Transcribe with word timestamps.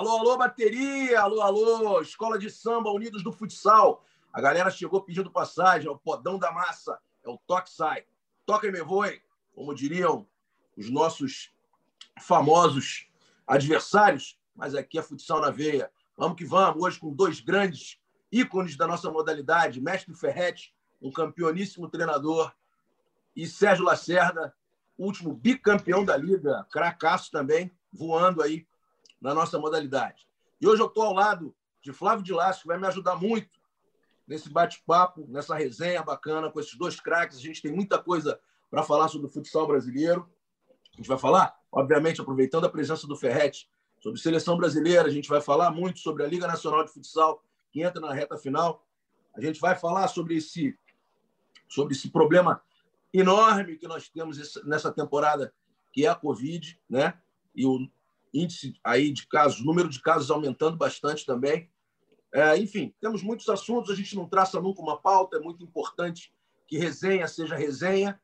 Alô, 0.00 0.16
alô, 0.16 0.38
bateria! 0.38 1.20
Alô, 1.20 1.42
alô, 1.42 2.00
escola 2.00 2.38
de 2.38 2.48
samba 2.48 2.90
Unidos 2.90 3.22
do 3.22 3.30
Futsal. 3.30 4.02
A 4.32 4.40
galera 4.40 4.70
chegou 4.70 5.02
pedindo 5.02 5.30
passagem, 5.30 5.88
é 5.88 5.90
o 5.90 5.98
podão 5.98 6.38
da 6.38 6.50
massa, 6.50 6.98
é 7.22 7.28
o 7.28 7.36
toque 7.36 7.68
sai. 7.68 8.06
Toca 8.46 8.66
e 8.66 8.72
me 8.72 8.80
voe, 8.80 9.20
como 9.54 9.74
diriam 9.74 10.26
os 10.74 10.88
nossos 10.88 11.52
famosos 12.18 13.10
adversários, 13.46 14.40
mas 14.56 14.74
aqui 14.74 14.98
é 14.98 15.02
futsal 15.02 15.38
na 15.38 15.50
veia. 15.50 15.92
Vamos 16.16 16.38
que 16.38 16.46
vamos, 16.46 16.82
hoje 16.82 16.98
com 16.98 17.12
dois 17.12 17.40
grandes 17.40 18.00
ícones 18.32 18.78
da 18.78 18.86
nossa 18.86 19.10
modalidade, 19.10 19.82
Mestre 19.82 20.14
Ferretti, 20.14 20.74
um 20.98 21.12
campeoníssimo 21.12 21.90
treinador, 21.90 22.50
e 23.36 23.46
Sérgio 23.46 23.84
Lacerda, 23.84 24.54
último 24.96 25.34
bicampeão 25.34 26.06
da 26.06 26.16
Liga, 26.16 26.66
cracaço 26.70 27.30
também, 27.30 27.70
voando 27.92 28.42
aí 28.42 28.66
na 29.20 29.34
nossa 29.34 29.58
modalidade. 29.58 30.26
E 30.60 30.66
hoje 30.66 30.82
eu 30.82 30.86
estou 30.86 31.04
ao 31.04 31.14
lado 31.14 31.54
de 31.82 31.92
Flávio 31.92 32.24
de 32.24 32.32
Lasso, 32.32 32.62
que 32.62 32.68
vai 32.68 32.78
me 32.78 32.86
ajudar 32.86 33.16
muito 33.16 33.60
nesse 34.26 34.48
bate-papo, 34.48 35.26
nessa 35.28 35.56
resenha 35.56 36.02
bacana 36.02 36.50
com 36.50 36.60
esses 36.60 36.76
dois 36.76 37.00
craques. 37.00 37.38
A 37.38 37.40
gente 37.40 37.60
tem 37.60 37.72
muita 37.72 37.98
coisa 37.98 38.40
para 38.70 38.82
falar 38.82 39.08
sobre 39.08 39.26
o 39.26 39.30
futsal 39.30 39.66
brasileiro. 39.66 40.30
A 40.92 40.96
gente 40.96 41.08
vai 41.08 41.18
falar, 41.18 41.58
obviamente, 41.72 42.20
aproveitando 42.20 42.64
a 42.64 42.68
presença 42.68 43.06
do 43.06 43.16
Ferretti, 43.16 43.68
sobre 43.98 44.20
seleção 44.20 44.56
brasileira. 44.56 45.08
A 45.08 45.10
gente 45.10 45.28
vai 45.28 45.40
falar 45.40 45.70
muito 45.70 45.98
sobre 45.98 46.24
a 46.24 46.26
Liga 46.26 46.46
Nacional 46.46 46.84
de 46.84 46.92
Futsal, 46.92 47.42
que 47.70 47.82
entra 47.82 48.00
na 48.00 48.12
reta 48.12 48.36
final. 48.36 48.86
A 49.34 49.40
gente 49.40 49.60
vai 49.60 49.76
falar 49.76 50.08
sobre 50.08 50.36
esse, 50.36 50.78
sobre 51.68 51.94
esse 51.94 52.10
problema 52.10 52.62
enorme 53.12 53.76
que 53.76 53.88
nós 53.88 54.08
temos 54.08 54.62
nessa 54.64 54.92
temporada, 54.92 55.52
que 55.92 56.06
é 56.06 56.08
a 56.08 56.14
Covid, 56.14 56.80
né? 56.88 57.14
E 57.54 57.66
o 57.66 57.88
índice 58.32 58.74
aí 58.84 59.12
de 59.12 59.26
casos, 59.26 59.64
número 59.64 59.88
de 59.88 60.00
casos 60.00 60.30
aumentando 60.30 60.76
bastante 60.76 61.26
também. 61.26 61.70
É, 62.32 62.56
enfim, 62.56 62.94
temos 63.00 63.22
muitos 63.22 63.48
assuntos, 63.48 63.90
a 63.90 63.94
gente 63.94 64.14
não 64.14 64.28
traça 64.28 64.60
nunca 64.60 64.80
uma 64.80 65.00
pauta, 65.00 65.36
é 65.36 65.40
muito 65.40 65.64
importante 65.64 66.32
que 66.66 66.78
resenha 66.78 67.26
seja 67.26 67.56
resenha 67.56 68.20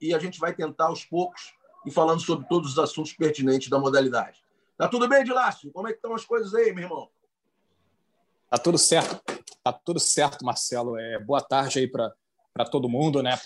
e 0.00 0.12
a 0.12 0.18
gente 0.18 0.40
vai 0.40 0.52
tentar 0.52 0.86
aos 0.86 1.04
poucos 1.04 1.54
e 1.86 1.90
falando 1.90 2.20
sobre 2.20 2.46
todos 2.48 2.72
os 2.72 2.78
assuntos 2.78 3.12
pertinentes 3.12 3.68
da 3.68 3.78
modalidade. 3.78 4.42
Tá 4.76 4.88
tudo 4.88 5.08
bem, 5.08 5.22
Dilácio? 5.22 5.70
Como 5.70 5.86
é 5.86 5.92
que 5.92 5.98
estão 5.98 6.14
as 6.14 6.24
coisas 6.24 6.52
aí, 6.54 6.72
meu 6.72 6.84
irmão? 6.84 7.08
Tá 8.50 8.58
tudo 8.58 8.76
certo. 8.76 9.22
Tá 9.62 9.72
tudo 9.72 10.00
certo, 10.00 10.44
Marcelo. 10.44 10.98
É, 10.98 11.18
boa 11.20 11.40
tarde 11.40 11.78
aí 11.78 11.88
para 11.88 12.12
todo 12.70 12.88
mundo, 12.88 13.22
né? 13.22 13.38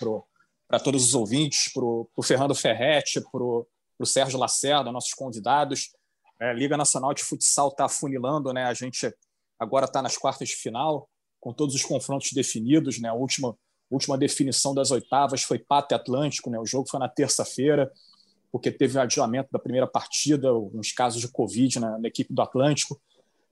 Para 0.67 0.79
todos 0.79 1.03
os 1.03 1.13
ouvintes, 1.13 1.71
para 1.71 1.83
o 1.83 2.23
Fernando 2.23 2.55
Ferretti, 2.55 3.21
para 3.21 3.43
o 3.43 4.05
Sérgio 4.05 4.39
Lacerda, 4.39 4.91
nossos 4.91 5.13
convidados. 5.13 5.93
É, 6.39 6.53
Liga 6.53 6.77
Nacional 6.77 7.13
de 7.13 7.23
Futsal 7.23 7.69
está 7.69 7.85
afunilando, 7.85 8.53
né? 8.53 8.63
A 8.63 8.73
gente 8.73 9.13
agora 9.59 9.85
está 9.85 10.01
nas 10.01 10.17
quartas 10.17 10.49
de 10.49 10.55
final, 10.55 11.09
com 11.39 11.53
todos 11.53 11.75
os 11.75 11.83
confrontos 11.83 12.31
definidos, 12.31 12.99
né? 12.99 13.09
A 13.09 13.13
última, 13.13 13.55
última 13.91 14.17
definição 14.17 14.73
das 14.73 14.89
oitavas 14.91 15.43
foi 15.43 15.59
Pato 15.59 15.93
Atlântico, 15.93 16.49
né? 16.49 16.57
O 16.59 16.65
jogo 16.65 16.89
foi 16.89 16.99
na 16.99 17.09
terça-feira, 17.09 17.91
porque 18.51 18.71
teve 18.71 18.97
um 18.97 19.01
adiamento 19.01 19.49
da 19.51 19.59
primeira 19.59 19.85
partida, 19.85 20.53
uns 20.53 20.91
casos 20.91 21.21
de 21.21 21.27
Covid 21.27 21.79
na, 21.79 21.99
na 21.99 22.07
equipe 22.07 22.33
do 22.33 22.41
Atlântico. 22.41 22.99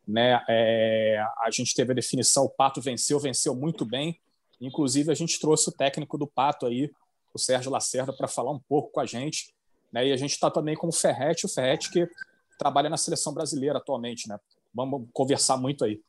Né? 0.07 0.41
É, 0.47 1.21
a 1.43 1.51
gente 1.51 1.75
teve 1.75 1.91
a 1.91 1.95
definição, 1.95 2.45
o 2.45 2.49
Pato 2.49 2.81
venceu, 2.81 3.19
venceu 3.19 3.53
muito 3.53 3.85
bem. 3.85 4.19
Inclusive, 4.59 5.11
a 5.11 5.15
gente 5.15 5.39
trouxe 5.39 5.69
o 5.69 5.71
técnico 5.71 6.17
do 6.17 6.25
Pato 6.25 6.65
aí, 6.65 6.89
o 7.33 7.37
Sérgio 7.37 7.69
Lacerda, 7.69 8.13
para 8.13 8.27
falar 8.27 8.51
um 8.51 8.59
pouco 8.59 8.91
com 8.91 9.01
a 9.01 9.05
gente. 9.05 9.53
Né? 9.91 10.07
E 10.07 10.13
a 10.13 10.17
gente 10.17 10.31
está 10.31 10.49
também 10.49 10.75
com 10.75 10.87
o 10.87 10.91
Ferretti, 10.91 11.45
o 11.45 11.49
Ferretti 11.49 11.91
que 11.91 12.09
trabalha 12.57 12.89
na 12.89 12.97
seleção 12.97 13.33
brasileira 13.33 13.77
atualmente, 13.77 14.27
né? 14.27 14.39
Vamos 14.73 15.07
conversar 15.13 15.57
muito 15.57 15.85
aí. 15.85 16.01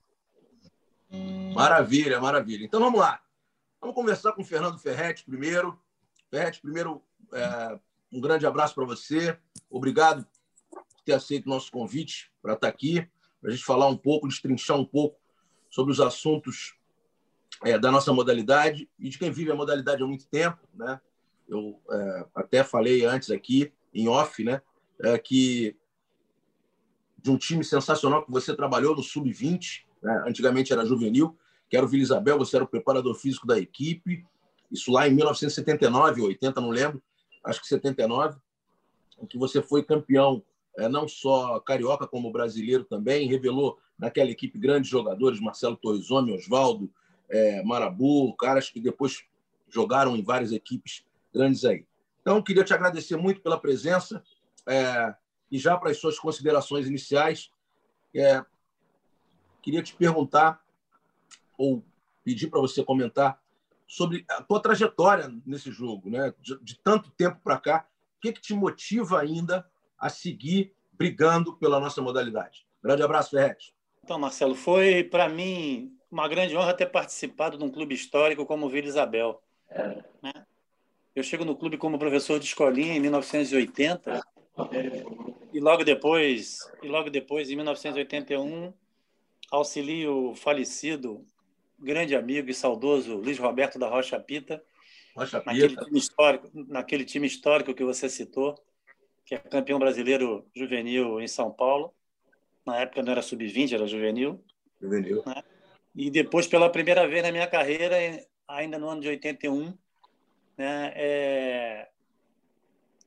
Maravilha, 1.55 2.21
maravilha. 2.21 2.65
Então 2.65 2.81
vamos 2.81 3.01
lá. 3.01 3.21
Vamos 3.81 3.95
conversar 3.95 4.33
com 4.33 4.43
o 4.43 4.45
Fernando 4.45 4.79
Ferretti 4.79 5.25
primeiro. 5.25 5.79
Ferretti, 6.31 6.61
primeiro, 6.61 7.03
é, 7.33 7.79
um 8.13 8.21
grande 8.21 8.47
abraço 8.47 8.75
para 8.75 8.85
você. 8.85 9.39
Obrigado 9.71 10.27
por 10.71 10.85
ter 11.05 11.15
aceito 11.15 11.47
o 11.47 11.51
nosso 11.51 11.71
convite 11.71 12.31
para 12.43 12.55
estar 12.55 12.69
aqui, 12.69 13.09
para 13.41 13.51
a 13.51 13.53
gente 13.53 13.65
falar 13.65 13.87
um 13.87 13.97
pouco, 13.97 14.29
destrinchar 14.29 14.77
um 14.77 14.85
pouco 14.85 15.19
sobre 15.71 15.93
os 15.93 16.01
assuntos 16.01 16.75
é, 17.65 17.79
da 17.79 17.91
nossa 17.91 18.13
modalidade 18.13 18.89
e 18.99 19.09
de 19.09 19.19
quem 19.19 19.31
vive 19.31 19.51
a 19.51 19.55
modalidade 19.55 20.03
há 20.03 20.07
muito 20.07 20.27
tempo. 20.27 20.59
Né? 20.75 21.01
Eu 21.49 21.81
é, 21.91 22.27
até 22.35 22.63
falei 22.63 23.05
antes 23.05 23.31
aqui, 23.31 23.73
em 23.93 24.09
off, 24.09 24.45
né, 24.45 24.61
é, 25.03 25.19
que 25.19 25.77
de 27.21 27.31
um 27.31 27.37
time 27.37 27.65
sensacional 27.65 28.25
que 28.25 28.31
você 28.31 28.55
trabalhou 28.55 28.95
no 28.95 29.03
Sub-20, 29.03 29.83
né? 30.03 30.25
antigamente 30.27 30.73
era 30.73 30.85
juvenil, 30.85 31.37
que 31.69 31.77
era 31.77 31.85
o 31.85 31.89
Vila 31.89 32.03
Isabel, 32.03 32.39
você 32.39 32.57
era 32.57 32.65
o 32.65 32.69
preparador 32.69 33.15
físico 33.15 33.47
da 33.47 33.59
equipe, 33.59 34.25
isso 34.71 34.93
lá 34.93 35.09
em 35.09 35.15
1979, 35.15 36.23
80, 36.23 36.61
não 36.61 36.71
lembro, 36.71 37.03
acho 37.45 37.61
que 37.61 37.67
79, 37.67 38.39
em 39.21 39.27
que 39.27 39.39
você 39.39 39.61
foi 39.61 39.83
campeão 39.83 40.43
é, 40.79 40.89
não 40.89 41.09
só 41.09 41.59
carioca 41.61 42.07
como 42.07 42.31
brasileiro 42.31 42.85
também, 42.85 43.29
revelou 43.29 43.79
naquela 43.99 44.31
equipe 44.31 44.59
grandes 44.59 44.89
jogadores, 44.89 45.41
Marcelo 45.41 45.77
Torrizome, 45.77 46.33
Oswaldo, 46.33 46.89
é, 47.29 47.63
Marabu, 47.65 48.35
caras 48.37 48.71
que 48.71 48.81
depois 48.81 49.25
jogaram 49.69 50.17
em 50.17 50.23
várias 50.23 50.53
equipes 50.53 51.05
grandes 51.35 51.65
aí. 51.65 51.85
Então, 52.21 52.41
queria 52.43 52.65
te 52.65 52.73
agradecer 52.73 53.17
muito 53.17 53.41
pela 53.41 53.59
presença. 53.59 54.23
É, 54.67 55.15
e 55.51 55.59
já 55.59 55.77
para 55.77 55.91
as 55.91 55.99
suas 55.99 56.19
considerações 56.19 56.87
iniciais, 56.87 57.51
é, 58.15 58.45
queria 59.63 59.83
te 59.83 59.95
perguntar, 59.95 60.63
ou 61.57 61.85
pedir 62.25 62.49
para 62.49 62.61
você 62.61 62.85
comentar, 62.85 63.41
sobre 63.87 64.25
a 64.29 64.43
tua 64.43 64.61
trajetória 64.61 65.33
nesse 65.47 65.71
jogo, 65.71 66.11
né? 66.11 66.33
de, 66.41 66.59
de 66.63 66.79
tanto 66.79 67.11
tempo 67.11 67.41
para 67.43 67.59
cá. 67.59 67.89
O 68.19 68.21
que, 68.21 68.33
que 68.33 68.41
te 68.41 68.55
motiva 68.55 69.21
ainda 69.21 69.67
a 69.99 70.09
seguir 70.09 70.75
brigando 70.93 71.57
pela 71.57 71.81
nossa 71.81 72.03
modalidade? 72.03 72.67
Grande 72.83 73.03
abraço, 73.03 73.31
Ferretti. 73.31 73.75
Então, 74.05 74.19
Marcelo, 74.19 74.55
foi 74.55 75.05
para 75.05 75.29
mim 75.29 75.97
uma 76.11 76.29
grande 76.29 76.57
honra 76.57 76.75
ter 76.75 76.87
participado 76.87 77.57
de 77.57 77.65
um 77.65 77.71
clube 77.71 77.95
histórico 77.95 78.45
como 78.45 78.67
o 78.67 78.69
Vila 78.69 78.87
Isabel. 78.87 79.43
É. 79.71 80.03
Né? 80.23 80.33
Eu 81.15 81.23
chego 81.23 81.45
no 81.45 81.57
clube 81.57 81.77
como 81.77 81.99
professor 81.99 82.39
de 82.39 82.47
escolinha 82.47 82.95
em 82.95 83.01
1980 83.01 84.23
e 85.53 85.61
logo 85.61 85.85
depois, 85.85 86.59
e 86.83 86.89
logo 86.89 87.11
depois, 87.11 87.51
em 87.51 87.57
1981, 87.57 88.73
auxilio 89.51 90.31
o 90.31 90.35
falecido 90.35 91.25
grande 91.79 92.17
amigo 92.17 92.51
e 92.51 92.55
saudoso 92.55 93.17
Luiz 93.17 93.39
Roberto 93.39 93.79
da 93.79 93.89
Rocha 93.89 94.19
Pita, 94.19 94.63
Rocha 95.15 95.41
Pita. 95.41 95.53
Naquele, 95.53 95.77
time 95.77 95.99
histórico, 95.99 96.51
naquele 96.55 97.05
time 97.05 97.27
histórico 97.27 97.75
que 97.75 97.85
você 97.85 98.09
citou, 98.09 98.55
que 99.25 99.35
é 99.35 99.39
campeão 99.39 99.79
brasileiro 99.79 100.47
juvenil 100.55 101.21
em 101.21 101.29
São 101.29 101.51
Paulo. 101.51 101.95
Na 102.67 102.79
época 102.81 103.03
não 103.03 103.13
era 103.13 103.23
sub-20, 103.23 103.73
era 103.73 103.87
juvenil. 103.87 104.45
Juvenil. 104.81 105.23
Né? 105.25 105.43
E 105.95 106.11
depois, 106.11 106.47
pela 106.47 106.71
primeira 106.71 107.07
vez 107.09 107.23
na 107.23 107.33
minha 107.33 107.47
carreira, 107.47 107.97
ainda 108.47 108.79
no 108.79 108.89
ano 108.89 109.01
de 109.01 109.09
81, 109.09 109.77
né, 110.57 110.93
é, 110.95 111.89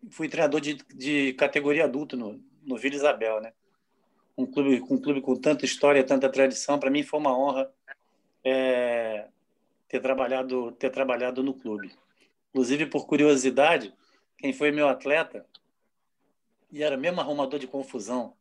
fui 0.09 0.27
treinador 0.27 0.59
de, 0.59 0.75
de 0.93 1.33
categoria 1.33 1.85
adulta 1.85 2.15
no, 2.15 2.41
no 2.63 2.77
Vila 2.77 2.95
Isabel, 2.95 3.41
né? 3.41 3.53
Um 4.37 4.45
clube, 4.45 4.81
um 4.89 4.99
clube 4.99 5.21
com 5.21 5.35
tanta 5.35 5.65
história, 5.65 6.03
tanta 6.03 6.29
tradição, 6.29 6.79
para 6.79 6.89
mim 6.89 7.03
foi 7.03 7.19
uma 7.19 7.37
honra 7.37 7.71
é, 8.43 9.27
ter 9.87 9.99
trabalhado 9.99 10.71
ter 10.73 10.89
trabalhado 10.89 11.43
no 11.43 11.53
clube. 11.53 11.91
Inclusive 12.49 12.85
por 12.87 13.05
curiosidade, 13.05 13.93
quem 14.37 14.53
foi 14.53 14.71
meu 14.71 14.87
atleta 14.87 15.45
e 16.71 16.81
era 16.81 16.97
mesmo 16.97 17.19
arrumador 17.19 17.59
de 17.59 17.67
confusão 17.67 18.33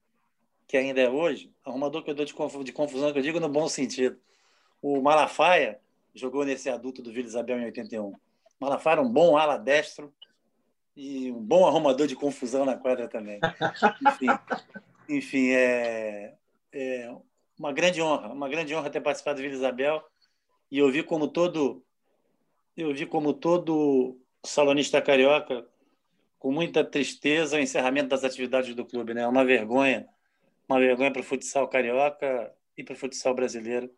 que 0.67 0.77
ainda 0.77 1.01
é 1.01 1.11
hoje, 1.11 1.53
arrumador 1.65 2.05
que 2.05 2.11
eu 2.11 2.15
dou 2.15 2.25
de 2.25 2.33
confusão 2.73 3.13
que 3.13 3.19
eu 3.19 3.23
digo 3.23 3.41
no 3.41 3.49
bom 3.49 3.69
sentido. 3.69 4.17
O 4.81 5.01
Malafaia 5.01 5.81
jogou 6.15 6.45
nesse 6.45 6.71
adulto 6.71 7.03
do 7.03 7.13
Vila 7.13 7.27
Isabel 7.27 7.59
em 7.59 7.65
81. 7.65 8.15
Malafaia 8.61 8.95
era 8.95 9.03
um 9.03 9.13
bom 9.13 9.37
ala 9.37 9.57
destro, 9.57 10.15
e 11.01 11.33
um 11.33 11.43
bom 11.43 11.67
arrumador 11.67 12.07
de 12.07 12.15
confusão 12.15 12.67
na 12.67 12.77
quadra 12.77 13.09
também. 13.09 13.41
enfim, 14.07 14.27
enfim 15.09 15.51
é, 15.51 16.35
é, 16.71 17.17
uma 17.59 17.73
grande 17.73 18.03
honra, 18.03 18.29
uma 18.29 18.51
grande 18.51 18.75
honra 18.75 18.91
ter 18.91 19.01
participado 19.01 19.39
do 19.39 19.43
Vila 19.43 19.55
Isabel 19.55 20.05
e 20.71 20.79
eu 20.79 20.91
vi 20.91 21.03
como 21.03 21.27
todo 21.27 21.83
eu 22.77 22.95
vi 22.95 23.07
como 23.07 23.33
todo 23.33 24.21
salonista 24.45 25.01
carioca 25.01 25.67
com 26.39 26.53
muita 26.53 26.85
tristeza 26.85 27.57
o 27.57 27.61
encerramento 27.61 28.11
das 28.11 28.23
atividades 28.23 28.75
do 28.75 28.85
clube, 28.85 29.15
né? 29.15 29.27
Uma 29.27 29.45
vergonha, 29.45 30.07
uma 30.69 30.79
vergonha 30.79 31.11
para 31.11 31.21
o 31.21 31.25
futsal 31.25 31.67
carioca 31.67 32.55
e 32.77 32.85
para 32.85 32.95
o 32.95 32.97
futsal 32.97 33.35
brasileiro. 33.35 33.91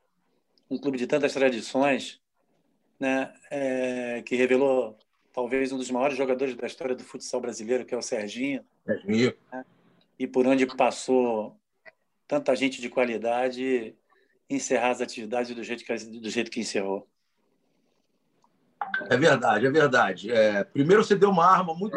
Um 0.70 0.78
clube 0.78 0.98
de 0.98 1.06
tantas 1.06 1.32
tradições, 1.32 2.20
né? 2.98 3.32
É, 3.50 4.22
que 4.22 4.34
revelou 4.34 4.98
talvez 5.32 5.72
um 5.72 5.78
dos 5.78 5.90
maiores 5.90 6.16
jogadores 6.16 6.54
da 6.54 6.66
história 6.66 6.94
do 6.94 7.04
futsal 7.04 7.40
brasileiro, 7.40 7.84
que 7.84 7.94
é 7.94 7.98
o 7.98 8.02
Serginho. 8.02 8.64
Serginho. 8.84 9.34
Né? 9.52 9.64
E 10.18 10.26
por 10.26 10.46
onde 10.46 10.66
passou 10.76 11.56
tanta 12.28 12.54
gente 12.54 12.80
de 12.80 12.88
qualidade 12.88 13.94
encerrar 14.48 14.90
as 14.90 15.00
atividades 15.00 15.54
do 15.54 15.62
jeito 15.62 15.84
que, 15.84 15.94
do 16.20 16.30
jeito 16.30 16.50
que 16.50 16.60
encerrou. 16.60 17.08
É 19.08 19.16
verdade, 19.16 19.66
é 19.66 19.70
verdade. 19.70 20.30
É, 20.30 20.64
primeiro 20.64 21.04
você 21.04 21.14
deu 21.14 21.30
uma 21.30 21.46
arma 21.46 21.74
muito, 21.74 21.96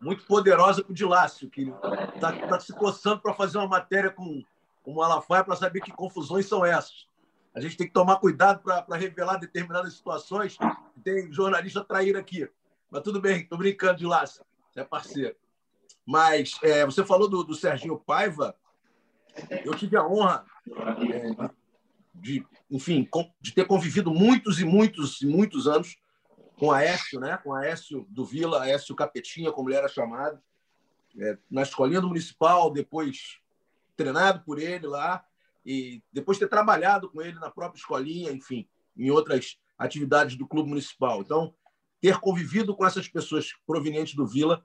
muito 0.00 0.24
poderosa 0.24 0.82
para 0.82 0.92
o 0.92 0.94
Dilácio, 0.94 1.48
que 1.48 1.72
está 2.14 2.32
tá 2.32 2.60
se 2.60 2.72
coçando 2.72 3.20
para 3.20 3.34
fazer 3.34 3.58
uma 3.58 3.66
matéria 3.66 4.10
com, 4.10 4.42
com 4.82 4.92
o 4.92 4.96
Malafaia 4.96 5.42
para 5.42 5.56
saber 5.56 5.80
que 5.80 5.90
confusões 5.90 6.46
são 6.46 6.64
essas. 6.64 7.06
A 7.54 7.60
gente 7.60 7.76
tem 7.76 7.86
que 7.86 7.92
tomar 7.92 8.16
cuidado 8.16 8.62
para 8.62 8.96
revelar 8.96 9.38
determinadas 9.38 9.94
situações. 9.94 10.56
Tem 11.02 11.32
jornalista 11.32 11.82
traíra 11.82 12.20
aqui. 12.20 12.48
Mas 12.90 13.02
tudo 13.02 13.20
bem, 13.20 13.42
estou 13.42 13.58
brincando, 13.58 13.98
Dilácio. 13.98 14.44
Você 14.70 14.80
é 14.80 14.84
parceiro. 14.84 15.36
Mas 16.06 16.58
é, 16.62 16.84
você 16.84 17.04
falou 17.04 17.28
do, 17.28 17.44
do 17.44 17.54
Serginho 17.54 17.98
Paiva. 17.98 18.56
Eu 19.64 19.74
tive 19.74 19.96
a 19.96 20.06
honra 20.06 20.44
é, 21.12 21.50
de, 22.14 22.44
enfim, 22.70 23.08
de 23.40 23.52
ter 23.52 23.66
convivido 23.66 24.10
muitos 24.10 24.60
e 24.60 24.64
muitos 24.64 25.20
e 25.20 25.26
muitos 25.26 25.66
anos 25.66 25.96
com 26.58 26.72
Aécio, 26.72 27.20
né? 27.20 27.38
com 27.38 27.54
Aécio 27.54 28.06
do 28.10 28.24
Vila, 28.24 28.62
Aécio 28.62 28.94
Capetinha, 28.94 29.52
como 29.52 29.68
ele 29.68 29.76
era 29.76 29.88
chamado, 29.88 30.40
é, 31.18 31.38
na 31.50 31.62
escolinha 31.62 32.00
do 32.00 32.08
Municipal, 32.08 32.72
depois 32.72 33.38
treinado 33.96 34.40
por 34.44 34.58
ele 34.58 34.86
lá, 34.86 35.24
e 35.64 36.02
depois 36.12 36.38
ter 36.38 36.48
trabalhado 36.48 37.10
com 37.10 37.20
ele 37.20 37.38
na 37.38 37.50
própria 37.50 37.78
escolinha, 37.78 38.32
enfim, 38.32 38.68
em 38.96 39.10
outras 39.10 39.58
atividades 39.78 40.36
do 40.36 40.46
Clube 40.46 40.68
Municipal. 40.68 41.20
Então, 41.20 41.54
ter 42.00 42.18
convivido 42.20 42.74
com 42.76 42.86
essas 42.86 43.08
pessoas 43.08 43.52
provenientes 43.66 44.14
do 44.14 44.26
Vila, 44.26 44.64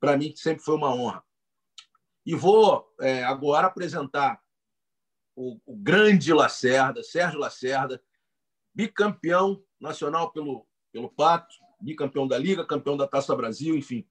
para 0.00 0.16
mim, 0.16 0.34
sempre 0.36 0.62
foi 0.62 0.74
uma 0.74 0.92
honra. 0.94 1.22
E 2.26 2.34
vou 2.34 2.92
é, 3.00 3.24
agora 3.24 3.66
apresentar 3.66 4.40
o, 5.34 5.58
o 5.64 5.76
grande 5.76 6.32
Lacerda, 6.32 7.02
Sérgio 7.02 7.38
Lacerda, 7.38 8.02
bicampeão 8.74 9.62
nacional 9.80 10.32
pelo 10.32 10.66
pelo 10.92 11.08
Pato, 11.08 11.54
bicampeão 11.80 12.28
da 12.28 12.38
Liga, 12.38 12.66
campeão 12.66 12.96
da 12.96 13.08
Taça 13.08 13.34
Brasil, 13.34 13.74
enfim. 13.74 14.06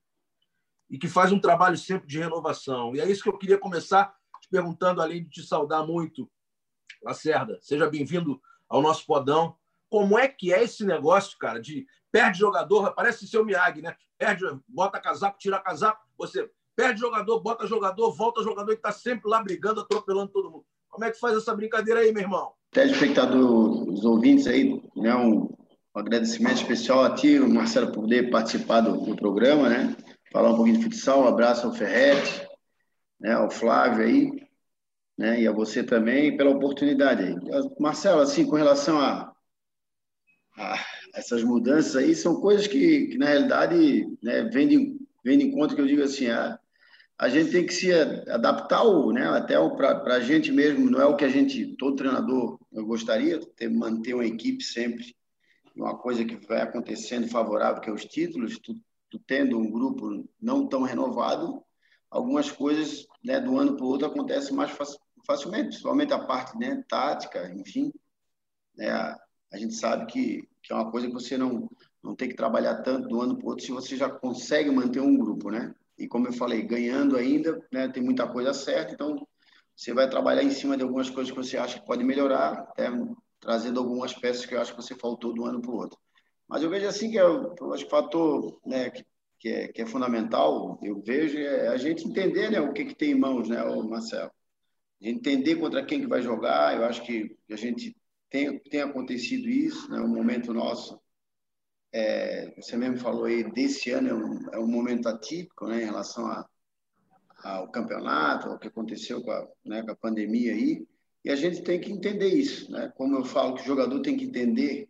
E 0.90 0.98
que 0.98 1.08
faz 1.08 1.32
um 1.32 1.40
trabalho 1.40 1.78
sempre 1.78 2.08
de 2.08 2.20
renovação. 2.20 2.96
E 2.96 3.00
é 3.00 3.10
isso 3.10 3.24
que 3.24 3.30
eu 3.30 3.38
queria 3.38 3.58
começar 3.58 4.14
te 4.42 4.50
perguntando, 4.50 5.02
além 5.02 5.24
de 5.24 5.30
te 5.30 5.44
saudar 5.44 5.86
muito, 5.86 6.30
Lacerda. 7.04 7.60
Seja 7.62 7.90
bem-vindo 7.90 8.42
ao 8.68 8.82
nosso 8.82 9.06
podão. 9.06 9.56
Como 9.90 10.18
é 10.18 10.28
que 10.28 10.52
é 10.52 10.64
esse 10.64 10.84
negócio, 10.84 11.38
cara, 11.38 11.62
de 11.62 11.86
perde 12.12 12.40
jogador, 12.40 12.94
parece 12.94 13.28
seu 13.28 13.46
Miyagi, 13.46 13.82
né? 13.82 13.96
Perde, 14.18 14.46
bota 14.68 15.00
casaco, 15.00 15.38
tira 15.40 15.60
casaco, 15.60 16.02
você 16.18 16.50
perde 16.76 17.00
jogador, 17.00 17.40
bota 17.40 17.66
jogador, 17.66 18.12
volta 18.12 18.44
jogador 18.44 18.72
e 18.72 18.76
está 18.76 18.92
sempre 18.92 19.30
lá 19.30 19.42
brigando, 19.42 19.82
atropelando 19.82 20.32
todo 20.32 20.52
mundo. 20.52 20.66
Como 20.90 21.06
é 21.06 21.12
que 21.12 21.20
faz 21.20 21.38
essa 21.38 21.56
brincadeira 21.56 22.02
aí, 22.02 22.12
meu 22.12 22.24
irmão? 22.24 22.52
Telespectador, 22.72 23.90
os 23.90 24.04
ouvintes 24.06 24.48
aí, 24.48 24.82
né, 24.96 25.16
um 25.16 25.50
agradecimento 25.94 26.58
especial 26.58 27.04
a 27.04 27.16
ti, 27.16 27.40
Marcelo, 27.40 27.88
por 27.88 28.02
poder 28.02 28.30
participar 28.30 28.82
do, 28.82 28.98
do, 28.98 29.16
programa, 29.16 29.70
né? 29.70 29.96
Falar 30.32 30.52
um 30.52 30.56
pouquinho 30.56 30.78
de 30.78 30.84
futsal, 30.84 31.24
um 31.24 31.28
abraço 31.28 31.68
ao 31.68 31.74
Ferretti, 31.74 32.48
né? 33.20 33.34
ao 33.34 33.50
Flávio 33.50 34.06
aí, 34.06 34.48
né? 35.18 35.42
E 35.42 35.48
a 35.48 35.52
você 35.52 35.84
também 35.84 36.38
pela 36.38 36.52
oportunidade 36.52 37.24
aí. 37.24 37.36
Marcelo, 37.80 38.22
assim, 38.22 38.46
com 38.46 38.56
relação 38.56 39.00
a 39.00 39.34
essas 41.14 41.44
mudanças 41.44 41.96
aí, 41.96 42.16
são 42.16 42.40
coisas 42.40 42.68
que, 42.68 43.08
que 43.08 43.18
na 43.18 43.28
realidade, 43.28 44.08
né, 44.22 44.44
vem 44.44 44.68
de, 44.68 44.98
vem 45.24 45.38
de 45.38 45.52
conta 45.52 45.76
que 45.76 45.82
eu 45.82 45.88
digo 45.88 46.04
assim, 46.04 46.28
a, 46.28 46.60
a 47.18 47.30
gente 47.30 47.52
tem 47.52 47.66
que 47.66 47.74
se 47.74 47.92
adaptar, 47.94 48.84
né? 49.14 49.28
Até 49.30 49.56
para 49.70 50.16
a 50.16 50.20
gente 50.20 50.52
mesmo, 50.52 50.90
não 50.90 51.02
é 51.02 51.06
o 51.06 51.16
que 51.16 51.26
a 51.26 51.30
gente, 51.30 51.76
todo 51.78 51.96
treinador, 51.96 52.60
eu 52.72 52.86
gostaria, 52.86 53.40
ter, 53.56 53.70
manter 53.70 54.14
uma 54.14 54.26
equipe 54.26 54.64
sempre 54.64 55.16
uma 55.76 55.98
coisa 55.98 56.26
que 56.26 56.36
vai 56.48 56.62
acontecendo 56.62 57.28
favorável, 57.28 57.82
que 57.82 57.90
é 57.90 57.94
os 57.94 58.06
títulos, 58.06 58.60
tu, 58.60 58.80
tu 59.10 59.20
tendo 59.20 59.58
um 59.58 59.70
grupo 59.70 60.28
não 60.42 60.68
tão 60.68 60.84
renovado, 60.84 61.64
algumas 62.10 62.52
coisas 62.52 63.08
né, 63.24 63.40
do 63.40 63.58
ano 63.58 63.76
para 63.76 63.86
o 63.86 63.90
outro 63.90 64.08
acontecem 64.08 64.54
mais 64.54 64.72
facilmente, 65.26 65.70
principalmente 65.70 66.14
a 66.14 66.20
parte 66.20 66.58
né, 66.58 66.84
tática, 66.88 67.52
enfim. 67.54 67.92
Né, 68.76 68.92
a, 69.52 69.58
gente 69.58 69.76
sabe 69.76 70.06
que, 70.06 70.48
que 70.64 70.72
é 70.72 70.76
uma 70.76 70.92
coisa 70.92 71.08
que 71.08 71.14
você 71.14 71.38
não, 71.38 71.70
não 72.04 72.16
tem 72.16 72.30
que 72.30 72.36
trabalhar 72.36 72.82
tanto 72.82 73.08
do 73.08 73.22
ano 73.22 73.38
para 73.38 73.46
o 73.46 73.50
outro 73.50 73.66
se 73.66 73.72
você 73.72 73.96
já 73.96 74.10
consegue 74.10 74.72
manter 74.72 75.00
um 75.00 75.18
grupo, 75.18 75.50
né? 75.50 75.74
E 75.98 76.08
como 76.08 76.28
eu 76.28 76.34
falei, 76.34 76.62
ganhando 76.64 77.16
ainda, 77.16 77.64
né, 77.72 77.88
tem 77.88 78.02
muita 78.02 78.28
coisa 78.28 78.54
certa, 78.54 78.94
então 78.94 79.28
você 79.76 79.94
vai 79.94 80.10
trabalhar 80.10 80.44
em 80.44 80.52
cima 80.52 80.76
de 80.76 80.84
algumas 80.84 81.10
coisas 81.10 81.32
que 81.32 81.38
você 81.38 81.58
acha 81.58 81.80
que 81.80 81.86
pode 81.86 82.04
melhorar, 82.04 82.54
até 82.54 82.90
trazendo 83.40 83.80
algumas 83.80 84.14
peças 84.14 84.46
que 84.46 84.56
eu 84.56 84.62
acho 84.62 84.76
que 84.76 84.82
você 84.82 84.96
faltou 84.96 85.34
do 85.34 85.46
ano 85.46 85.62
para 85.62 85.72
o 85.72 85.76
outro. 85.76 86.00
Mas 86.48 86.64
eu 86.64 86.70
vejo 86.70 86.88
assim 86.88 87.10
que 87.10 87.18
é, 87.18 87.26
o 87.26 87.56
fator 87.90 88.60
né, 88.66 88.90
que, 88.90 89.06
que, 89.40 89.50
é, 89.50 89.68
que 89.70 89.82
é 89.82 89.86
fundamental, 89.86 90.80
eu 90.84 91.02
vejo, 91.02 91.38
é 91.38 91.68
a 91.70 91.78
gente 91.78 92.08
entender 92.08 92.52
né, 92.52 92.60
o 92.60 92.74
que, 92.74 92.86
que 92.86 92.96
tem 92.96 93.12
em 93.12 93.20
mãos, 93.20 93.48
né, 93.48 93.64
Marcelo? 93.84 94.32
A 95.02 95.06
gente 95.06 95.18
entender 95.18 95.56
contra 95.56 95.86
quem 95.86 96.02
que 96.02 96.08
vai 96.08 96.22
jogar, 96.22 96.76
eu 96.76 96.86
acho 96.86 97.04
que 97.04 97.36
a 97.50 97.56
gente 97.56 97.96
tem, 98.32 98.58
tem 98.60 98.82
acontecido 98.82 99.48
isso, 99.48 99.92
né, 99.92 100.00
um 100.00 100.08
momento 100.08 100.54
nosso, 100.54 101.00
é, 101.94 102.54
você 102.56 102.78
mesmo 102.78 102.98
falou 102.98 103.26
aí, 103.26 103.44
desse 103.52 103.92
ano 103.92 104.08
é 104.08 104.14
um, 104.14 104.54
é 104.54 104.60
um 104.60 104.68
momento 104.68 105.08
atípico 105.08 105.68
né, 105.68 105.82
em 105.82 105.86
relação 105.86 106.26
a, 106.26 106.48
ao 107.44 107.70
campeonato, 107.70 108.48
ao 108.48 108.58
que 108.58 108.70
aconteceu 108.70 109.22
com 109.22 109.32
a, 109.32 109.48
né, 109.66 109.84
com 109.84 109.92
a 109.92 109.96
pandemia 109.96 110.54
aí, 110.54 110.88
e 111.24 111.30
a 111.30 111.36
gente 111.36 111.62
tem 111.62 111.80
que 111.80 111.92
entender 111.92 112.30
isso, 112.30 112.72
né? 112.72 112.92
Como 112.96 113.16
eu 113.16 113.24
falo 113.24 113.54
que 113.54 113.62
o 113.62 113.66
jogador 113.66 114.02
tem 114.02 114.18
que 114.18 114.26
entender 114.26 114.90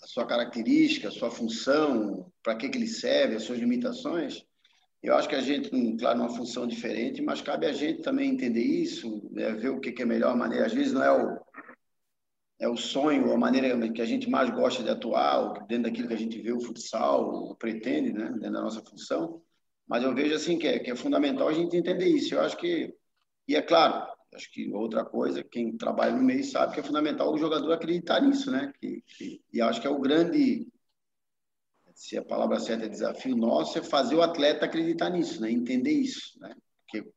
a 0.00 0.06
sua 0.06 0.24
característica, 0.24 1.08
a 1.08 1.10
sua 1.10 1.32
função, 1.32 2.30
para 2.42 2.54
que, 2.54 2.68
que 2.68 2.78
ele 2.78 2.86
serve, 2.86 3.34
as 3.34 3.42
suas 3.42 3.58
limitações. 3.58 4.46
Eu 5.02 5.16
acho 5.16 5.28
que 5.28 5.34
a 5.34 5.40
gente, 5.40 5.68
claro, 5.98 6.20
uma 6.20 6.36
função 6.36 6.64
diferente, 6.66 7.20
mas 7.22 7.42
cabe 7.42 7.66
a 7.66 7.72
gente 7.72 8.02
também 8.02 8.30
entender 8.30 8.62
isso, 8.62 9.28
né? 9.32 9.52
ver 9.52 9.70
o 9.70 9.80
que, 9.80 9.90
que 9.90 10.02
é 10.02 10.04
a 10.04 10.08
melhor 10.08 10.36
maneira. 10.36 10.66
Às 10.66 10.72
vezes 10.72 10.92
não 10.92 11.02
é 11.02 11.10
o, 11.10 11.40
é 12.58 12.68
o 12.68 12.76
sonho, 12.76 13.32
a 13.32 13.38
maneira 13.38 13.90
que 13.90 14.02
a 14.02 14.06
gente 14.06 14.28
mais 14.30 14.50
gosta 14.50 14.82
de 14.82 14.90
atuar, 14.90 15.66
dentro 15.66 15.84
daquilo 15.84 16.08
que 16.08 16.14
a 16.14 16.18
gente 16.18 16.40
vê 16.40 16.52
o 16.52 16.60
futsal, 16.60 17.54
pretende, 17.56 18.12
né? 18.12 18.26
dentro 18.30 18.52
da 18.52 18.62
nossa 18.62 18.82
função. 18.82 19.42
Mas 19.86 20.02
eu 20.02 20.14
vejo 20.14 20.34
assim 20.34 20.58
que 20.58 20.66
é, 20.66 20.78
que 20.78 20.90
é 20.90 20.96
fundamental 20.96 21.48
a 21.48 21.52
gente 21.52 21.76
entender 21.76 22.06
isso. 22.06 22.34
Eu 22.34 22.40
acho 22.40 22.56
que, 22.56 22.94
e 23.46 23.54
é 23.54 23.60
claro, 23.60 24.06
Acho 24.34 24.50
que 24.50 24.68
outra 24.72 25.04
coisa, 25.04 25.44
quem 25.44 25.76
trabalha 25.76 26.16
no 26.16 26.22
meio 26.22 26.44
sabe 26.44 26.74
que 26.74 26.80
é 26.80 26.82
fundamental 26.82 27.32
o 27.32 27.38
jogador 27.38 27.72
acreditar 27.72 28.20
nisso, 28.20 28.50
né? 28.50 28.72
Que, 28.80 29.00
que, 29.06 29.40
e 29.52 29.60
acho 29.60 29.80
que 29.80 29.86
é 29.86 29.90
o 29.90 30.00
grande, 30.00 30.66
se 31.94 32.18
a 32.18 32.24
palavra 32.24 32.58
certa 32.58 32.86
é 32.86 32.88
desafio 32.88 33.36
nosso, 33.36 33.78
é 33.78 33.82
fazer 33.82 34.16
o 34.16 34.22
atleta 34.22 34.64
acreditar 34.64 35.10
nisso, 35.10 35.40
né? 35.40 35.50
Entender 35.50 35.92
isso, 35.92 36.38
né? 36.40 36.54
Porque 36.80 37.08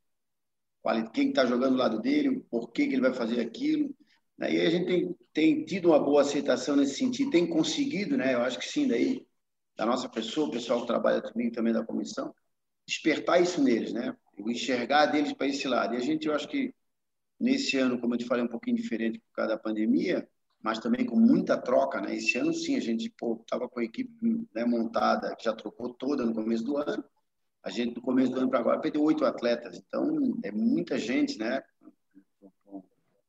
quem 1.11 1.29
está 1.29 1.45
jogando 1.45 1.71
do 1.71 1.79
lado 1.79 1.99
dele, 1.99 2.45
por 2.51 2.71
que, 2.71 2.87
que 2.87 2.93
ele 2.93 3.01
vai 3.01 3.13
fazer 3.13 3.41
aquilo. 3.41 3.93
Né? 4.37 4.53
E 4.53 4.61
a 4.61 4.69
gente 4.69 4.85
tem, 4.85 5.15
tem 5.33 5.65
tido 5.65 5.89
uma 5.89 5.99
boa 5.99 6.21
aceitação 6.21 6.75
nesse 6.75 6.95
sentido, 6.95 7.31
tem 7.31 7.47
conseguido, 7.47 8.17
né? 8.17 8.33
Eu 8.33 8.41
acho 8.41 8.59
que 8.59 8.65
sim, 8.67 8.87
daí, 8.87 9.25
da 9.75 9.85
nossa 9.85 10.09
pessoa, 10.09 10.47
o 10.47 10.51
pessoal 10.51 10.81
que 10.81 10.87
trabalha 10.87 11.21
comigo 11.21 11.53
também 11.53 11.73
da 11.73 11.83
comissão, 11.83 12.33
despertar 12.87 13.41
isso 13.41 13.61
neles, 13.63 13.93
né? 13.93 14.15
Enxergar 14.39 15.07
deles 15.07 15.33
para 15.33 15.47
esse 15.47 15.67
lado. 15.67 15.95
E 15.95 15.97
a 15.97 16.01
gente, 16.01 16.27
eu 16.27 16.35
acho 16.35 16.47
que 16.47 16.73
Nesse 17.39 17.77
ano, 17.77 17.99
como 17.99 18.15
eu 18.15 18.17
te 18.17 18.25
falei, 18.25 18.43
um 18.43 18.47
pouquinho 18.47 18.75
diferente 18.75 19.19
por 19.19 19.31
causa 19.33 19.53
da 19.53 19.59
pandemia, 19.59 20.27
mas 20.61 20.79
também 20.79 21.05
com 21.05 21.15
muita 21.15 21.55
troca, 21.55 22.01
né? 22.01 22.15
Esse 22.15 22.37
ano, 22.37 22.51
sim, 22.51 22.75
a 22.75 22.79
gente 22.79 23.13
estava 23.13 23.69
com 23.69 23.79
a 23.79 23.83
equipe 23.83 24.11
né, 24.53 24.65
montada, 24.65 25.35
que 25.35 25.45
já 25.45 25.53
trocou 25.53 25.93
toda 25.93 26.25
no 26.25 26.33
começo 26.33 26.63
do 26.63 26.77
ano. 26.77 27.03
A 27.63 27.69
gente, 27.69 27.93
do 27.93 28.01
começo 28.01 28.31
do 28.31 28.39
ano 28.39 28.49
para 28.49 28.59
agora, 28.59 28.79
perdeu 28.79 29.03
oito 29.03 29.23
atletas. 29.23 29.77
Então, 29.77 30.39
é 30.43 30.51
muita 30.51 30.97
gente, 30.97 31.37
né? 31.37 31.61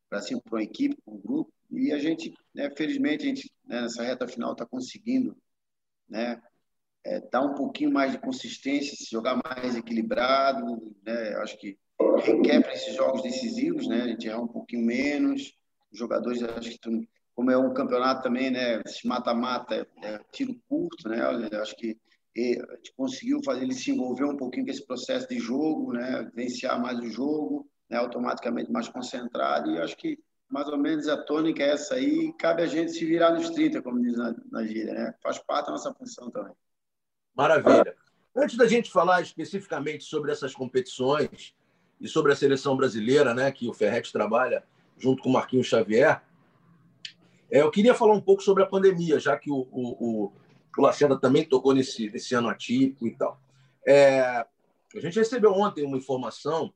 Para 0.09 0.19
assim, 0.19 0.41
uma 0.51 0.63
equipe, 0.63 0.97
para 1.05 1.15
um 1.15 1.21
grupo. 1.21 1.53
E 1.71 1.93
a 1.93 1.99
gente, 1.99 2.33
né, 2.55 2.71
felizmente, 2.77 3.25
a 3.25 3.29
gente, 3.29 3.53
né, 3.67 3.83
nessa 3.83 4.03
reta 4.03 4.27
final, 4.27 4.53
está 4.53 4.65
conseguindo 4.65 5.37
né, 6.09 6.41
é, 7.05 7.21
dar 7.21 7.43
um 7.43 7.55
pouquinho 7.55 7.93
mais 7.93 8.13
de 8.13 8.19
consistência, 8.19 8.97
se 8.97 9.11
jogar 9.11 9.41
mais 9.45 9.77
equilibrado. 9.77 10.95
Né? 11.05 11.35
Acho 11.37 11.59
que 11.59 11.79
requer 12.25 12.63
para 12.63 12.75
esses 12.75 12.95
jogos 12.95 13.23
decisivos, 13.23 13.87
né? 13.87 14.03
A 14.03 14.09
gente 14.09 14.27
errar 14.27 14.41
um 14.41 14.49
pouquinho 14.49 14.85
menos. 14.85 15.55
Os 15.93 15.99
jogadores, 15.99 16.43
acho 16.43 16.71
que 16.71 17.09
como 17.35 17.51
é 17.51 17.57
um 17.57 17.73
campeonato 17.73 18.23
também, 18.23 18.51
né? 18.51 18.81
Esse 18.85 19.07
mata-mata 19.07 19.87
é 20.03 20.21
tiro 20.33 20.61
curto, 20.69 21.09
né? 21.09 21.21
Acho 21.61 21.77
que 21.77 21.97
a 22.37 22.77
gente 22.77 22.93
conseguiu 22.97 23.41
fazer 23.45 23.63
ele 23.63 23.75
se 23.75 23.91
envolver 23.91 24.25
um 24.25 24.37
pouquinho 24.37 24.65
com 24.65 24.71
esse 24.71 24.87
processo 24.87 25.29
de 25.29 25.39
jogo, 25.39 25.93
né? 25.93 26.25
Vivenciar 26.35 26.81
mais 26.81 26.99
o 26.99 27.09
jogo, 27.09 27.69
né? 27.89 27.99
Automaticamente 27.99 28.71
mais 28.71 28.89
concentrado. 28.89 29.71
E 29.71 29.79
acho 29.79 29.97
que 29.97 30.19
mais 30.49 30.69
ou 30.69 30.79
menos 30.79 31.09
a 31.09 31.17
tônica 31.17 31.63
é 31.63 31.71
essa 31.71 31.95
aí. 31.95 32.33
Cabe 32.39 32.63
a 32.63 32.67
gente 32.67 32.93
se 32.93 33.05
virar 33.05 33.33
nos 33.33 33.51
30, 33.51 33.83
como 33.83 34.01
diz 34.01 34.17
na, 34.17 34.35
na 34.51 34.65
gíria, 34.65 34.95
né? 34.95 35.15
Faz 35.23 35.39
parte 35.39 35.67
da 35.67 35.73
nossa 35.73 35.93
função 35.95 36.31
também. 36.31 36.55
Maravilha. 37.35 37.95
Antes 38.37 38.57
da 38.57 38.67
gente 38.67 38.91
falar 38.91 39.21
especificamente 39.21 40.05
sobre 40.05 40.31
essas 40.31 40.55
competições, 40.55 41.55
e 42.01 42.09
sobre 42.09 42.33
a 42.33 42.37
seleção 42.37 42.77
brasileira, 42.77 43.35
né, 43.35 43.51
que 43.51 43.69
o 43.69 43.75
Ferretti 43.75 44.13
trabalha 44.13 44.63
junto 44.97 45.23
com 45.23 45.29
o 45.29 45.33
Marquinhos 45.33 45.67
Xavier. 45.67 46.23
É, 47.51 47.63
eu 47.63 47.71
queria 47.71 47.95
falar 47.95 48.15
um 48.15 48.21
pouco 48.21 48.43
sobre 48.43 48.63
a 48.63 48.67
pandemia, 48.67 49.19
já 49.19 49.37
que 49.37 49.51
o, 49.51 49.67
o, 49.71 50.27
o, 50.27 50.33
o 50.77 50.83
Lacerda 50.83 51.19
também 51.19 51.45
tocou 51.45 51.75
nesse, 51.75 52.11
nesse 52.11 52.35
ano 52.35 52.49
atípico 52.49 53.07
e 53.07 53.17
tal. 53.17 53.41
É, 53.87 54.21
a 54.21 55.01
gente 55.01 55.19
recebeu 55.19 55.53
ontem 55.53 55.85
uma 55.85 55.97
informação, 55.97 56.73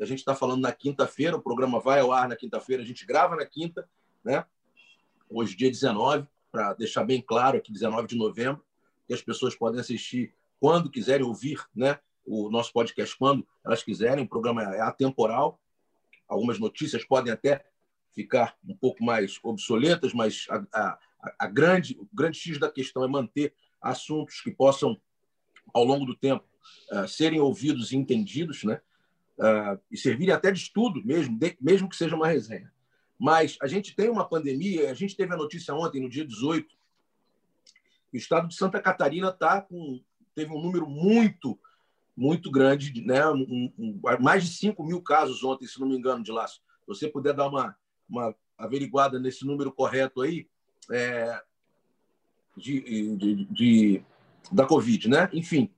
a 0.00 0.04
gente 0.04 0.18
está 0.18 0.34
falando 0.34 0.60
na 0.60 0.72
quinta-feira, 0.72 1.36
o 1.36 1.42
programa 1.42 1.80
vai 1.80 2.00
ao 2.00 2.12
ar 2.12 2.28
na 2.28 2.36
quinta-feira, 2.36 2.82
a 2.82 2.86
gente 2.86 3.06
grava 3.06 3.36
na 3.36 3.46
quinta, 3.46 3.88
né? 4.24 4.44
hoje, 5.28 5.56
dia 5.56 5.70
19, 5.70 6.26
para 6.50 6.74
deixar 6.74 7.04
bem 7.04 7.20
claro 7.20 7.58
aqui, 7.58 7.72
19 7.72 8.06
de 8.06 8.16
novembro, 8.16 8.64
que 9.06 9.14
as 9.14 9.22
pessoas 9.22 9.54
podem 9.54 9.80
assistir 9.80 10.32
quando 10.60 10.90
quiserem 10.90 11.26
ouvir 11.26 11.60
né, 11.74 11.98
o 12.24 12.50
nosso 12.50 12.72
podcast, 12.72 13.16
quando 13.18 13.46
elas 13.64 13.82
quiserem. 13.82 14.24
O 14.24 14.28
programa 14.28 14.62
é 14.62 14.80
atemporal. 14.80 15.60
Algumas 16.28 16.58
notícias 16.58 17.04
podem 17.04 17.32
até 17.32 17.64
ficar 18.14 18.56
um 18.66 18.76
pouco 18.76 19.04
mais 19.04 19.38
obsoletas, 19.42 20.14
mas 20.14 20.46
a, 20.48 20.64
a, 20.72 20.98
a 21.40 21.46
grande, 21.46 21.96
o 21.98 22.08
grande 22.12 22.38
X 22.38 22.58
da 22.58 22.70
questão 22.70 23.04
é 23.04 23.08
manter 23.08 23.52
assuntos 23.82 24.40
que 24.40 24.50
possam, 24.50 24.98
ao 25.74 25.84
longo 25.84 26.06
do 26.06 26.14
tempo, 26.14 26.44
uh, 26.92 27.06
serem 27.08 27.40
ouvidos 27.40 27.92
e 27.92 27.96
entendidos, 27.96 28.64
né? 28.64 28.80
Uh, 29.36 29.80
e 29.90 29.96
servirem 29.96 30.32
até 30.32 30.52
de 30.52 30.60
estudo 30.60 31.04
mesmo, 31.04 31.36
de, 31.36 31.56
mesmo 31.60 31.88
que 31.88 31.96
seja 31.96 32.14
uma 32.14 32.28
resenha. 32.28 32.72
Mas 33.18 33.56
a 33.60 33.66
gente 33.66 33.94
tem 33.94 34.08
uma 34.08 34.28
pandemia, 34.28 34.90
a 34.90 34.94
gente 34.94 35.16
teve 35.16 35.32
a 35.32 35.36
notícia 35.36 35.74
ontem, 35.74 36.00
no 36.00 36.08
dia 36.08 36.24
18, 36.24 36.68
que 38.10 38.16
o 38.16 38.18
estado 38.18 38.48
de 38.48 38.54
Santa 38.54 38.80
Catarina 38.80 39.32
tá 39.32 39.60
com, 39.60 40.00
teve 40.34 40.52
um 40.52 40.60
número 40.60 40.88
muito, 40.88 41.58
muito 42.16 42.50
grande, 42.50 43.04
né? 43.04 43.26
Um, 43.28 43.72
um, 43.78 44.00
mais 44.20 44.44
de 44.44 44.56
5 44.56 44.84
mil 44.84 45.02
casos 45.02 45.42
ontem, 45.42 45.66
se 45.66 45.80
não 45.80 45.88
me 45.88 45.96
engano, 45.96 46.22
de 46.22 46.30
laço. 46.30 46.62
Se 46.80 46.86
você 46.86 47.08
puder 47.08 47.34
dar 47.34 47.48
uma, 47.48 47.76
uma 48.08 48.34
averiguada 48.56 49.18
nesse 49.18 49.44
número 49.44 49.72
correto 49.72 50.22
aí, 50.22 50.48
é, 50.90 51.42
de, 52.56 53.16
de, 53.16 53.44
de, 53.46 54.04
da 54.52 54.66
Covid, 54.66 55.08
né? 55.08 55.28
Enfim. 55.32 55.72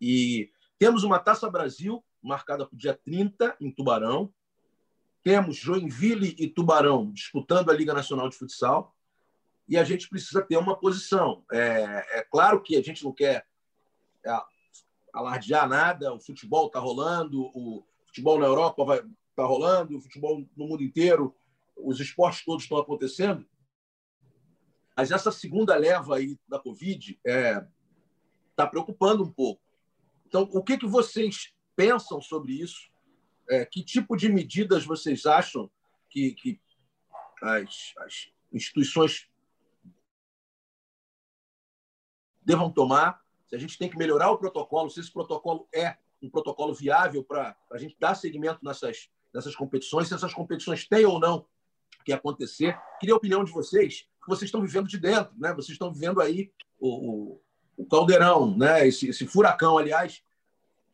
E 0.00 0.50
temos 0.78 1.02
uma 1.02 1.18
Taça 1.18 1.50
Brasil 1.50 2.04
marcada 2.22 2.66
para 2.66 2.74
o 2.74 2.78
dia 2.78 2.94
30 2.94 3.56
em 3.60 3.70
Tubarão. 3.70 4.32
Temos 5.22 5.56
Joinville 5.56 6.36
e 6.38 6.48
Tubarão 6.48 7.10
disputando 7.12 7.70
a 7.70 7.74
Liga 7.74 7.92
Nacional 7.92 8.28
de 8.28 8.36
Futsal 8.36 8.94
e 9.68 9.76
a 9.76 9.84
gente 9.84 10.08
precisa 10.08 10.42
ter 10.42 10.56
uma 10.56 10.78
posição. 10.78 11.44
É, 11.52 12.20
é 12.20 12.22
claro 12.22 12.62
que 12.62 12.76
a 12.76 12.82
gente 12.82 13.04
não 13.04 13.12
quer 13.12 13.46
é, 14.24 14.40
alardear 15.12 15.68
nada, 15.68 16.14
o 16.14 16.20
futebol 16.20 16.66
está 16.66 16.78
rolando, 16.78 17.50
o 17.54 17.84
futebol 18.06 18.38
na 18.38 18.46
Europa 18.46 19.04
está 19.30 19.44
rolando, 19.44 19.96
o 19.96 20.00
futebol 20.00 20.46
no 20.56 20.68
mundo 20.68 20.82
inteiro, 20.82 21.34
os 21.76 22.00
esportes 22.00 22.44
todos 22.44 22.62
estão 22.62 22.78
acontecendo, 22.78 23.46
mas 24.96 25.10
essa 25.10 25.30
segunda 25.30 25.76
leva 25.76 26.16
aí 26.16 26.38
da 26.48 26.58
Covid 26.58 27.12
está 27.12 27.30
é, 27.30 27.66
tá 28.54 28.66
preocupando 28.66 29.22
um 29.22 29.30
pouco. 29.30 29.60
Então, 30.26 30.48
o 30.52 30.62
que, 30.62 30.78
que 30.78 30.86
vocês 30.86 31.52
pensam 31.76 32.20
sobre 32.20 32.54
isso? 32.54 32.90
é, 33.48 33.64
que 33.64 33.82
tipo 33.82 34.16
de 34.16 34.28
medidas 34.28 34.84
vocês 34.84 35.26
acham 35.26 35.70
que, 36.10 36.32
que 36.32 36.60
as, 37.42 37.94
as 37.98 38.28
instituições 38.52 39.28
devam 42.42 42.70
tomar? 42.70 43.24
Se 43.46 43.54
a 43.54 43.58
gente 43.58 43.78
tem 43.78 43.88
que 43.88 43.96
melhorar 43.96 44.30
o 44.30 44.38
protocolo, 44.38 44.90
se 44.90 45.00
esse 45.00 45.12
protocolo 45.12 45.68
é 45.72 45.96
um 46.20 46.28
protocolo 46.28 46.74
viável 46.74 47.22
para 47.22 47.56
a 47.70 47.78
gente 47.78 47.96
dar 47.98 48.14
seguimento 48.14 48.64
nessas, 48.64 49.08
nessas 49.32 49.54
competições, 49.54 50.08
se 50.08 50.14
essas 50.14 50.34
competições 50.34 50.86
têm 50.88 51.04
ou 51.04 51.20
não 51.20 51.46
que 52.04 52.12
acontecer. 52.12 52.78
Queria 52.98 53.14
a 53.14 53.18
opinião 53.18 53.44
de 53.44 53.52
vocês, 53.52 54.08
que 54.22 54.28
vocês 54.28 54.48
estão 54.48 54.60
vivendo 54.60 54.88
de 54.88 54.98
dentro, 54.98 55.32
né? 55.38 55.52
vocês 55.52 55.70
estão 55.70 55.92
vivendo 55.92 56.20
aí 56.20 56.52
o, 56.78 56.88
o, 56.88 57.42
o 57.76 57.86
caldeirão, 57.86 58.56
né? 58.56 58.86
esse, 58.86 59.08
esse 59.08 59.26
furacão, 59.26 59.78
aliás, 59.78 60.22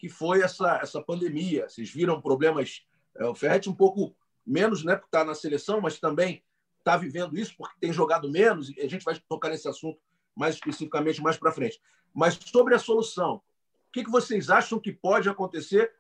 que 0.02 0.09
foi 0.09 0.42
essa, 0.42 0.80
essa 0.82 1.00
pandemia. 1.00 1.68
Vocês 1.68 1.88
viram 1.88 2.21
problemas. 2.21 2.85
É, 3.16 3.25
o 3.25 3.37
Ferretti 3.37 3.71
um 3.71 3.75
pouco 3.75 4.16
menos, 4.44 4.85
né, 4.85 4.97
porque 4.97 5.06
está 5.06 5.25
na 5.25 5.32
seleção, 5.32 5.80
mas 5.80 6.00
também 6.00 6.42
está 6.80 6.97
vivendo 6.97 7.38
isso 7.38 7.54
porque 7.56 7.76
tem 7.78 7.92
jogado 7.92 8.28
menos, 8.28 8.68
e 8.71 8.80
a 8.80 8.88
gente 8.88 9.04
vai 9.04 9.16
tocar 9.28 9.50
nesse 9.50 9.68
assunto 9.68 10.00
mais 10.35 10.56
especificamente 10.56 11.23
mais 11.23 11.37
para 11.37 11.52
frente. 11.52 11.80
Mas 12.12 12.35
sobre 12.35 12.75
a 12.75 12.80
solução, 12.80 13.37
o 13.37 13.92
que, 13.92 14.02
que 14.02 14.11
vocês 14.11 14.50
acham 14.50 14.80
que 14.80 14.92
pode 14.92 15.28
acontecer 15.28 15.94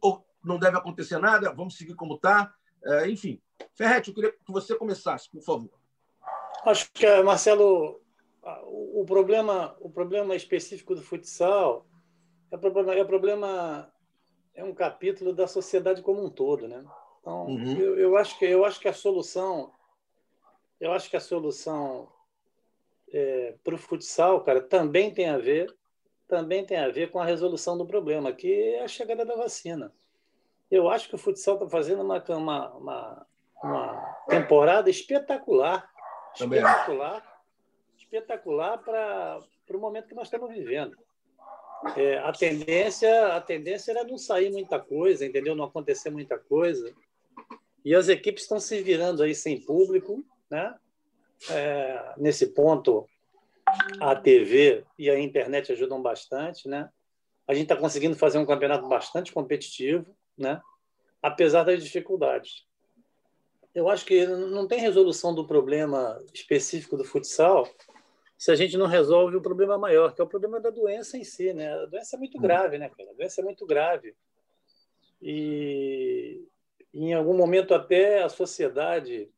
ou 0.00 0.24
não 0.44 0.56
deve 0.56 0.76
acontecer 0.76 1.18
nada? 1.18 1.52
Vamos 1.52 1.76
seguir 1.76 1.96
como 1.96 2.14
está? 2.14 2.54
É, 2.84 3.10
enfim, 3.10 3.42
Ferretti, 3.74 4.10
eu 4.10 4.14
queria 4.14 4.30
que 4.30 4.52
você 4.52 4.76
começasse, 4.76 5.28
por 5.28 5.42
favor. 5.42 5.72
Acho 6.64 6.88
que, 6.92 7.22
Marcelo, 7.22 8.00
o 8.66 9.04
problema, 9.04 9.76
o 9.80 9.90
problema 9.90 10.36
específico 10.36 10.94
do 10.94 11.02
futsal 11.02 11.87
é 12.50 12.56
problema, 12.56 12.94
é 12.94 13.04
problema 13.04 13.92
é 14.54 14.64
um 14.64 14.74
capítulo 14.74 15.32
da 15.32 15.46
sociedade 15.46 16.02
como 16.02 16.24
um 16.24 16.30
todo, 16.30 16.66
né? 16.66 16.84
Então, 17.20 17.46
uhum. 17.46 17.78
eu, 17.78 17.98
eu, 17.98 18.16
acho 18.16 18.38
que 18.38 18.44
eu 18.44 18.64
acho 18.64 18.80
que 18.80 18.88
a 18.88 18.92
solução 18.92 19.72
eu 20.80 20.92
acho 20.92 21.10
que 21.10 21.16
a 21.16 21.20
solução 21.20 22.08
é, 23.12 23.54
para 23.64 23.74
o 23.74 23.78
futsal, 23.78 24.42
cara, 24.42 24.60
também 24.60 25.12
tem 25.12 25.28
a 25.28 25.38
ver 25.38 25.74
também 26.26 26.64
tem 26.64 26.76
a 26.76 26.90
ver 26.90 27.10
com 27.10 27.18
a 27.18 27.24
resolução 27.24 27.76
do 27.78 27.86
problema, 27.86 28.32
que 28.32 28.52
é 28.52 28.84
a 28.84 28.88
chegada 28.88 29.24
da 29.24 29.34
vacina. 29.34 29.90
Eu 30.70 30.90
acho 30.90 31.08
que 31.08 31.14
o 31.14 31.18
futsal 31.18 31.54
está 31.54 31.66
fazendo 31.70 32.02
uma, 32.02 32.22
uma, 32.28 32.70
uma, 32.74 33.26
uma, 33.62 34.16
temporada 34.28 34.90
espetacular, 34.90 35.90
também. 36.36 36.58
espetacular, 36.58 37.42
espetacular 37.96 38.78
para 38.78 39.40
o 39.70 39.78
momento 39.78 40.08
que 40.08 40.14
nós 40.14 40.26
estamos 40.26 40.50
vivendo 40.50 40.94
é, 41.96 42.18
a 42.18 42.32
tendência 42.32 43.34
a 43.34 43.40
tendência 43.40 43.92
era 43.92 44.04
não 44.04 44.18
sair 44.18 44.50
muita 44.50 44.78
coisa, 44.78 45.24
entendeu? 45.24 45.54
Não 45.54 45.64
acontecer 45.64 46.10
muita 46.10 46.38
coisa. 46.38 46.92
E 47.84 47.94
as 47.94 48.08
equipes 48.08 48.42
estão 48.42 48.58
se 48.58 48.82
virando 48.82 49.22
aí 49.22 49.34
sem 49.34 49.60
público, 49.60 50.24
né? 50.50 50.74
É, 51.50 52.14
nesse 52.16 52.48
ponto, 52.48 53.06
a 54.00 54.16
TV 54.16 54.84
e 54.98 55.08
a 55.08 55.18
internet 55.18 55.72
ajudam 55.72 56.02
bastante, 56.02 56.68
né? 56.68 56.88
A 57.46 57.54
gente 57.54 57.64
está 57.64 57.76
conseguindo 57.76 58.16
fazer 58.16 58.38
um 58.38 58.46
campeonato 58.46 58.88
bastante 58.88 59.32
competitivo, 59.32 60.06
né? 60.36 60.60
Apesar 61.22 61.64
das 61.64 61.82
dificuldades. 61.82 62.66
Eu 63.74 63.88
acho 63.88 64.04
que 64.04 64.26
não 64.26 64.66
tem 64.66 64.80
resolução 64.80 65.34
do 65.34 65.46
problema 65.46 66.18
específico 66.34 66.96
do 66.96 67.04
futsal 67.04 67.68
se 68.38 68.52
a 68.52 68.54
gente 68.54 68.78
não 68.78 68.86
resolve 68.86 69.36
o 69.36 69.42
problema 69.42 69.76
maior, 69.76 70.14
que 70.14 70.20
é 70.20 70.24
o 70.24 70.28
problema 70.28 70.60
da 70.60 70.70
doença 70.70 71.18
em 71.18 71.24
si, 71.24 71.52
né? 71.52 71.74
A 71.74 71.86
doença 71.86 72.14
é 72.14 72.18
muito 72.20 72.38
hum. 72.38 72.40
grave, 72.40 72.78
né, 72.78 72.88
cara? 72.88 73.10
A 73.10 73.14
doença 73.14 73.40
é 73.40 73.44
muito 73.44 73.66
grave. 73.66 74.14
E 75.20 76.46
em 76.94 77.12
algum 77.14 77.36
momento 77.36 77.74
até 77.74 78.22
a 78.22 78.28
sociedade 78.28 79.28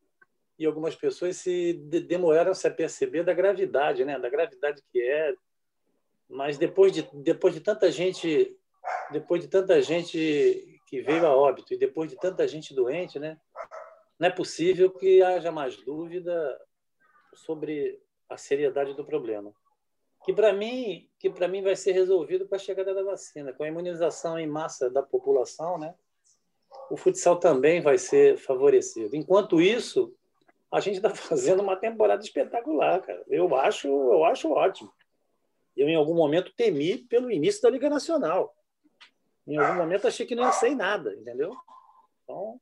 e 0.59 0.67
algumas 0.67 0.95
pessoas 0.95 1.39
se 1.39 1.73
demoraram-se 1.73 2.67
a 2.69 2.71
perceber 2.71 3.25
da 3.25 3.33
gravidade, 3.33 4.05
né? 4.05 4.19
Da 4.19 4.29
gravidade 4.29 4.83
que 4.93 5.01
é. 5.01 5.33
Mas 6.29 6.59
depois 6.59 6.93
de 6.93 7.09
depois 7.15 7.55
de 7.55 7.61
tanta 7.63 7.91
gente, 7.91 8.55
depois 9.11 9.41
de 9.41 9.49
tanta 9.49 9.81
gente 9.81 10.79
que 10.87 11.01
veio 11.01 11.27
a 11.27 11.35
óbito 11.35 11.73
e 11.73 11.79
depois 11.79 12.11
de 12.11 12.17
tanta 12.17 12.47
gente 12.47 12.75
doente, 12.75 13.19
né? 13.19 13.39
Não 14.19 14.29
é 14.29 14.31
possível 14.31 14.91
que 14.91 15.23
haja 15.23 15.51
mais 15.51 15.75
dúvida 15.79 16.61
sobre 17.35 17.99
a 18.31 18.37
seriedade 18.37 18.95
do 18.95 19.05
problema. 19.05 19.53
Que 20.25 20.33
para 20.33 20.53
mim, 20.53 21.11
que 21.19 21.29
para 21.29 21.49
mim 21.49 21.63
vai 21.63 21.75
ser 21.75 21.93
resolvido 21.93 22.47
com 22.47 22.55
a 22.55 22.59
chegada 22.59 22.95
da 22.95 23.03
vacina, 23.03 23.53
com 23.53 23.65
a 23.65 23.69
imunização 23.69 24.39
em 24.39 24.47
massa 24.47 24.89
da 24.89 25.03
população, 25.03 25.79
né? 25.79 25.95
O 26.91 26.97
futsal 26.97 27.37
também 27.37 27.81
vai 27.81 27.99
ser 27.99 28.39
favorecido. 28.39 29.17
Enquanto 29.17 29.61
isso, 29.61 30.15
a 30.71 30.79
gente 30.79 30.97
está 30.97 31.11
fazendo 31.15 31.63
uma 31.63 31.77
temporada 31.77 32.23
espetacular, 32.23 33.03
cara. 33.03 33.25
Eu 33.29 33.55
acho, 33.57 33.89
eu 33.89 34.25
acho 34.25 34.51
ótimo. 34.53 34.93
Eu 35.77 35.89
em 35.89 35.97
algum 35.97 36.15
momento 36.15 36.53
temi 36.55 36.99
pelo 36.99 37.31
início 37.31 37.63
da 37.63 37.71
Liga 37.71 37.91
Nacional. 37.91 38.55
Em 39.47 39.57
algum 39.57 39.79
momento 39.79 40.07
achei 40.07 40.27
que 40.27 40.35
não 40.35 40.45
ia 40.45 40.53
sair 40.53 40.75
nada, 40.75 41.13
entendeu? 41.15 41.57
Então, 42.23 42.61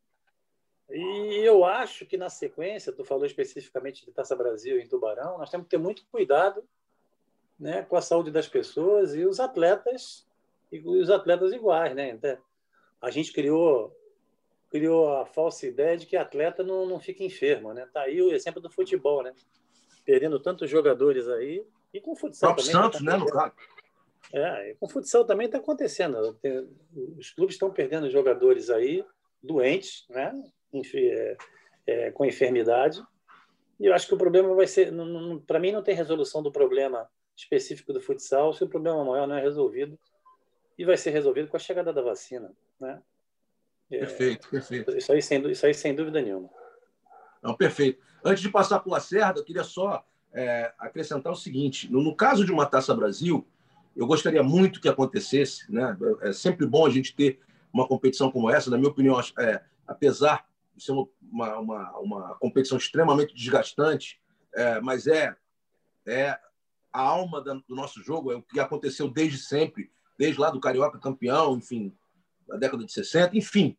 e 0.91 1.41
eu 1.45 1.65
acho 1.65 2.07
que 2.07 2.17
na 2.17 2.31
sequência, 2.31 2.93
tu 2.93 3.05
falou 3.05 3.27
especificamente 3.27 4.05
de 4.05 4.13
Taça 4.13 4.35
Brasil 4.35 4.79
em 4.79 4.87
Tubarão, 4.87 5.39
nós 5.39 5.51
temos 5.51 5.67
que 5.67 5.71
ter 5.71 5.79
muito 5.79 6.05
cuidado 6.11 6.65
né, 7.59 7.83
com 7.83 7.97
a 7.97 8.01
saúde 8.01 8.31
das 8.31 8.49
pessoas 8.49 9.15
e 9.15 9.27
os 9.27 9.41
atletas 9.41 10.27
e 10.71 10.79
os 10.79 11.11
atletas 11.11 11.53
iguais, 11.53 11.95
né? 11.95 12.11
Então, 12.11 12.39
a 13.01 13.11
gente 13.11 13.33
criou 13.33 13.95
criou 14.71 15.17
a 15.17 15.25
falsa 15.25 15.67
ideia 15.67 15.97
de 15.97 16.07
que 16.07 16.17
atleta 16.17 16.63
não, 16.63 16.87
não 16.87 17.01
fica 17.01 17.25
enfermo, 17.25 17.73
né? 17.73 17.89
Tá 17.93 18.03
aí 18.03 18.21
o 18.21 18.33
exemplo 18.33 18.61
do 18.61 18.71
futebol, 18.71 19.23
né? 19.23 19.35
Perdendo 20.05 20.39
tantos 20.39 20.69
jogadores 20.69 21.27
aí 21.29 21.65
e 21.93 22.01
com 22.01 22.13
o 22.13 22.17
futsal 22.17 22.55
também. 22.55 22.67
Né? 22.67 22.73
Santos, 22.73 23.01
né, 23.01 23.17
no 23.17 23.27
caso. 23.27 23.53
É, 24.31 24.77
com 24.79 24.89
futsal 24.89 25.25
também 25.25 25.47
está 25.47 25.57
acontecendo. 25.57 26.39
Os 27.17 27.31
clubes 27.31 27.55
estão 27.55 27.71
perdendo 27.71 28.11
jogadores 28.11 28.69
aí 28.69 29.05
doentes, 29.43 30.05
né? 30.11 30.33
É, 30.73 31.37
é, 31.87 32.11
com 32.11 32.25
enfermidade. 32.25 33.03
E 33.81 33.87
eu 33.87 33.95
acho 33.95 34.07
que 34.07 34.15
o 34.15 34.19
problema 34.19 34.55
vai 34.55 34.67
ser, 34.67 34.93
para 35.47 35.59
mim, 35.59 35.73
não 35.73 35.83
tem 35.83 35.95
resolução 35.95 36.43
do 36.43 36.53
problema 36.53 37.09
específico 37.37 37.93
do 37.93 38.01
futsal 38.01 38.53
se 38.53 38.65
o 38.65 38.69
problema 38.69 39.05
maior 39.05 39.27
não 39.27 39.37
é 39.37 39.41
resolvido 39.41 39.99
e 40.77 40.85
vai 40.85 40.97
ser 40.97 41.11
resolvido 41.11 41.49
com 41.49 41.57
a 41.57 41.61
chegada 41.61 41.93
da 41.93 42.03
vacina, 42.03 42.53
né? 42.79 43.01
É, 43.91 43.99
perfeito, 44.01 44.49
perfeito. 44.51 44.97
Isso 44.97 45.13
aí, 45.13 45.23
sem, 45.23 45.51
isso 45.51 45.65
aí 45.65 45.73
sem 45.73 45.95
dúvida 45.95 46.21
nenhuma. 46.21 46.51
Não, 47.43 47.55
perfeito. 47.55 48.03
Antes 48.23 48.43
de 48.43 48.51
passar 48.51 48.81
para 48.81 48.89
o 48.89 48.93
Lacerda, 48.93 49.41
eu 49.41 49.45
queria 49.45 49.65
só 49.65 50.05
é, 50.33 50.73
acrescentar 50.79 51.33
o 51.33 51.37
seguinte: 51.37 51.91
no, 51.91 52.03
no, 52.03 52.15
caso 52.15 52.45
de 52.45 52.53
uma 52.53 52.67
Taça 52.67 52.95
Brasil, 52.95 53.47
eu 53.97 54.07
gostaria 54.07 54.43
muito 54.43 54.81
que 54.81 54.89
acontecesse, 54.89 55.73
né? 55.73 55.97
É 56.21 56.33
sempre 56.33 56.67
bom 56.67 56.85
a 56.85 56.91
gente 56.91 57.15
ter 57.15 57.41
uma 57.73 57.89
competição 57.89 58.31
como 58.31 58.51
essa. 58.51 58.71
Na 58.71 58.77
minha 58.77 58.91
opinião, 58.91 59.19
é, 59.39 59.63
apesar 59.87 60.48
ser 60.79 60.93
uma, 60.93 61.59
uma, 61.59 61.99
uma 61.99 62.35
competição 62.39 62.79
extremamente 62.79 63.35
desgastante, 63.35 64.21
é, 64.55 64.81
mas 64.81 65.07
é, 65.07 65.37
é 66.07 66.39
a 66.93 67.01
alma 67.01 67.41
do 67.41 67.75
nosso 67.75 68.03
jogo, 68.03 68.33
é 68.33 68.37
o 68.37 68.43
que 68.43 68.59
aconteceu 68.59 69.09
desde 69.09 69.39
sempre, 69.39 69.91
desde 70.19 70.41
lá 70.41 70.51
do 70.51 70.61
Carioca 70.61 70.99
campeão, 70.99 71.57
enfim, 71.57 71.97
da 72.47 72.57
década 72.57 72.85
de 72.85 72.93
60, 72.93 73.37
enfim. 73.37 73.77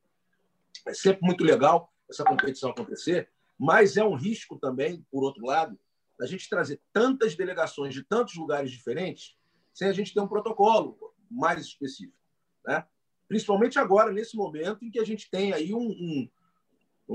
É 0.87 0.93
sempre 0.93 1.25
muito 1.25 1.43
legal 1.43 1.91
essa 2.09 2.23
competição 2.23 2.69
acontecer, 2.69 3.29
mas 3.57 3.97
é 3.97 4.03
um 4.03 4.15
risco 4.15 4.57
também, 4.57 5.05
por 5.11 5.23
outro 5.23 5.45
lado, 5.45 5.77
da 6.17 6.25
gente 6.25 6.49
trazer 6.49 6.81
tantas 6.93 7.35
delegações 7.35 7.93
de 7.93 8.03
tantos 8.03 8.35
lugares 8.35 8.71
diferentes 8.71 9.35
sem 9.73 9.87
a 9.87 9.93
gente 9.93 10.13
ter 10.13 10.19
um 10.19 10.27
protocolo 10.27 10.97
mais 11.29 11.61
específico. 11.65 12.17
Né? 12.65 12.85
Principalmente 13.27 13.79
agora, 13.79 14.11
nesse 14.11 14.35
momento 14.35 14.83
em 14.83 14.91
que 14.91 14.99
a 14.99 15.05
gente 15.05 15.29
tem 15.29 15.53
aí 15.53 15.73
um, 15.73 15.87
um, 15.87 16.29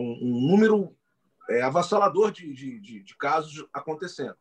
um 0.01 0.49
número 0.49 0.97
é, 1.49 1.63
avassalador 1.63 2.33
de, 2.33 2.53
de, 2.53 2.81
de, 2.81 3.01
de, 3.01 3.17
casos 3.17 3.67
acontecendo. 3.73 4.37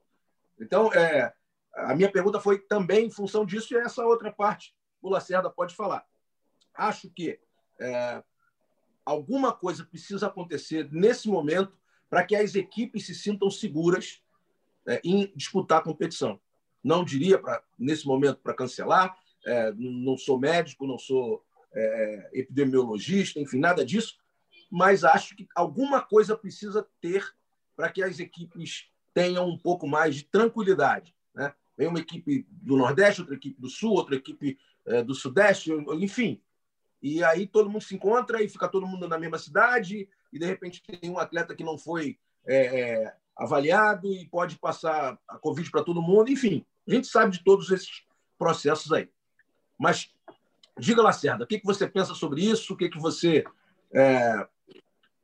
Então, 0.59 0.91
é, 0.93 1.33
a 1.73 1.95
minha 1.95 2.11
pergunta 2.11 2.39
foi 2.39 2.59
também 2.59 3.05
em 3.05 3.11
função 3.11 3.45
disso, 3.45 3.73
e 3.73 3.77
essa 3.77 4.05
outra 4.05 4.31
parte 4.31 4.75
o 5.01 5.09
Lacerda 5.09 5.49
pode 5.49 5.75
falar. 5.75 6.05
Acho 6.73 7.09
que 7.09 7.39
é, 7.79 8.23
alguma 9.05 9.53
coisa 9.53 9.85
precisa 9.85 10.27
acontecer 10.27 10.89
nesse 10.91 11.27
momento 11.27 11.77
para 12.09 12.23
que 12.23 12.35
as 12.35 12.55
equipes 12.55 13.05
se 13.05 13.13
sintam 13.13 13.51
seguras 13.51 14.23
é, 14.87 15.01
em 15.03 15.31
disputar 15.35 15.79
a 15.79 15.83
competição. 15.83 16.39
Não 16.83 17.03
diria, 17.03 17.37
pra, 17.37 17.61
nesse 17.77 18.05
momento, 18.07 18.39
para 18.39 18.53
cancelar, 18.53 19.17
é, 19.45 19.73
não 19.73 20.17
sou 20.17 20.39
médico, 20.39 20.87
não 20.87 20.97
sou 20.97 21.43
é, 21.73 22.29
epidemiologista, 22.33 23.39
enfim, 23.39 23.59
nada 23.59 23.85
disso, 23.85 24.17
mas 24.73 25.03
acho 25.03 25.35
que 25.35 25.47
alguma 25.55 26.01
coisa 26.01 26.35
precisa 26.35 26.83
ter 26.99 27.23
para 27.75 27.91
que 27.91 28.01
as 28.01 28.17
equipes 28.17 28.87
tenham 29.13 29.47
um 29.47 29.55
pouco 29.55 29.87
mais 29.87 30.15
de 30.15 30.23
tranquilidade. 30.23 31.15
Né? 31.31 31.53
Vem 31.77 31.89
uma 31.89 31.99
equipe 31.99 32.47
do 32.49 32.75
Nordeste, 32.75 33.21
outra 33.21 33.35
equipe 33.35 33.61
do 33.61 33.69
Sul, 33.69 33.91
outra 33.91 34.15
equipe 34.15 34.57
é, 34.87 35.03
do 35.03 35.13
Sudeste, 35.13 35.71
enfim. 35.99 36.41
E 37.03 37.23
aí 37.23 37.45
todo 37.45 37.69
mundo 37.69 37.83
se 37.83 37.93
encontra 37.93 38.41
e 38.41 38.49
fica 38.49 38.67
todo 38.67 38.87
mundo 38.87 39.07
na 39.07 39.19
mesma 39.19 39.37
cidade, 39.37 40.09
e 40.31 40.39
de 40.39 40.45
repente 40.47 40.81
tem 40.81 41.07
um 41.07 41.19
atleta 41.19 41.53
que 41.53 41.63
não 41.63 41.77
foi 41.77 42.17
é, 42.43 43.13
avaliado 43.37 44.11
e 44.11 44.25
pode 44.25 44.57
passar 44.57 45.19
a 45.27 45.37
Covid 45.37 45.69
para 45.69 45.83
todo 45.83 46.01
mundo, 46.01 46.31
enfim. 46.31 46.65
A 46.87 46.95
gente 46.95 47.05
sabe 47.05 47.37
de 47.37 47.43
todos 47.43 47.69
esses 47.69 48.03
processos 48.39 48.91
aí. 48.91 49.07
Mas 49.77 50.11
diga, 50.79 51.03
Lacerda, 51.03 51.43
o 51.43 51.47
que, 51.47 51.59
que 51.59 51.65
você 51.65 51.87
pensa 51.87 52.15
sobre 52.15 52.41
isso? 52.41 52.73
O 52.73 52.77
que, 52.77 52.89
que 52.89 52.97
você 52.97 53.43
é, 53.93 54.47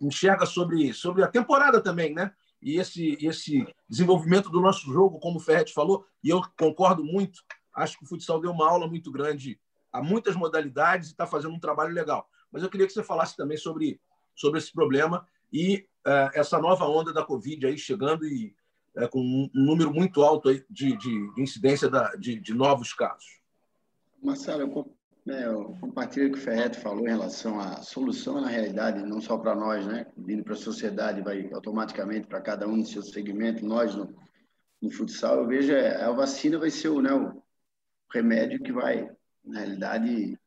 enxerga 0.01 0.45
sobre, 0.45 0.93
sobre 0.93 1.23
a 1.23 1.27
temporada 1.27 1.81
também, 1.81 2.13
né? 2.13 2.31
E 2.61 2.77
esse, 2.77 3.17
esse 3.21 3.65
desenvolvimento 3.87 4.49
do 4.49 4.59
nosso 4.59 4.91
jogo, 4.91 5.19
como 5.19 5.37
o 5.37 5.41
Ferret 5.41 5.71
falou, 5.73 6.05
e 6.23 6.29
eu 6.29 6.41
concordo 6.57 7.03
muito, 7.03 7.41
acho 7.75 7.97
que 7.97 8.03
o 8.03 8.07
futsal 8.07 8.39
deu 8.39 8.51
uma 8.51 8.69
aula 8.69 8.87
muito 8.87 9.11
grande 9.11 9.59
a 9.91 10.01
muitas 10.01 10.35
modalidades 10.35 11.09
e 11.09 11.11
está 11.11 11.25
fazendo 11.25 11.53
um 11.53 11.59
trabalho 11.59 11.93
legal. 11.93 12.29
Mas 12.51 12.63
eu 12.63 12.69
queria 12.69 12.85
que 12.85 12.93
você 12.93 13.03
falasse 13.03 13.35
também 13.35 13.57
sobre, 13.57 13.99
sobre 14.35 14.59
esse 14.59 14.71
problema 14.71 15.25
e 15.51 15.87
uh, 16.05 16.29
essa 16.33 16.59
nova 16.59 16.85
onda 16.85 17.13
da 17.13 17.25
Covid 17.25 17.65
aí 17.65 17.77
chegando 17.77 18.25
e 18.27 18.55
uh, 18.97 19.07
com 19.09 19.19
um, 19.21 19.49
número 19.53 19.93
muito 19.93 20.21
alto 20.21 20.53
de, 20.69 20.97
de 20.97 21.31
incidência 21.37 21.89
da, 21.89 22.13
de, 22.15 22.39
de 22.39 22.53
novos 22.53 22.93
casos. 22.93 23.39
Marcelo, 24.21 24.63
eu 24.63 24.98
é, 25.29 25.45
eu 25.45 25.75
compartilho 25.79 26.27
o 26.27 26.31
que 26.31 26.37
o 26.37 26.41
Ferreto 26.41 26.79
falou 26.79 27.05
em 27.05 27.09
relação 27.09 27.59
à 27.59 27.81
solução, 27.81 28.41
na 28.41 28.47
realidade, 28.47 29.03
não 29.03 29.21
só 29.21 29.37
para 29.37 29.55
nós, 29.55 29.85
né? 29.85 30.05
Vindo 30.17 30.43
para 30.43 30.53
a 30.53 30.57
sociedade, 30.57 31.21
vai 31.21 31.49
automaticamente 31.53 32.27
para 32.27 32.41
cada 32.41 32.67
um 32.67 32.77
no 32.77 32.85
seu 32.85 33.01
segmento, 33.01 33.65
nós 33.65 33.95
no, 33.95 34.13
no 34.81 34.89
futsal, 34.89 35.37
eu 35.37 35.47
vejo 35.47 35.71
é, 35.71 36.01
a 36.01 36.11
vacina 36.11 36.57
vai 36.57 36.69
ser 36.69 36.89
o, 36.89 37.01
né, 37.01 37.13
o 37.13 37.41
remédio 38.11 38.61
que 38.61 38.71
vai, 38.71 39.09
na 39.43 39.59
realidade, 39.59 40.37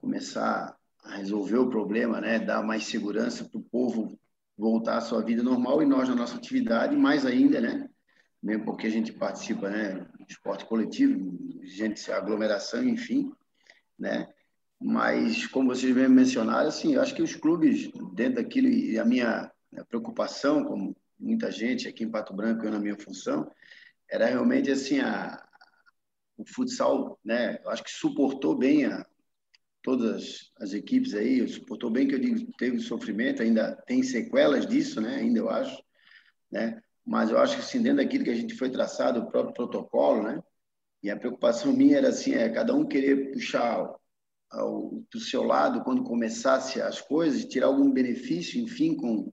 começar 0.00 0.76
a 1.04 1.16
resolver 1.16 1.58
o 1.58 1.70
problema, 1.70 2.20
né? 2.20 2.38
Dar 2.38 2.62
mais 2.62 2.84
segurança 2.84 3.44
para 3.44 3.58
o 3.58 3.64
povo 3.64 4.18
voltar 4.56 4.98
à 4.98 5.00
sua 5.00 5.22
vida 5.22 5.42
normal 5.42 5.82
e 5.82 5.86
nós 5.86 6.08
na 6.08 6.14
nossa 6.14 6.36
atividade, 6.36 6.96
mais 6.96 7.26
ainda, 7.26 7.60
né? 7.60 7.88
Mesmo 8.42 8.64
porque 8.64 8.86
a 8.86 8.90
gente 8.90 9.12
participa, 9.12 9.68
né? 9.68 10.06
Esporte 10.28 10.64
coletivo, 10.64 11.38
gente, 11.62 12.10
aglomeração, 12.10 12.82
enfim 12.82 13.32
né? 14.02 14.28
Mas, 14.80 15.46
como 15.46 15.72
vocês 15.72 15.94
bem 15.94 16.08
mencionaram, 16.08 16.68
assim, 16.68 16.94
eu 16.94 17.02
acho 17.02 17.14
que 17.14 17.22
os 17.22 17.36
clubes, 17.36 17.88
dentro 18.14 18.42
daquilo, 18.42 18.66
e 18.66 18.98
a 18.98 19.04
minha 19.04 19.50
preocupação, 19.88 20.64
como 20.64 20.96
muita 21.18 21.52
gente 21.52 21.86
aqui 21.86 22.02
em 22.02 22.10
Pato 22.10 22.34
Branco, 22.34 22.64
eu 22.64 22.72
na 22.72 22.80
minha 22.80 22.98
função, 22.98 23.48
era 24.10 24.26
realmente 24.26 24.72
assim, 24.72 24.98
a, 24.98 25.40
o 26.36 26.44
futsal, 26.44 27.18
né? 27.24 27.60
Eu 27.64 27.70
acho 27.70 27.84
que 27.84 27.92
suportou 27.92 28.58
bem 28.58 28.86
a, 28.86 29.06
todas 29.82 30.50
as 30.60 30.72
equipes 30.72 31.14
aí, 31.14 31.46
suportou 31.46 31.88
bem 31.88 32.08
que 32.08 32.16
eu 32.16 32.18
digo, 32.18 32.50
teve 32.58 32.80
sofrimento, 32.80 33.40
ainda 33.40 33.76
tem 33.86 34.02
sequelas 34.02 34.66
disso, 34.66 35.00
né? 35.00 35.14
Ainda 35.14 35.38
eu 35.38 35.48
acho, 35.48 35.80
né? 36.50 36.82
Mas 37.06 37.30
eu 37.30 37.38
acho 37.38 37.54
que 37.54 37.62
assim, 37.62 37.80
dentro 37.80 37.98
daquilo 37.98 38.24
que 38.24 38.30
a 38.30 38.34
gente 38.34 38.54
foi 38.54 38.68
traçado, 38.68 39.20
o 39.20 39.30
próprio 39.30 39.54
protocolo, 39.54 40.24
né? 40.24 40.42
E 41.02 41.10
a 41.10 41.16
preocupação 41.16 41.72
minha 41.72 41.98
era 41.98 42.08
assim, 42.08 42.34
é 42.34 42.48
cada 42.48 42.74
um 42.74 42.86
querer 42.86 43.32
puxar 43.32 43.92
do 45.10 45.18
seu 45.18 45.42
lado 45.42 45.82
quando 45.82 46.04
começasse 46.04 46.80
as 46.80 47.00
coisas, 47.00 47.44
tirar 47.44 47.68
algum 47.68 47.90
benefício, 47.90 48.60
enfim, 48.60 48.94
com, 48.94 49.32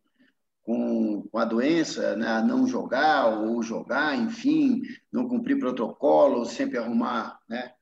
com, 0.64 1.28
com 1.30 1.38
a 1.38 1.46
doença, 1.46 2.16
né? 2.16 2.42
não 2.42 2.66
jogar 2.66 3.28
ou 3.28 3.62
jogar, 3.62 4.18
enfim, 4.18 4.82
não 5.12 5.28
cumprir 5.28 5.60
protocolo, 5.60 6.46
sempre 6.46 6.78
arrumar 6.78 7.38
né? 7.50 7.74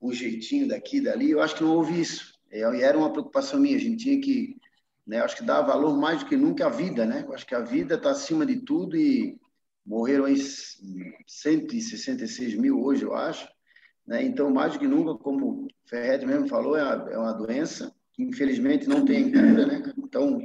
um 0.00 0.12
jeitinho 0.12 0.68
daqui 0.68 1.00
dali. 1.00 1.30
Eu 1.30 1.40
acho 1.40 1.56
que 1.56 1.62
não 1.62 1.74
houve 1.74 2.00
isso. 2.00 2.32
E 2.52 2.60
era 2.60 2.98
uma 2.98 3.10
preocupação 3.10 3.58
minha. 3.58 3.76
A 3.76 3.80
gente 3.80 4.04
tinha 4.04 4.20
que, 4.20 4.56
né? 5.06 5.20
acho 5.20 5.36
que 5.36 5.44
dar 5.44 5.62
valor 5.62 5.96
mais 5.96 6.20
do 6.20 6.26
que 6.26 6.36
nunca 6.36 6.66
à 6.66 6.68
vida, 6.68 7.06
né? 7.06 7.24
Eu 7.26 7.32
acho 7.32 7.46
que 7.46 7.54
a 7.54 7.60
vida 7.60 7.94
está 7.94 8.10
acima 8.10 8.44
de 8.44 8.60
tudo 8.60 8.96
e 8.96 9.40
morreram 9.84 10.24
aí 10.24 10.36
166 11.26 12.54
mil 12.54 12.82
hoje, 12.82 13.04
eu 13.04 13.14
acho. 13.14 13.48
Né? 14.06 14.22
Então, 14.24 14.50
mais 14.50 14.72
do 14.72 14.78
que 14.78 14.86
nunca, 14.86 15.14
como 15.22 15.64
o 15.64 15.68
Ferret 15.86 16.24
mesmo 16.26 16.48
falou, 16.48 16.76
é 16.76 16.82
uma, 16.82 17.10
é 17.12 17.18
uma 17.18 17.32
doença 17.32 17.94
que 18.12 18.22
infelizmente 18.22 18.88
não 18.88 19.04
tem 19.04 19.30
cura. 19.30 19.66
Né? 19.66 19.92
Então, 19.98 20.40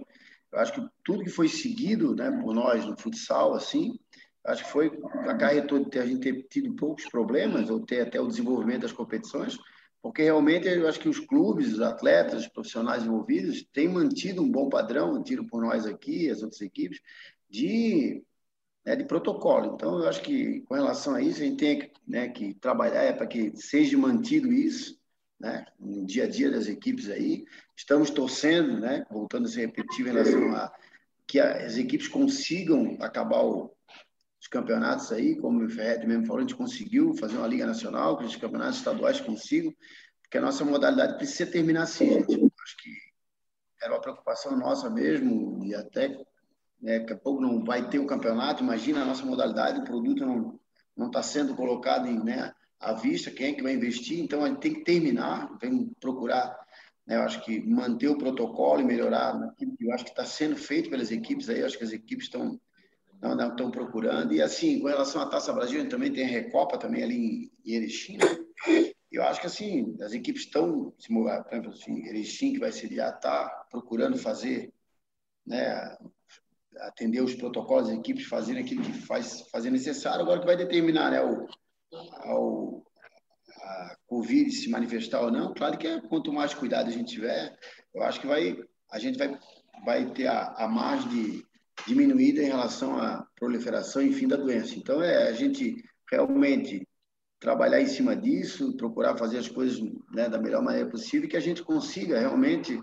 eu 0.52 0.60
acho 0.60 0.74
que 0.74 0.88
tudo 1.04 1.24
que 1.24 1.30
foi 1.30 1.48
seguido 1.48 2.16
né, 2.16 2.32
por 2.42 2.54
nós 2.54 2.86
no 2.86 2.98
futsal, 2.98 3.54
assim, 3.54 3.98
acho 4.46 4.64
que 4.64 4.72
foi 4.72 4.92
acarretou 5.28 5.84
de 5.84 6.00
a 6.00 6.06
gente 6.06 6.22
ter 6.22 6.44
tido 6.50 6.76
poucos 6.76 7.06
problemas, 7.10 7.70
ou 7.70 7.86
ter 7.86 8.02
até 8.02 8.20
o 8.20 8.28
desenvolvimento 8.28 8.84
das 8.84 8.94
competições, 8.94 9.58
porque 10.02 10.24
realmente 10.24 10.68
eu 10.68 10.88
acho 10.88 11.00
que 11.00 11.10
os 11.10 11.20
clubes, 11.20 11.74
os 11.74 11.82
atletas, 11.82 12.44
os 12.44 12.48
profissionais 12.48 13.04
envolvidos 13.04 13.66
têm 13.74 13.90
mantido 13.90 14.42
um 14.42 14.50
bom 14.50 14.70
padrão, 14.70 15.14
mantido 15.14 15.46
por 15.46 15.62
nós 15.62 15.86
aqui, 15.86 16.30
as 16.30 16.42
outras 16.42 16.62
equipes, 16.62 17.02
de 17.50 18.24
né, 18.88 18.96
de 18.96 19.04
protocolo. 19.04 19.76
Então, 19.76 20.00
eu 20.00 20.08
acho 20.08 20.22
que 20.22 20.62
com 20.62 20.76
relação 20.76 21.14
a 21.14 21.22
isso, 21.22 21.42
a 21.42 21.44
gente 21.44 21.58
tem 21.58 21.92
né, 22.08 22.30
que 22.30 22.54
trabalhar 22.54 23.04
é 23.04 23.12
para 23.12 23.28
que 23.28 23.52
seja 23.58 23.98
mantido 23.98 24.52
isso, 24.54 24.98
né, 25.38 25.66
no 25.78 26.06
dia 26.06 26.24
a 26.24 26.30
dia 26.30 26.50
das 26.50 26.68
equipes 26.68 27.10
aí. 27.10 27.44
Estamos 27.76 28.10
torcendo, 28.10 28.80
né, 28.80 29.06
voltando 29.12 29.46
a 29.46 29.50
se 29.50 29.60
repetir 29.60 30.06
em 30.06 30.12
relação 30.12 30.56
a 30.56 30.72
que 31.28 31.38
as 31.38 31.76
equipes 31.76 32.08
consigam 32.08 32.98
acabar 33.02 33.44
o, 33.44 33.76
os 34.40 34.48
campeonatos 34.48 35.12
aí, 35.12 35.36
como 35.36 35.66
o 35.66 35.70
Ferret 35.70 36.08
mesmo 36.08 36.26
falou, 36.26 36.38
a 36.38 36.42
gente 36.48 36.56
conseguiu 36.56 37.14
fazer 37.16 37.36
uma 37.36 37.48
Liga 37.48 37.66
Nacional, 37.66 38.18
que 38.18 38.24
os 38.24 38.38
campeonatos 38.38 38.78
estaduais 38.78 39.20
consigam, 39.20 39.76
porque 40.22 40.38
a 40.38 40.42
nossa 40.42 40.64
modalidade 40.64 41.18
precisa 41.18 41.52
terminar 41.52 41.84
assim, 41.84 42.08
gente. 42.08 42.54
Acho 42.64 42.78
que 42.78 42.92
era 43.82 43.94
uma 43.94 44.00
preocupação 44.00 44.58
nossa 44.58 44.90
mesmo, 44.90 45.62
e 45.66 45.76
até 45.76 46.18
né? 46.82 47.00
daqui 47.00 47.14
a 47.14 47.18
pouco 47.18 47.42
não 47.42 47.64
vai 47.64 47.90
ter 47.90 48.00
o 48.00 48.08
campeonato, 48.08 48.64
imagina 48.64 49.02
a 49.02 49.06
nossa 49.06 49.26
modalidade, 49.26 49.80
o 49.80 49.86
produto 49.86 50.26
não 50.26 50.60
não 50.98 51.08
está 51.08 51.22
sendo 51.22 51.56
colocado 51.56 52.08
em, 52.08 52.20
né, 52.24 52.52
à 52.80 52.92
vista, 52.92 53.30
quem 53.30 53.52
é 53.52 53.54
que 53.54 53.62
vai 53.62 53.74
investir, 53.74 54.20
então 54.20 54.44
a 54.44 54.48
gente 54.48 54.60
tem 54.60 54.74
que 54.74 54.84
terminar, 54.84 55.56
vem 55.62 55.92
procurar, 56.00 56.58
né, 57.06 57.18
eu 57.18 57.22
acho 57.22 57.46
que 57.46 57.60
manter 57.60 58.08
o 58.08 58.18
protocolo 58.18 58.82
e 58.82 58.84
melhorar 58.84 59.38
naquilo 59.38 59.78
que 59.78 59.86
eu 59.86 59.94
acho 59.94 60.04
que 60.04 60.10
está 60.10 60.26
sendo 60.26 60.56
feito 60.56 60.90
pelas 60.90 61.12
equipes 61.12 61.50
aí, 61.50 61.60
eu 61.60 61.68
acho 61.68 61.78
que 61.78 61.84
as 61.84 61.92
equipes 61.92 62.26
estão 62.26 62.60
não, 63.22 63.36
não 63.36 63.50
estão 63.50 63.72
procurando. 63.72 64.34
E 64.34 64.42
assim, 64.42 64.80
com 64.80 64.88
relação 64.88 65.22
à 65.22 65.26
Taça 65.28 65.52
Brasil, 65.52 65.80
a 65.80 65.82
gente 65.82 65.90
também 65.90 66.14
tem 66.14 66.24
a 66.24 66.28
Recopa 66.28 66.78
também 66.78 67.04
ali 67.04 67.52
em 67.66 67.74
Erechim, 67.74 68.18
né? 68.18 68.94
Eu 69.12 69.24
acho 69.24 69.40
que 69.40 69.48
assim, 69.48 69.96
as 70.02 70.14
equipes 70.14 70.44
estão, 70.44 70.94
por 71.08 71.30
exemplo, 71.52 71.72
assim, 71.72 72.06
Erechim, 72.06 72.54
que 72.54 72.60
vai 72.60 72.72
sediar, 72.72 73.16
está 73.16 73.48
procurando 73.72 74.18
fazer, 74.18 74.72
né, 75.46 75.98
atender 76.82 77.22
os 77.22 77.36
protocolos, 77.36 77.90
as 77.90 77.96
equipes 77.96 78.26
fazendo 78.26 78.60
aquilo 78.60 78.82
que 78.82 78.94
faz 78.94 79.42
fazer 79.52 79.70
necessário. 79.70 80.22
Agora 80.22 80.40
que 80.40 80.46
vai 80.46 80.58
determinar, 80.58 81.12
né, 81.12 81.24
o, 81.24 81.48
ao, 82.24 82.84
a 83.62 83.98
Covid 84.08 84.52
se 84.52 84.70
manifestar 84.70 85.22
ou 85.22 85.32
não, 85.32 85.54
claro 85.54 85.78
que 85.78 85.88
é, 85.88 86.02
quanto 86.02 86.34
mais 86.34 86.54
cuidado 86.54 86.88
a 86.88 86.92
gente 86.92 87.14
tiver, 87.14 87.58
eu 87.94 88.04
acho 88.04 88.20
que 88.20 88.28
vai, 88.28 88.58
a 88.92 89.00
gente 89.00 89.18
vai, 89.18 89.40
vai 89.86 90.12
ter 90.12 90.28
a, 90.28 90.54
a 90.58 90.68
margem 90.68 91.44
diminuída 91.86 92.42
em 92.42 92.48
relação 92.48 92.98
à 92.98 93.26
proliferação 93.36 94.02
e 94.02 94.14
fim 94.14 94.28
da 94.28 94.36
doença. 94.36 94.76
Então, 94.76 95.02
é 95.02 95.30
a 95.30 95.34
gente 95.34 95.84
realmente 96.12 96.88
trabalhar 97.40 97.82
em 97.82 97.88
cima 97.88 98.16
disso, 98.16 98.76
procurar 98.78 99.18
fazer 99.18 99.38
as 99.38 99.48
coisas 99.48 99.80
né, 100.12 100.28
da 100.28 100.40
melhor 100.40 100.64
maneira 100.64 100.90
possível 100.90 101.30
que 101.30 101.38
a 101.38 101.42
gente 101.42 101.62
consiga 101.64 102.20
realmente 102.20 102.82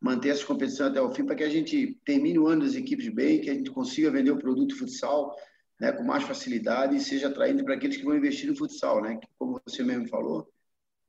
manter 0.00 0.30
essa 0.30 0.44
competição 0.44 0.86
até 0.86 1.00
o 1.00 1.12
fim 1.12 1.24
para 1.24 1.34
que 1.34 1.44
a 1.44 1.48
gente 1.48 1.98
termine 2.04 2.38
o 2.38 2.46
ano 2.46 2.62
das 2.62 2.74
equipes 2.74 3.08
bem, 3.08 3.40
que 3.40 3.50
a 3.50 3.54
gente 3.54 3.70
consiga 3.70 4.10
vender 4.10 4.30
o 4.30 4.38
produto 4.38 4.76
futsal 4.76 5.34
né, 5.80 5.92
com 5.92 6.04
mais 6.04 6.24
facilidade 6.24 6.96
e 6.96 7.00
seja 7.00 7.28
atraente 7.28 7.64
para 7.64 7.74
aqueles 7.74 7.96
que 7.96 8.04
vão 8.04 8.16
investir 8.16 8.48
no 8.48 8.56
futsal, 8.56 9.02
né? 9.02 9.16
Que, 9.16 9.28
como 9.38 9.60
você 9.64 9.82
mesmo 9.82 10.08
falou, 10.08 10.48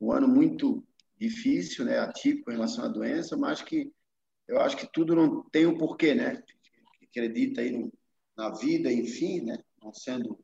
um 0.00 0.12
ano 0.12 0.28
muito 0.28 0.84
difícil, 1.18 1.84
né, 1.84 1.98
atípico 1.98 2.50
em 2.50 2.54
relação 2.54 2.84
à 2.84 2.88
doença, 2.88 3.36
mas 3.36 3.60
que 3.62 3.92
eu 4.48 4.60
acho 4.60 4.76
que 4.76 4.90
tudo 4.92 5.14
não 5.14 5.42
tem 5.50 5.66
um 5.66 5.76
porquê, 5.76 6.14
né? 6.14 6.42
acredita 7.10 7.60
aí 7.60 7.72
no, 7.72 7.92
na 8.36 8.50
vida, 8.50 8.92
enfim, 8.92 9.40
né? 9.40 9.58
Não 9.82 9.92
sendo 9.92 10.38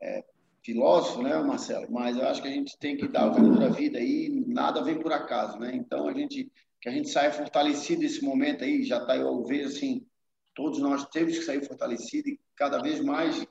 é, 0.00 0.24
filósofo, 0.62 1.22
né, 1.22 1.36
Marcelo? 1.42 1.90
Mas 1.90 2.16
eu 2.16 2.26
acho 2.26 2.42
que 2.42 2.48
a 2.48 2.52
gente 2.52 2.78
tem 2.78 2.96
que 2.96 3.08
dar 3.08 3.30
o 3.30 3.34
valor 3.34 3.58
da 3.58 3.68
vida 3.68 3.98
aí, 3.98 4.28
nada 4.46 4.82
vem 4.82 5.00
por 5.00 5.12
acaso, 5.12 5.58
né? 5.58 5.74
Então 5.74 6.08
a 6.08 6.12
gente 6.12 6.50
que 6.80 6.88
a 6.88 6.92
gente 6.92 7.08
saia 7.08 7.32
fortalecido 7.32 8.02
desse 8.02 8.24
momento 8.24 8.64
aí, 8.64 8.84
já 8.84 8.98
está 8.98 9.16
eu 9.16 9.44
vejo 9.44 9.68
assim, 9.68 10.06
todos 10.54 10.78
nós 10.78 11.06
temos 11.08 11.38
que 11.38 11.44
sair 11.44 11.64
fortalecido 11.64 12.28
e 12.28 12.40
cada 12.56 12.80
vez 12.80 13.00
mais, 13.00 13.46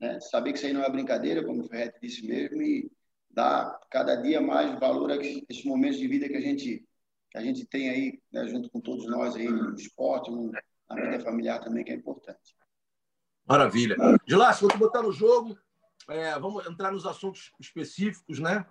né, 0.00 0.20
saber 0.20 0.52
que 0.52 0.58
isso 0.58 0.66
aí 0.66 0.72
não 0.72 0.82
é 0.82 0.90
brincadeira, 0.90 1.44
como 1.44 1.62
o 1.62 1.68
Ferretti 1.68 1.98
disse 2.02 2.26
mesmo, 2.26 2.62
e 2.62 2.90
dar 3.30 3.78
cada 3.90 4.16
dia 4.16 4.40
mais 4.40 4.78
valor 4.78 5.10
a 5.10 5.16
esses 5.16 5.64
momentos 5.64 5.98
de 5.98 6.08
vida 6.08 6.28
que 6.28 6.36
a 6.36 6.40
gente 6.40 6.84
que 7.30 7.38
a 7.38 7.42
gente 7.42 7.66
tem 7.66 7.90
aí, 7.90 8.20
né, 8.32 8.46
junto 8.46 8.70
com 8.70 8.80
todos 8.80 9.06
nós 9.06 9.34
aí 9.34 9.48
no 9.48 9.74
esporte, 9.74 10.30
no, 10.30 10.52
na 10.88 10.96
vida 10.96 11.20
familiar 11.20 11.58
também, 11.58 11.84
que 11.84 11.90
é 11.90 11.94
importante. 11.94 12.56
Maravilha. 13.46 13.96
Gilácio, 14.26 14.62
vou 14.62 14.70
te 14.70 14.78
botar 14.78 15.02
no 15.02 15.12
jogo. 15.12 15.58
É, 16.08 16.38
vamos 16.38 16.64
entrar 16.66 16.92
nos 16.92 17.04
assuntos 17.04 17.52
específicos, 17.60 18.38
né? 18.38 18.64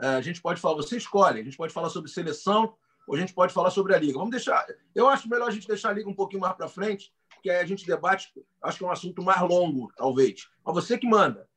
É, 0.00 0.08
a 0.08 0.20
gente 0.20 0.40
pode 0.40 0.60
falar, 0.60 0.74
você 0.74 0.96
escolhe, 0.96 1.40
a 1.40 1.44
gente 1.44 1.56
pode 1.56 1.72
falar 1.72 1.90
sobre 1.90 2.10
seleção 2.10 2.74
ou 3.08 3.16
a 3.16 3.18
gente 3.18 3.32
pode 3.32 3.54
falar 3.54 3.70
sobre 3.70 3.94
a 3.94 3.98
liga. 3.98 4.18
Vamos 4.18 4.30
deixar. 4.30 4.66
Eu 4.94 5.08
acho 5.08 5.28
melhor 5.28 5.48
a 5.48 5.50
gente 5.50 5.66
deixar 5.66 5.88
a 5.88 5.92
liga 5.94 6.10
um 6.10 6.14
pouquinho 6.14 6.42
mais 6.42 6.54
para 6.54 6.68
frente, 6.68 7.10
porque 7.34 7.48
aí 7.48 7.56
a 7.56 7.64
gente 7.64 7.86
debate, 7.86 8.30
acho 8.62 8.78
que 8.78 8.84
é 8.84 8.86
um 8.86 8.90
assunto 8.90 9.22
mais 9.22 9.40
longo, 9.40 9.90
talvez. 9.96 10.46
Mas 10.62 10.74
você 10.74 10.98
que 10.98 11.08
manda. 11.08 11.48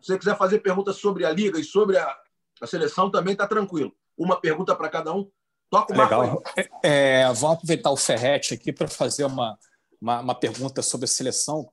Se 0.00 0.08
você 0.08 0.18
quiser 0.18 0.36
fazer 0.36 0.58
perguntas 0.58 0.96
sobre 0.96 1.24
a 1.24 1.30
liga 1.30 1.60
e 1.60 1.64
sobre 1.64 1.96
a, 1.96 2.16
a 2.60 2.66
seleção, 2.66 3.08
também 3.08 3.34
está 3.34 3.46
tranquilo. 3.46 3.94
Uma 4.18 4.40
pergunta 4.40 4.74
para 4.74 4.88
cada 4.88 5.14
um. 5.14 5.30
Toca 5.70 5.94
o 5.94 5.96
Legal. 5.96 6.42
É, 6.56 7.20
é, 7.22 7.24
vamos 7.26 7.56
aproveitar 7.56 7.90
o 7.90 7.96
Ferrete 7.96 8.54
aqui 8.54 8.72
para 8.72 8.88
fazer 8.88 9.24
uma, 9.24 9.56
uma, 10.00 10.20
uma, 10.20 10.34
pergunta 10.34 10.82
sobre 10.82 11.04
a 11.04 11.08
seleção. 11.08 11.70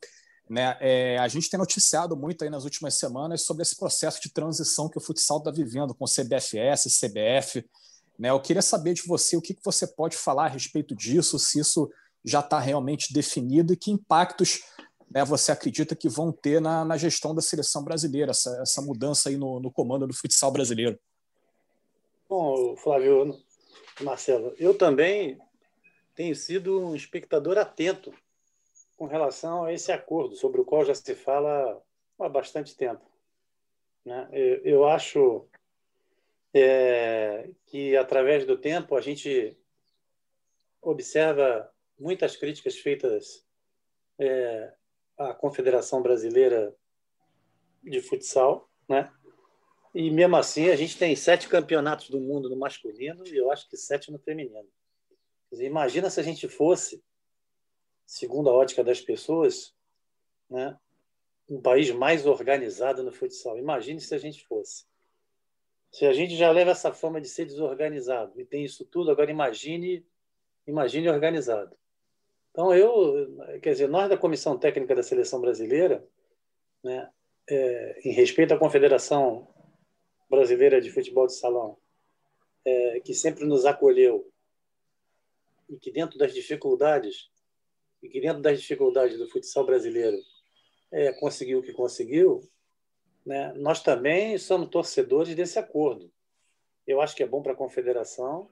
Né? 0.48 0.78
É, 0.80 1.18
a 1.18 1.28
gente 1.28 1.50
tem 1.50 1.58
noticiado 1.58 2.16
muito 2.16 2.44
aí 2.44 2.52
nas 2.52 2.66
últimas 2.66 2.96
semanas 2.96 3.42
sobre 3.42 3.64
esse 3.64 3.76
processo 3.76 4.22
de 4.22 4.32
transição 4.32 4.90
que 4.90 4.98
o 4.98 5.02
futsal 5.02 5.40
está 5.40 5.50
vivendo 5.50 5.96
com 5.96 6.06
CBFS, 6.06 7.00
CBF. 7.00 7.66
Né? 8.18 8.30
Eu 8.30 8.40
queria 8.40 8.62
saber 8.62 8.94
de 8.94 9.04
você 9.06 9.36
o 9.36 9.42
que, 9.42 9.54
que 9.54 9.64
você 9.64 9.88
pode 9.88 10.16
falar 10.16 10.46
a 10.46 10.50
respeito 10.50 10.96
disso, 10.96 11.40
se 11.40 11.60
isso 11.60 11.92
já 12.24 12.40
está 12.40 12.60
realmente 12.60 13.14
definido 13.14 13.74
e 13.74 13.78
que 13.78 13.92
impactos 13.92 14.64
né, 15.10 15.24
você 15.24 15.52
acredita 15.52 15.96
que 15.96 16.10
vão 16.10 16.32
ter 16.32 16.62
na, 16.62 16.84
na 16.84 16.98
gestão 16.98 17.36
da 17.36 17.42
seleção 17.42 17.84
brasileira, 17.84 18.32
essa, 18.32 18.50
essa 18.62 18.82
mudança 18.82 19.30
aí 19.30 19.38
no, 19.38 19.60
no 19.60 19.72
comando 19.72 20.08
do 20.08 20.14
futsal 20.14 20.52
brasileiro. 20.52 21.00
Bom, 22.28 22.76
Flávio, 22.78 23.40
Marcelo, 24.02 24.56
eu 24.58 24.76
também 24.76 25.38
tenho 26.16 26.36
sido 26.36 26.80
um 26.80 26.96
espectador 26.96 27.58
atento 27.58 28.14
com 28.98 29.06
relação 29.06 29.66
a 29.66 29.74
esse 29.74 29.92
acordo, 29.92 30.36
sobre 30.36 30.62
o 30.62 30.66
qual 30.66 30.86
já 30.86 30.96
se 30.96 31.14
fala 31.14 31.82
há 32.20 32.30
bastante 32.30 32.76
tempo. 32.76 33.02
Né? 34.06 34.28
Eu, 34.64 34.86
acho 34.86 35.46
é, 36.54 37.50
que, 37.66 37.96
através 37.98 38.46
do 38.46 38.58
tempo, 38.58 38.96
a 38.96 39.02
gente 39.02 39.58
observa 40.82 41.72
muitas 41.98 42.36
críticas 42.36 42.78
feitas 42.78 43.46
é, 44.20 44.74
à 45.18 45.34
Confederação 45.34 46.02
Brasileira 46.02 46.76
de 47.82 48.02
Futsal, 48.02 48.70
né? 48.88 49.12
E 49.94 50.10
mesmo 50.10 50.36
assim, 50.36 50.70
a 50.70 50.76
gente 50.76 50.98
tem 50.98 51.16
sete 51.16 51.48
campeonatos 51.48 52.10
do 52.10 52.20
mundo 52.20 52.50
no 52.50 52.58
masculino 52.58 53.24
e 53.28 53.38
eu 53.38 53.52
acho 53.52 53.70
que 53.70 53.78
sete 53.78 54.12
no 54.12 54.18
feminino. 54.18 54.68
Dizer, 55.52 55.66
imagina 55.66 56.10
se 56.10 56.20
a 56.20 56.24
gente 56.24 56.48
fosse, 56.48 57.04
segundo 58.06 58.50
a 58.50 58.54
ótica 58.54 58.84
das 58.84 59.02
pessoas, 59.02 59.76
né, 60.50 60.76
um 61.48 61.62
país 61.62 61.92
mais 61.92 62.26
organizado 62.26 63.04
no 63.04 63.12
futsal. 63.12 63.58
Imagine 63.58 64.02
se 64.02 64.16
a 64.16 64.18
gente 64.18 64.44
fosse. 64.46 64.86
Se 65.94 66.08
a 66.08 66.12
gente 66.12 66.36
já 66.36 66.52
leva 66.52 66.72
essa 66.72 66.92
fama 66.92 67.22
de 67.22 67.30
ser 67.30 67.46
desorganizado 67.46 68.42
e 68.42 68.44
tem 68.44 68.66
isso 68.66 68.84
tudo, 68.84 69.12
agora 69.12 69.30
imagine, 69.30 70.04
imagine 70.66 71.08
organizado. 71.08 71.78
Então 72.50 72.74
eu, 72.74 73.38
quer 73.62 73.74
dizer, 73.74 73.88
nós 73.88 74.10
da 74.10 74.18
comissão 74.18 74.58
técnica 74.58 74.96
da 74.96 75.04
seleção 75.04 75.40
brasileira, 75.40 76.04
né, 76.84 77.12
é, 77.48 78.02
em 78.04 78.12
respeito 78.12 78.56
à 78.56 78.58
confederação 78.58 79.48
brasileira 80.28 80.82
de 80.82 80.90
futebol 80.90 81.28
de 81.28 81.36
salão, 81.36 81.78
é, 82.66 83.00
que 83.02 83.14
sempre 83.14 83.46
nos 83.46 83.64
acolheu 83.64 84.32
e 85.70 85.78
que 85.78 85.92
dentro 85.92 86.18
das 86.18 86.34
dificuldades 86.34 87.30
e 88.02 88.10
que 88.10 88.20
dentro 88.20 88.42
das 88.42 88.60
dificuldades 88.60 89.20
do 89.20 89.30
futsal 89.30 89.64
brasileiro 89.64 90.18
é, 90.92 91.14
conseguiu 91.14 91.60
o 91.60 91.64
que 91.64 91.72
conseguiu, 91.72 92.42
né? 93.26 93.54
Nós 93.54 93.82
também 93.82 94.38
somos 94.38 94.70
torcedores 94.70 95.36
desse 95.36 95.58
acordo. 95.58 96.12
Eu 96.86 97.02
acho 97.02 97.16
que 97.16 97.24
é 97.24 97.28
bom 97.28 97.42
para 97.42 97.54
a 97.54 97.56
confederação, 97.56 98.50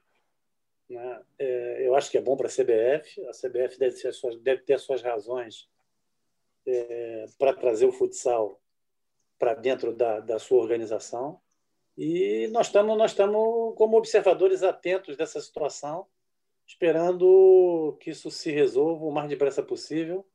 né? 0.89 1.21
É, 1.39 1.87
eu 1.87 1.95
acho 1.95 2.11
que 2.11 2.17
é 2.17 2.21
bom 2.21 2.35
para 2.35 2.47
a 2.47 2.51
CBF. 2.51 3.25
A 3.27 3.31
CBF 3.31 3.79
deve 3.79 3.95
ter, 3.95 4.13
suas, 4.13 4.37
deve 4.41 4.61
ter 4.63 4.79
suas 4.79 5.01
razões 5.01 5.69
é, 6.65 7.25
para 7.39 7.53
trazer 7.53 7.85
o 7.85 7.91
futsal 7.91 8.61
para 9.39 9.53
dentro 9.53 9.93
da, 9.93 10.19
da 10.19 10.37
sua 10.37 10.61
organização. 10.61 11.39
E 11.97 12.47
nós 12.51 12.67
estamos 12.67 12.97
nós 12.97 13.11
estamos 13.11 13.75
como 13.75 13.97
observadores 13.97 14.63
atentos 14.63 15.17
dessa 15.17 15.41
situação, 15.41 16.05
esperando 16.65 17.97
que 17.99 18.11
isso 18.11 18.29
se 18.29 18.51
resolva 18.51 19.05
o 19.05 19.11
mais 19.11 19.29
depressa 19.29 19.63
possível 19.63 20.25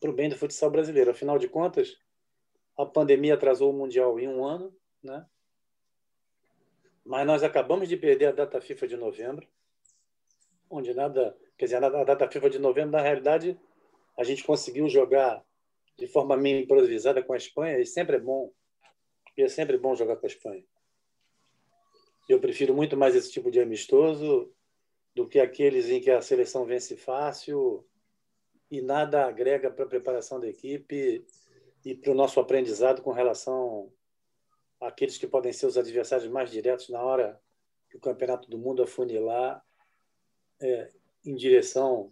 para 0.00 0.10
o 0.10 0.14
bem 0.14 0.28
do 0.28 0.36
futsal 0.36 0.70
brasileiro. 0.70 1.10
Afinal 1.10 1.38
de 1.38 1.48
contas, 1.48 1.98
a 2.76 2.86
pandemia 2.86 3.34
atrasou 3.34 3.70
o 3.70 3.76
mundial 3.76 4.18
em 4.18 4.28
um 4.28 4.44
ano, 4.44 4.74
né? 5.02 5.26
Mas 7.04 7.26
nós 7.26 7.42
acabamos 7.42 7.88
de 7.88 7.96
perder 7.96 8.26
a 8.26 8.32
data 8.32 8.60
FIFA 8.60 8.88
de 8.88 8.96
novembro, 8.96 9.46
onde 10.70 10.94
nada, 10.94 11.36
quer 11.56 11.66
dizer, 11.66 11.84
a 11.84 12.04
data 12.04 12.28
FIFA 12.30 12.50
de 12.50 12.58
novembro 12.58 12.92
na 12.92 13.02
realidade 13.02 13.58
a 14.16 14.24
gente 14.24 14.44
conseguiu 14.44 14.88
jogar 14.88 15.44
de 15.98 16.06
forma 16.06 16.36
meio 16.36 16.60
improvisada 16.60 17.22
com 17.22 17.32
a 17.32 17.36
Espanha 17.36 17.78
e 17.78 17.86
sempre 17.86 18.16
é 18.16 18.20
bom 18.20 18.52
e 19.36 19.42
é 19.42 19.48
sempre 19.48 19.76
bom 19.76 19.94
jogar 19.94 20.16
com 20.16 20.26
a 20.26 20.28
Espanha. 20.28 20.64
Eu 22.28 22.40
prefiro 22.40 22.74
muito 22.74 22.96
mais 22.96 23.14
esse 23.14 23.30
tipo 23.30 23.50
de 23.50 23.60
amistoso 23.60 24.50
do 25.14 25.28
que 25.28 25.38
aqueles 25.38 25.88
em 25.90 26.00
que 26.00 26.10
a 26.10 26.22
seleção 26.22 26.64
vence 26.64 26.96
fácil 26.96 27.86
e 28.70 28.80
nada 28.80 29.26
agrega 29.26 29.70
para 29.70 29.84
a 29.84 29.88
preparação 29.88 30.40
da 30.40 30.48
equipe 30.48 31.24
e 31.84 31.94
para 31.94 32.12
o 32.12 32.14
nosso 32.14 32.40
aprendizado 32.40 33.02
com 33.02 33.12
relação 33.12 33.92
àqueles 34.80 35.18
que 35.18 35.26
podem 35.26 35.52
ser 35.52 35.66
os 35.66 35.76
adversários 35.76 36.28
mais 36.28 36.50
diretos 36.50 36.88
na 36.88 37.02
hora 37.02 37.40
que 37.90 37.96
o 37.96 38.00
Campeonato 38.00 38.48
do 38.48 38.58
Mundo 38.58 38.82
afunilar 38.82 39.64
é, 40.60 40.90
em 41.24 41.34
direção 41.34 42.10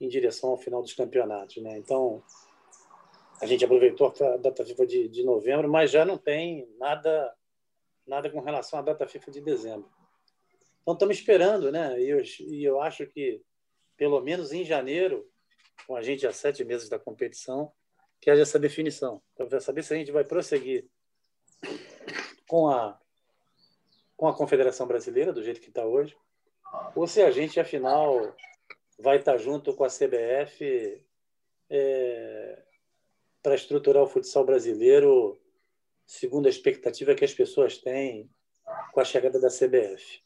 em 0.00 0.08
direção 0.08 0.50
ao 0.50 0.56
final 0.56 0.82
dos 0.82 0.94
campeonatos, 0.94 1.62
né? 1.62 1.78
Então 1.78 2.24
a 3.40 3.46
gente 3.46 3.64
aproveitou 3.64 4.12
a 4.20 4.36
data 4.36 4.64
FIFA 4.64 4.86
de, 4.86 5.08
de 5.08 5.24
novembro, 5.24 5.68
mas 5.68 5.90
já 5.90 6.04
não 6.04 6.18
tem 6.18 6.68
nada, 6.78 7.32
nada 8.06 8.30
com 8.30 8.40
relação 8.40 8.78
à 8.78 8.82
data 8.82 9.06
FIFA 9.06 9.30
de 9.30 9.40
dezembro. 9.40 9.90
Então, 10.80 10.94
estamos 10.94 11.16
esperando, 11.16 11.70
né? 11.70 12.00
E 12.00 12.08
eu, 12.08 12.22
e 12.40 12.64
eu 12.64 12.80
acho 12.80 13.06
que, 13.06 13.40
pelo 13.96 14.20
menos 14.20 14.52
em 14.52 14.64
janeiro, 14.64 15.28
com 15.86 15.96
a 15.96 16.02
gente 16.02 16.26
há 16.26 16.32
sete 16.32 16.64
meses 16.64 16.88
da 16.88 16.98
competição, 16.98 17.72
que 18.22 18.30
haja 18.30 18.42
essa 18.42 18.58
definição. 18.58 19.20
Então, 19.34 19.48
para 19.48 19.60
saber 19.60 19.82
se 19.82 19.92
a 19.92 19.96
gente 19.96 20.12
vai 20.12 20.22
prosseguir 20.22 20.88
com 22.46 22.68
a, 22.68 22.96
com 24.16 24.28
a 24.28 24.34
Confederação 24.34 24.86
Brasileira, 24.86 25.32
do 25.32 25.42
jeito 25.42 25.60
que 25.60 25.68
está 25.68 25.84
hoje, 25.84 26.16
ou 26.94 27.08
se 27.08 27.20
a 27.20 27.32
gente, 27.32 27.58
afinal, 27.58 28.34
vai 28.96 29.16
estar 29.18 29.32
tá 29.32 29.38
junto 29.38 29.74
com 29.74 29.82
a 29.82 29.88
CBF 29.88 31.04
é, 31.68 32.62
para 33.42 33.56
estruturar 33.56 34.04
o 34.04 34.06
futsal 34.06 34.44
brasileiro 34.44 35.40
segundo 36.06 36.46
a 36.46 36.50
expectativa 36.50 37.16
que 37.16 37.24
as 37.24 37.34
pessoas 37.34 37.78
têm 37.78 38.30
com 38.92 39.00
a 39.00 39.04
chegada 39.04 39.40
da 39.40 39.48
CBF. 39.48 40.22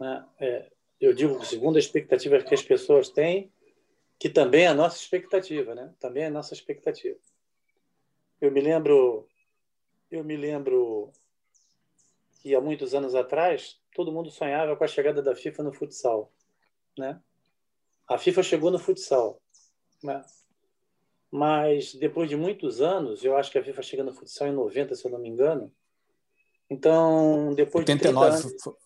Né? 0.00 0.26
É, 0.40 0.70
eu 1.00 1.14
digo 1.14 1.44
segundo 1.44 1.76
a 1.76 1.80
expectativa 1.80 2.42
que 2.42 2.54
as 2.54 2.62
pessoas 2.62 3.08
têm, 3.08 3.52
que 4.20 4.28
também 4.28 4.64
é 4.64 4.68
a 4.68 4.74
nossa 4.74 4.98
expectativa, 4.98 5.74
né? 5.74 5.94
Também 5.98 6.24
é 6.24 6.26
a 6.26 6.30
nossa 6.30 6.52
expectativa. 6.52 7.18
Eu 8.38 8.52
me 8.52 8.60
lembro, 8.60 9.26
eu 10.10 10.22
me 10.22 10.36
lembro 10.36 11.10
que 12.38 12.54
há 12.54 12.60
muitos 12.60 12.94
anos 12.94 13.14
atrás 13.14 13.80
todo 13.94 14.12
mundo 14.12 14.30
sonhava 14.30 14.76
com 14.76 14.84
a 14.84 14.88
chegada 14.88 15.22
da 15.22 15.34
FIFA 15.34 15.62
no 15.62 15.72
futsal, 15.72 16.30
né? 16.98 17.18
A 18.06 18.18
FIFA 18.18 18.42
chegou 18.42 18.70
no 18.70 18.78
futsal, 18.78 19.40
né? 20.04 20.22
Mas 21.30 21.94
depois 21.94 22.28
de 22.28 22.36
muitos 22.36 22.82
anos, 22.82 23.24
eu 23.24 23.38
acho 23.38 23.50
que 23.50 23.58
a 23.58 23.64
FIFA 23.64 23.82
chega 23.82 24.04
no 24.04 24.12
futsal 24.12 24.48
em 24.48 24.52
90, 24.52 24.94
se 24.96 25.06
eu 25.06 25.10
não 25.10 25.18
me 25.18 25.30
engano. 25.30 25.72
Então, 26.68 27.54
depois 27.54 27.84
89, 27.88 28.36
de 28.36 28.42
30 28.42 28.68
anos, 28.68 28.78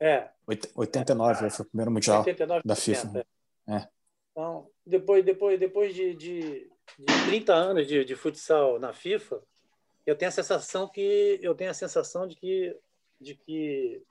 é. 0.00 0.30
89 0.74 1.50
foi 1.50 1.66
o 1.66 1.68
primeiro 1.68 1.90
mundial 1.90 2.20
89, 2.20 2.62
da 2.64 2.74
FIFA. 2.74 3.26
É. 3.68 3.74
é. 3.74 3.88
Então, 4.30 4.70
depois, 4.86 5.24
depois, 5.24 5.58
depois 5.58 5.94
de, 5.94 6.14
de, 6.14 6.70
de 6.98 7.24
30 7.26 7.52
anos 7.52 7.86
de, 7.86 8.04
de 8.04 8.16
futsal 8.16 8.78
na 8.78 8.92
FIFA, 8.92 9.42
eu 10.06 10.16
tenho 10.16 10.28
a 10.28 10.32
sensação 10.32 10.88
que 10.88 11.38
eu 11.42 11.54
tenho 11.54 11.70
a 11.70 11.74
sensação 11.74 12.26
de 12.26 12.36
que 12.36 12.76
de 13.20 13.34
que 13.34 14.02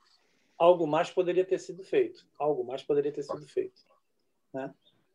algo 0.56 0.86
mais 0.86 1.10
poderia 1.10 1.44
ter 1.44 1.58
sido 1.58 1.82
feito, 1.82 2.24
algo 2.38 2.62
mais 2.62 2.82
poderia 2.82 3.10
ter 3.10 3.22
sido 3.24 3.46
feito, 3.48 3.82
né? 4.52 4.72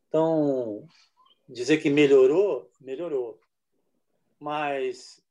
Então, 0.09 0.85
dizer 1.47 1.77
que 1.77 1.89
melhorou, 1.89 2.69
melhorou, 2.81 3.39
mas 4.39 5.23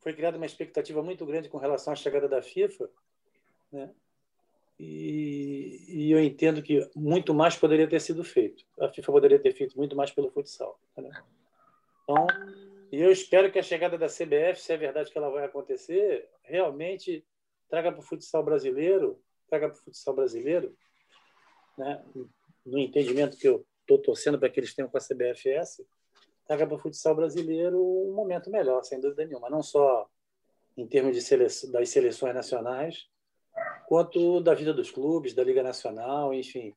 foi 0.00 0.12
criada 0.14 0.36
uma 0.36 0.46
expectativa 0.46 1.02
muito 1.02 1.24
grande 1.24 1.48
com 1.48 1.58
relação 1.58 1.92
à 1.92 1.96
chegada 1.96 2.28
da 2.28 2.42
FIFA, 2.42 2.90
né? 3.70 3.94
E, 4.78 5.84
e, 5.88 6.12
eu 6.12 6.22
entendo 6.22 6.62
que 6.62 6.88
muito 6.94 7.34
mais 7.34 7.56
poderia 7.56 7.88
ter 7.88 8.00
sido 8.00 8.22
feito. 8.22 8.64
A 8.78 8.88
FIFA 8.88 9.12
poderia 9.12 9.38
ter 9.38 9.52
feito 9.52 9.76
muito 9.76 9.96
mais 9.96 10.12
pelo 10.12 10.30
futsal. 10.30 10.80
Né? 10.96 11.10
Então, 12.04 12.26
eu 12.92 13.10
espero 13.10 13.50
que 13.50 13.58
a 13.58 13.62
chegada 13.62 13.98
da 13.98 14.06
CBF, 14.06 14.60
se 14.60 14.72
é 14.72 14.76
verdade 14.76 15.10
que 15.10 15.18
ela 15.18 15.30
vai 15.30 15.44
acontecer, 15.44 16.28
realmente 16.42 17.26
traga 17.68 17.90
para 17.90 18.00
o 18.00 18.04
futsal 18.04 18.44
brasileiro, 18.44 19.20
traga 19.48 19.68
para 19.68 19.78
o 19.78 19.82
futsal 19.82 20.14
brasileiro, 20.14 20.74
né? 21.76 22.04
no 22.64 22.78
entendimento 22.78 23.36
que 23.36 23.48
eu 23.48 23.66
estou 23.80 23.98
torcendo 23.98 24.38
para 24.38 24.48
que 24.48 24.60
eles 24.60 24.74
tenham 24.74 24.88
com 24.88 24.96
a 24.96 25.00
CBFS, 25.00 25.84
traga 26.46 26.66
para 26.66 26.76
o 26.76 26.78
futsal 26.78 27.14
brasileiro 27.14 27.78
um 27.78 28.14
momento 28.14 28.50
melhor, 28.50 28.82
sem 28.84 29.00
dúvida 29.00 29.26
nenhuma. 29.26 29.50
Não 29.50 29.62
só 29.62 30.08
em 30.76 30.86
termos 30.86 31.14
de 31.14 31.20
sele 31.20 31.46
das 31.72 31.88
seleções 31.90 32.34
nacionais, 32.34 33.08
quanto 33.88 34.42
da 34.42 34.52
vida 34.52 34.74
dos 34.74 34.90
clubes, 34.90 35.32
da 35.32 35.42
Liga 35.42 35.62
Nacional, 35.62 36.34
enfim, 36.34 36.74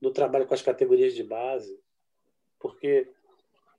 do 0.00 0.12
trabalho 0.12 0.46
com 0.46 0.54
as 0.54 0.62
categorias 0.62 1.12
de 1.12 1.24
base. 1.24 1.76
Porque 2.56 3.10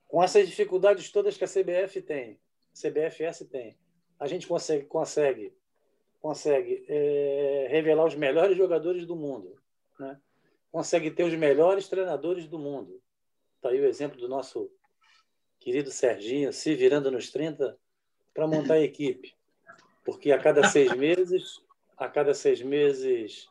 com 0.06 0.22
essas 0.22 0.46
dificuldades 0.50 1.10
todas 1.10 1.38
que 1.38 1.46
a 1.46 1.48
CBF 1.48 2.02
tem, 2.02 2.38
CBFS 2.74 3.46
tem, 3.46 3.78
a 4.19 4.28
gente 4.28 4.46
consegue, 4.46 4.84
consegue, 4.84 5.54
consegue 6.19 6.84
é, 6.89 7.67
revelar 7.69 8.04
os 8.04 8.15
melhores 8.15 8.58
jogadores 8.58 9.06
do 9.06 9.15
mundo, 9.15 9.58
né? 9.98 10.19
consegue 10.69 11.10
ter 11.10 11.24
os 11.24 11.36
melhores 11.36 11.88
treinadores 11.88 12.50
do 12.50 12.60
mundo. 12.60 13.02
Está 13.56 13.69
aí 13.69 13.80
o 13.80 13.86
exemplo 13.86 14.19
do 14.19 14.28
nosso 14.28 14.69
querido 15.58 15.89
Serginho 15.89 16.52
se 16.52 16.76
virando 16.76 17.10
nos 17.10 17.32
30 17.32 17.78
para 18.34 18.46
montar 18.46 18.74
a 18.74 18.82
equipe. 18.82 19.34
Porque 20.04 20.34
a 20.34 20.38
cada 20.38 20.67
seis 20.67 20.93
meses 20.98 21.63
a 21.97 22.08
cada 22.08 22.34
seis 22.34 22.62
meses 22.62 23.49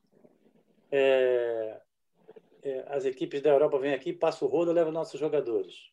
é, 0.91 1.81
é, 2.63 2.85
as 2.89 3.05
equipes 3.05 3.41
da 3.41 3.51
Europa 3.51 3.79
vêm 3.79 3.95
aqui, 3.95 4.13
passam 4.13 4.47
o 4.47 4.51
rodo 4.51 4.73
levam 4.73 4.93
nossos 4.93 5.19
jogadores. 5.19 5.91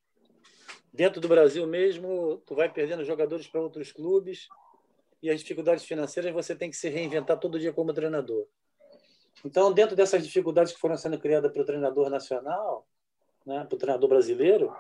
Dentro 0.92 1.22
do 1.22 1.28
Brasil 1.28 1.66
mesmo, 1.68 2.42
tu 2.46 2.56
vai 2.56 2.72
perdendo 2.72 3.06
jogadores 3.06 3.48
para 3.48 3.62
outros 3.62 3.92
clubes 3.92 4.48
e 5.22 5.30
as 5.30 5.42
dificuldades 5.42 5.86
financeiras 5.86 6.34
você 6.34 6.56
tem 6.56 6.70
que 6.70 6.78
se 6.78 6.90
reinventar 6.90 7.40
todo 7.40 7.60
dia 7.60 7.74
como 7.74 7.94
treinador. 7.94 8.48
Então, 9.46 9.72
dentro 9.72 9.96
dessas 9.96 10.24
dificuldades 10.24 10.74
que 10.74 10.80
foram 10.80 10.98
sendo 10.98 11.18
criadas 11.18 11.52
para 11.52 11.62
o 11.62 11.66
treinador 11.66 12.10
nacional, 12.10 12.88
né, 13.46 13.66
para 13.66 13.76
o 13.76 13.80
treinador 13.80 14.10
brasileiro, 14.10 14.76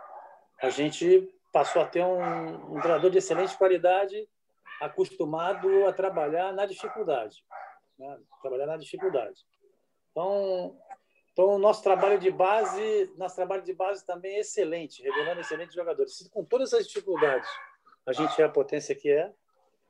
a 0.61 0.69
gente 0.69 1.33
passou 1.51 1.81
a 1.81 1.85
ter 1.85 2.03
um, 2.03 2.75
um 2.75 2.81
treinador 2.81 3.09
de 3.09 3.19
excelente 3.19 3.57
qualidade 3.57 4.27
acostumado 4.81 5.85
a 5.85 5.93
trabalhar 5.93 6.53
na 6.53 6.65
dificuldade 6.65 7.43
né? 7.99 8.17
trabalhar 8.41 8.65
na 8.65 8.77
dificuldade. 8.77 9.45
Então, 10.11 10.75
então, 11.31 11.49
o 11.49 11.59
nosso 11.59 11.83
trabalho 11.83 12.19
de 12.19 12.31
base, 12.31 13.13
nosso 13.17 13.35
trabalho 13.35 13.61
de 13.61 13.73
base 13.73 14.05
também 14.05 14.35
é 14.35 14.39
excelente, 14.39 15.03
revelando 15.03 15.41
excelentes 15.41 15.75
jogadores. 15.75 16.17
Se 16.17 16.29
com 16.29 16.43
todas 16.43 16.73
as 16.73 16.87
dificuldades 16.87 17.49
a 18.05 18.13
gente 18.13 18.41
é 18.41 18.45
a 18.45 18.49
potência 18.49 18.95
que 18.95 19.09
é, 19.09 19.31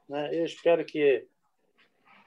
né? 0.08 0.30
eu 0.34 0.44
espero 0.44 0.84
que 0.84 1.26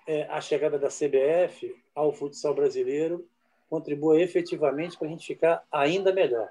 é, 0.06 0.22
a 0.24 0.40
chegada 0.40 0.78
da 0.78 0.88
CBF 0.88 1.76
ao 1.94 2.12
futsal 2.12 2.54
brasileiro 2.54 3.28
contribua 3.68 4.20
efetivamente 4.20 4.96
para 4.96 5.06
a 5.06 5.10
gente 5.10 5.26
ficar 5.26 5.64
ainda 5.70 6.12
melhor. 6.12 6.48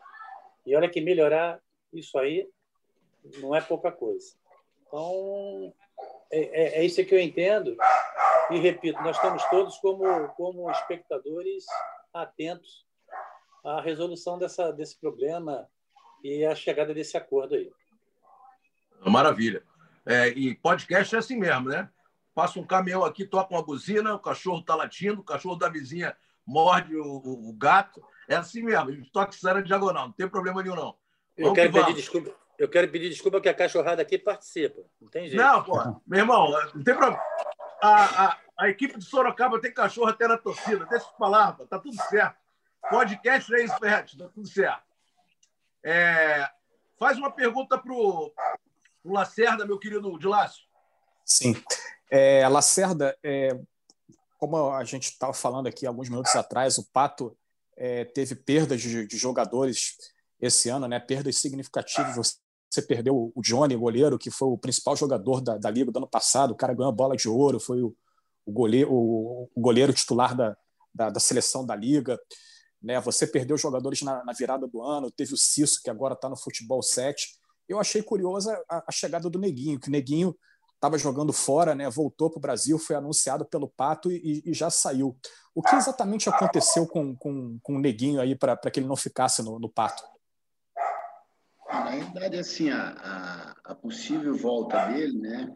E 0.66 0.76
olha 0.76 0.90
que 0.90 1.02
melhorar 1.02 1.60
isso 1.92 2.18
aí 2.20 2.48
não 3.40 3.56
é 3.56 3.62
pouca 3.62 3.92
coisa. 3.92 4.36
Então, 4.88 5.74
é, 6.32 6.40
é, 6.40 6.80
é 6.80 6.86
isso 6.86 7.04
que 7.06 7.14
eu 7.14 7.20
entendo 7.20 7.76
e 8.52 8.60
repito, 8.60 9.02
nós 9.02 9.16
estamos 9.16 9.44
todos 9.46 9.78
como, 9.78 10.28
como 10.30 10.70
espectadores 10.72 11.66
atentos 12.14 12.86
à 13.64 13.80
resolução 13.80 14.38
dessa, 14.38 14.74
desse 14.74 15.00
problema 15.00 15.68
e 16.22 16.46
à 16.46 16.54
chegada 16.54 16.94
desse 16.94 17.16
acordo 17.16 17.56
aí. 17.56 17.72
Maravilha. 19.06 19.64
É, 20.06 20.28
e 20.30 20.54
podcast 20.56 21.16
é 21.16 21.20
assim 21.20 21.38
mesmo, 21.38 21.70
né? 21.70 21.90
Passa 22.34 22.60
um 22.60 22.66
caminhão 22.66 23.06
aqui, 23.06 23.26
toca 23.26 23.54
uma 23.54 23.64
buzina, 23.64 24.16
o 24.16 24.20
cachorro 24.20 24.60
está 24.60 24.76
latindo, 24.76 25.22
o 25.22 25.26
cachorro 25.26 25.56
da 25.56 25.70
vizinha 25.70 26.16
morde 26.46 26.96
o, 26.96 27.06
o, 27.06 27.50
o 27.50 27.54
gato. 27.54 28.04
É 28.28 28.36
assim 28.36 28.64
mesmo, 28.64 29.06
toque 29.12 29.38
de 29.38 29.64
diagonal, 29.64 30.08
não 30.08 30.14
tem 30.14 30.28
problema 30.28 30.62
nenhum, 30.62 30.76
não. 30.76 30.96
eu 31.38 31.54
quero, 31.54 31.72
pedir 31.72 31.94
desculpa, 31.94 32.36
eu 32.62 32.70
quero 32.70 32.90
pedir 32.90 33.10
desculpa 33.10 33.42
que 33.42 33.50
a 33.50 33.54
cachorrada 33.54 34.02
aqui 34.02 34.18
participa. 34.18 34.82
Não 35.00 35.10
tem 35.10 35.28
jeito. 35.28 35.42
Não, 35.42 35.64
pô, 35.64 36.02
meu 36.06 36.20
irmão, 36.20 36.50
não 36.74 36.84
tem 36.84 36.96
problema 36.96 37.20
a, 37.82 38.26
a, 38.26 38.40
a, 38.60 38.70
equipe 38.70 38.98
de 38.98 39.04
Sorocaba 39.04 39.60
tem 39.60 39.74
cachorro 39.74 40.08
até 40.08 40.28
na 40.28 40.38
torcida. 40.38 40.86
Deixa 40.86 41.06
eu 41.06 41.18
falar, 41.18 41.54
tá 41.68 41.80
tudo 41.80 41.98
certo. 42.10 42.40
Podcast 42.90 43.54
é 43.54 43.64
isso, 43.64 43.78
Ferret, 43.80 44.18
tá 44.18 44.30
tudo 44.30 44.48
certo. 44.48 44.84
É, 45.84 46.48
faz 47.00 47.18
uma 47.18 47.32
pergunta 47.32 47.78
para 47.78 47.92
o 47.92 48.32
Lacerda, 49.04 49.66
meu 49.66 49.80
querido 49.80 50.18
de 50.18 50.28
Lácio. 50.28 50.64
Sim. 51.26 51.56
É, 52.10 52.48
Lacerda, 52.48 53.18
é, 53.24 53.60
como 54.38 54.72
a 54.72 54.84
gente 54.84 55.06
estava 55.06 55.34
falando 55.34 55.68
aqui 55.68 55.86
alguns 55.86 56.10
minutos 56.10 56.36
atrás, 56.36 56.78
o 56.78 56.88
Pato 56.92 57.36
é, 57.76 58.06
teve 58.06 58.36
perdas 58.36 58.82
de, 58.82 59.08
de, 59.08 59.18
jogadores 59.18 59.98
esse 60.40 60.70
ano, 60.70 60.88
né? 60.88 61.00
perdas 61.00 61.38
significativas 61.38 62.16
você 62.16 62.36
perdeu 62.80 63.34
o 63.36 63.42
Johnny, 63.42 63.76
goleiro, 63.76 64.18
que 64.18 64.30
foi 64.30 64.48
o 64.48 64.58
principal 64.58 64.96
jogador 64.96 65.42
da, 65.42 65.58
da 65.58 65.70
Liga 65.70 65.92
do 65.92 65.98
ano 65.98 66.08
passado, 66.08 66.52
o 66.52 66.56
cara 66.56 66.74
ganhou 66.74 66.90
a 66.90 66.96
bola 66.96 67.18
de 67.18 67.28
ouro, 67.28 67.60
foi 67.60 67.82
o, 67.82 67.94
o, 68.46 68.52
goleiro, 68.52 68.94
o, 68.94 69.50
o 69.54 69.62
goleiro 69.62 69.92
titular 69.92 70.36
da, 70.36 70.56
da, 70.94 71.10
da, 71.10 71.20
seleção 71.20 71.66
da 71.66 71.76
Liga. 71.76 72.18
Né? 72.82 73.00
Você 73.02 73.28
perdeu 73.28 73.58
jogadores 73.58 74.02
na, 74.04 74.24
na 74.24 74.32
virada 74.32 74.68
do 74.68 74.82
ano, 74.82 75.12
teve 75.12 75.34
o 75.34 75.38
Cisso, 75.38 75.82
que 75.84 75.90
agora 75.90 76.14
está 76.14 76.30
no 76.30 76.38
futebol 76.38 76.82
7. 76.82 77.28
Eu 77.68 77.78
achei 77.78 78.02
curiosa 78.02 78.58
a, 78.70 78.86
a, 78.88 78.92
chegada 78.92 79.30
do 79.30 79.40
Neguinho, 79.40 79.80
que 79.80 79.90
o 79.90 79.92
Neguinho 79.92 80.34
estava 80.76 80.98
jogando 80.98 81.34
fora, 81.34 81.76
né? 81.76 81.90
voltou 81.90 82.30
para 82.30 82.38
o 82.38 82.42
Brasil, 82.42 82.80
foi 82.80 82.96
anunciado 82.96 83.46
pelo 83.46 83.68
Pato 83.68 84.10
e, 84.10 84.42
e, 84.46 84.54
já 84.54 84.70
saiu. 84.70 85.18
O 85.54 85.62
que 85.62 85.76
exatamente 85.76 86.30
aconteceu 86.30 86.88
com, 86.88 87.16
com, 87.18 87.60
com 87.62 87.76
o 87.76 87.80
Neguinho 87.80 88.22
aí 88.22 88.34
para 88.34 88.56
que 88.72 88.80
ele 88.80 88.88
não 88.88 88.96
ficasse 88.96 89.44
no, 89.44 89.60
no 89.60 89.70
Pato? 89.70 90.04
Na 91.72 91.90
realidade, 91.90 92.38
assim, 92.38 92.70
a, 92.70 92.90
a, 93.00 93.72
a 93.72 93.76
possível 93.76 94.36
volta 94.36 94.88
dele, 94.88 95.18
né, 95.18 95.56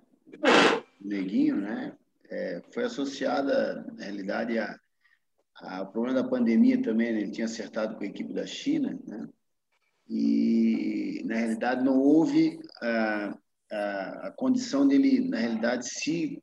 o 1.01 1.07
Neguinho, 1.07 1.57
né, 1.57 1.93
é, 2.29 2.61
foi 2.73 2.85
associada, 2.85 3.85
na 3.97 4.05
realidade, 4.05 4.57
a, 4.57 4.79
a 5.57 5.85
problema 5.85 6.23
da 6.23 6.29
pandemia 6.29 6.81
também, 6.81 7.11
né, 7.11 7.19
ele 7.19 7.31
tinha 7.31 7.45
acertado 7.45 7.95
com 7.95 8.03
a 8.03 8.07
equipe 8.07 8.33
da 8.33 8.45
China, 8.45 8.97
né, 9.05 9.27
e, 10.07 11.21
na 11.25 11.35
realidade, 11.35 11.83
não 11.83 11.99
houve 11.99 12.59
a, 12.81 13.37
a, 13.71 14.27
a 14.27 14.31
condição 14.31 14.87
dele, 14.87 15.27
na 15.27 15.37
realidade, 15.37 15.89
se 15.89 16.41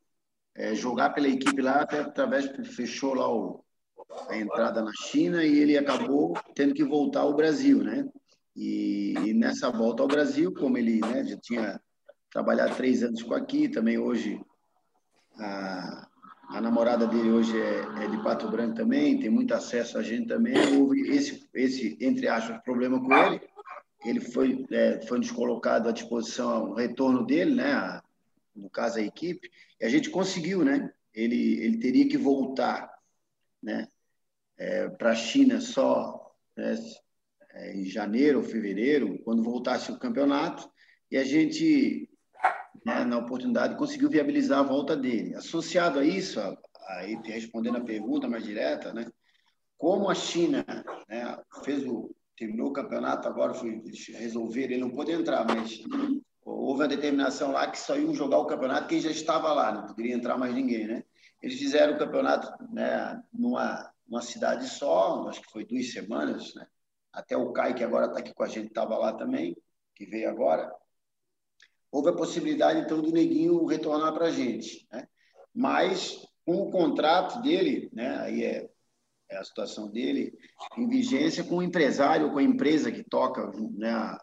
é, 0.54 0.74
jogar 0.74 1.11
pela 1.11 1.28
equipe 1.28 1.62
lá, 1.62 1.80
até 1.80 2.00
através, 2.00 2.46
fechou 2.74 3.14
lá 3.14 3.32
o, 3.32 3.64
a 4.28 4.37
entrada 4.37 4.82
na 4.82 4.92
China 4.92 5.42
e 5.42 5.58
ele 5.58 5.78
acabou 5.78 6.35
tendo 6.54 6.74
que 6.74 6.85
voltar 6.85 7.20
ao 7.20 7.35
Brasil, 7.35 7.82
né? 7.82 8.06
E, 8.54 9.14
e 9.24 9.34
nessa 9.34 9.70
volta 9.70 10.02
ao 10.02 10.08
Brasil, 10.08 10.52
como 10.52 10.76
ele 10.76 11.00
né, 11.00 11.24
já 11.24 11.36
tinha 11.38 11.80
trabalhado 12.30 12.76
três 12.76 13.02
anos 13.02 13.22
com 13.22 13.34
aqui, 13.34 13.68
também 13.68 13.98
hoje 13.98 14.40
a, 15.38 16.08
a 16.48 16.60
namorada 16.60 17.06
dele 17.06 17.30
hoje 17.30 17.58
é, 17.58 18.04
é, 18.04 18.08
de 18.08 18.22
Pato 18.22 18.50
Branco 18.50 18.74
também, 18.74 19.18
tem 19.18 19.30
muito 19.30 19.54
acesso 19.54 19.98
a 19.98 20.02
gente 20.02 20.28
também. 20.28 20.54
Houve 20.76 21.00
esse, 21.08 21.48
esse 21.54 21.96
entre 22.00 22.28
aspas, 22.28 22.62
problema 22.62 23.00
com 23.00 23.12
ele. 23.14 23.40
Ele 24.04 24.20
foi, 24.20 24.66
é, 24.70 25.00
foi 25.06 25.18
nos 25.18 25.30
colocado 25.30 25.88
à 25.88 25.92
disposição 25.92 26.70
o 26.70 26.74
retorno 26.74 27.24
dele, 27.24 27.54
né? 27.54 27.72
A, 27.72 28.02
no 28.54 28.68
caso 28.68 28.98
a 28.98 29.02
equipe, 29.02 29.50
e 29.80 29.84
a 29.84 29.88
gente 29.88 30.10
conseguiu, 30.10 30.62
né? 30.62 30.92
Ele, 31.14 31.58
ele 31.62 31.78
teria 31.78 32.06
que 32.08 32.18
voltar, 32.18 32.92
né? 33.62 33.88
É, 34.58 34.88
para 34.88 35.12
a 35.12 35.14
China 35.14 35.60
só 35.60 36.22
né? 36.56 36.74
É, 37.54 37.74
em 37.74 37.84
janeiro 37.84 38.38
ou 38.38 38.44
fevereiro, 38.44 39.18
quando 39.24 39.42
voltasse 39.42 39.90
o 39.90 39.98
campeonato, 39.98 40.70
e 41.10 41.16
a 41.16 41.24
gente, 41.24 42.08
né, 42.84 43.04
na 43.04 43.18
oportunidade, 43.18 43.76
conseguiu 43.76 44.08
viabilizar 44.08 44.60
a 44.60 44.62
volta 44.62 44.96
dele. 44.96 45.34
Associado 45.34 45.98
a 45.98 46.04
isso, 46.04 46.40
aí 46.88 47.18
respondendo 47.24 47.76
a 47.76 47.84
pergunta 47.84 48.28
mais 48.28 48.44
direta, 48.44 48.92
né? 48.92 49.06
Como 49.76 50.08
a 50.08 50.14
China 50.14 50.64
né, 51.08 51.38
fez 51.64 51.84
o 51.86 52.14
terminou 52.36 52.68
o 52.68 52.72
campeonato, 52.72 53.28
agora 53.28 53.54
foi 53.54 53.80
resolver, 54.14 54.64
ele 54.64 54.78
não 54.78 54.90
pôde 54.90 55.12
entrar, 55.12 55.44
mas 55.44 55.80
houve 56.44 56.82
a 56.82 56.88
determinação 56.88 57.52
lá 57.52 57.70
que 57.70 57.78
só 57.78 57.96
iam 57.96 58.14
jogar 58.14 58.38
o 58.38 58.46
campeonato 58.46 58.88
quem 58.88 59.00
já 59.00 59.10
estava 59.10 59.52
lá, 59.52 59.72
não 59.72 59.86
poderia 59.86 60.14
entrar 60.14 60.36
mais 60.36 60.54
ninguém, 60.54 60.86
né? 60.86 61.04
Eles 61.40 61.58
fizeram 61.58 61.94
o 61.94 61.98
campeonato 61.98 62.50
né, 62.72 63.22
numa, 63.32 63.92
numa 64.08 64.22
cidade 64.22 64.68
só, 64.68 65.28
acho 65.28 65.42
que 65.42 65.52
foi 65.52 65.64
duas 65.64 65.92
semanas, 65.92 66.54
né? 66.54 66.66
Até 67.12 67.37
o 67.37 67.53
Kai, 67.53 67.75
que 67.75 67.85
agora 67.85 68.07
está 68.07 68.18
aqui 68.20 68.33
com 68.33 68.42
a 68.42 68.48
gente, 68.48 68.68
estava 68.68 68.96
lá 68.96 69.12
também, 69.12 69.57
que 69.94 70.07
veio 70.07 70.29
agora. 70.29 70.72
Houve 71.90 72.11
a 72.11 72.16
possibilidade, 72.16 72.81
então, 72.81 73.03
do 73.03 73.12
Neguinho 73.12 73.66
retornar 73.66 74.14
para 74.14 74.27
a 74.27 74.31
gente, 74.31 74.87
né? 74.90 75.07
Mas, 75.55 76.27
com 76.46 76.55
o 76.57 76.70
contrato 76.70 77.42
dele, 77.42 77.90
né? 77.92 78.18
Aí 78.20 78.44
é 78.44 78.70
é 79.33 79.38
a 79.38 79.44
situação 79.44 79.90
dele, 79.90 80.33
em 80.77 80.87
vigência 80.87 81.42
com 81.42 81.57
o 81.57 81.62
empresário, 81.62 82.31
com 82.31 82.38
a 82.38 82.42
empresa 82.42 82.92
que 82.92 83.03
toca 83.03 83.51
né, 83.72 84.18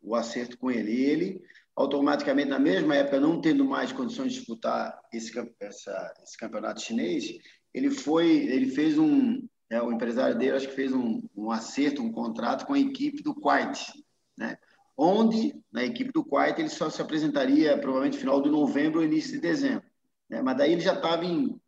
o 0.00 0.14
acerto 0.14 0.58
com 0.58 0.70
ele. 0.70 1.04
Ele, 1.04 1.42
automaticamente, 1.74 2.48
na 2.48 2.58
mesma 2.58 2.96
época, 2.96 3.20
não 3.20 3.40
tendo 3.40 3.64
mais 3.64 3.92
condições 3.92 4.32
de 4.32 4.38
disputar 4.38 4.98
esse, 5.12 5.32
essa, 5.60 6.14
esse 6.22 6.36
campeonato 6.36 6.80
chinês, 6.80 7.36
ele 7.72 7.90
foi, 7.90 8.28
ele 8.28 8.70
fez 8.70 8.98
um, 8.98 9.46
é, 9.70 9.80
o 9.82 9.92
empresário 9.92 10.38
dele 10.38 10.56
acho 10.56 10.68
que 10.68 10.74
fez 10.74 10.92
um, 10.92 11.22
um 11.36 11.50
acerto, 11.50 12.02
um 12.02 12.12
contrato 12.12 12.66
com 12.66 12.74
a 12.74 12.78
equipe 12.78 13.22
do 13.22 13.34
Kuwait, 13.34 13.92
né? 14.36 14.58
onde, 14.96 15.54
na 15.70 15.84
equipe 15.84 16.12
do 16.12 16.24
Kuwait, 16.24 16.58
ele 16.58 16.68
só 16.68 16.88
se 16.88 17.02
apresentaria 17.02 17.76
provavelmente 17.78 18.18
final 18.18 18.40
de 18.40 18.48
novembro 18.48 19.00
ou 19.00 19.04
início 19.04 19.32
de 19.32 19.40
dezembro. 19.40 19.84
Né? 20.28 20.40
Mas 20.40 20.56
daí 20.56 20.72
ele 20.72 20.80
já 20.80 20.94
estava 20.94 21.24
em, 21.24 21.60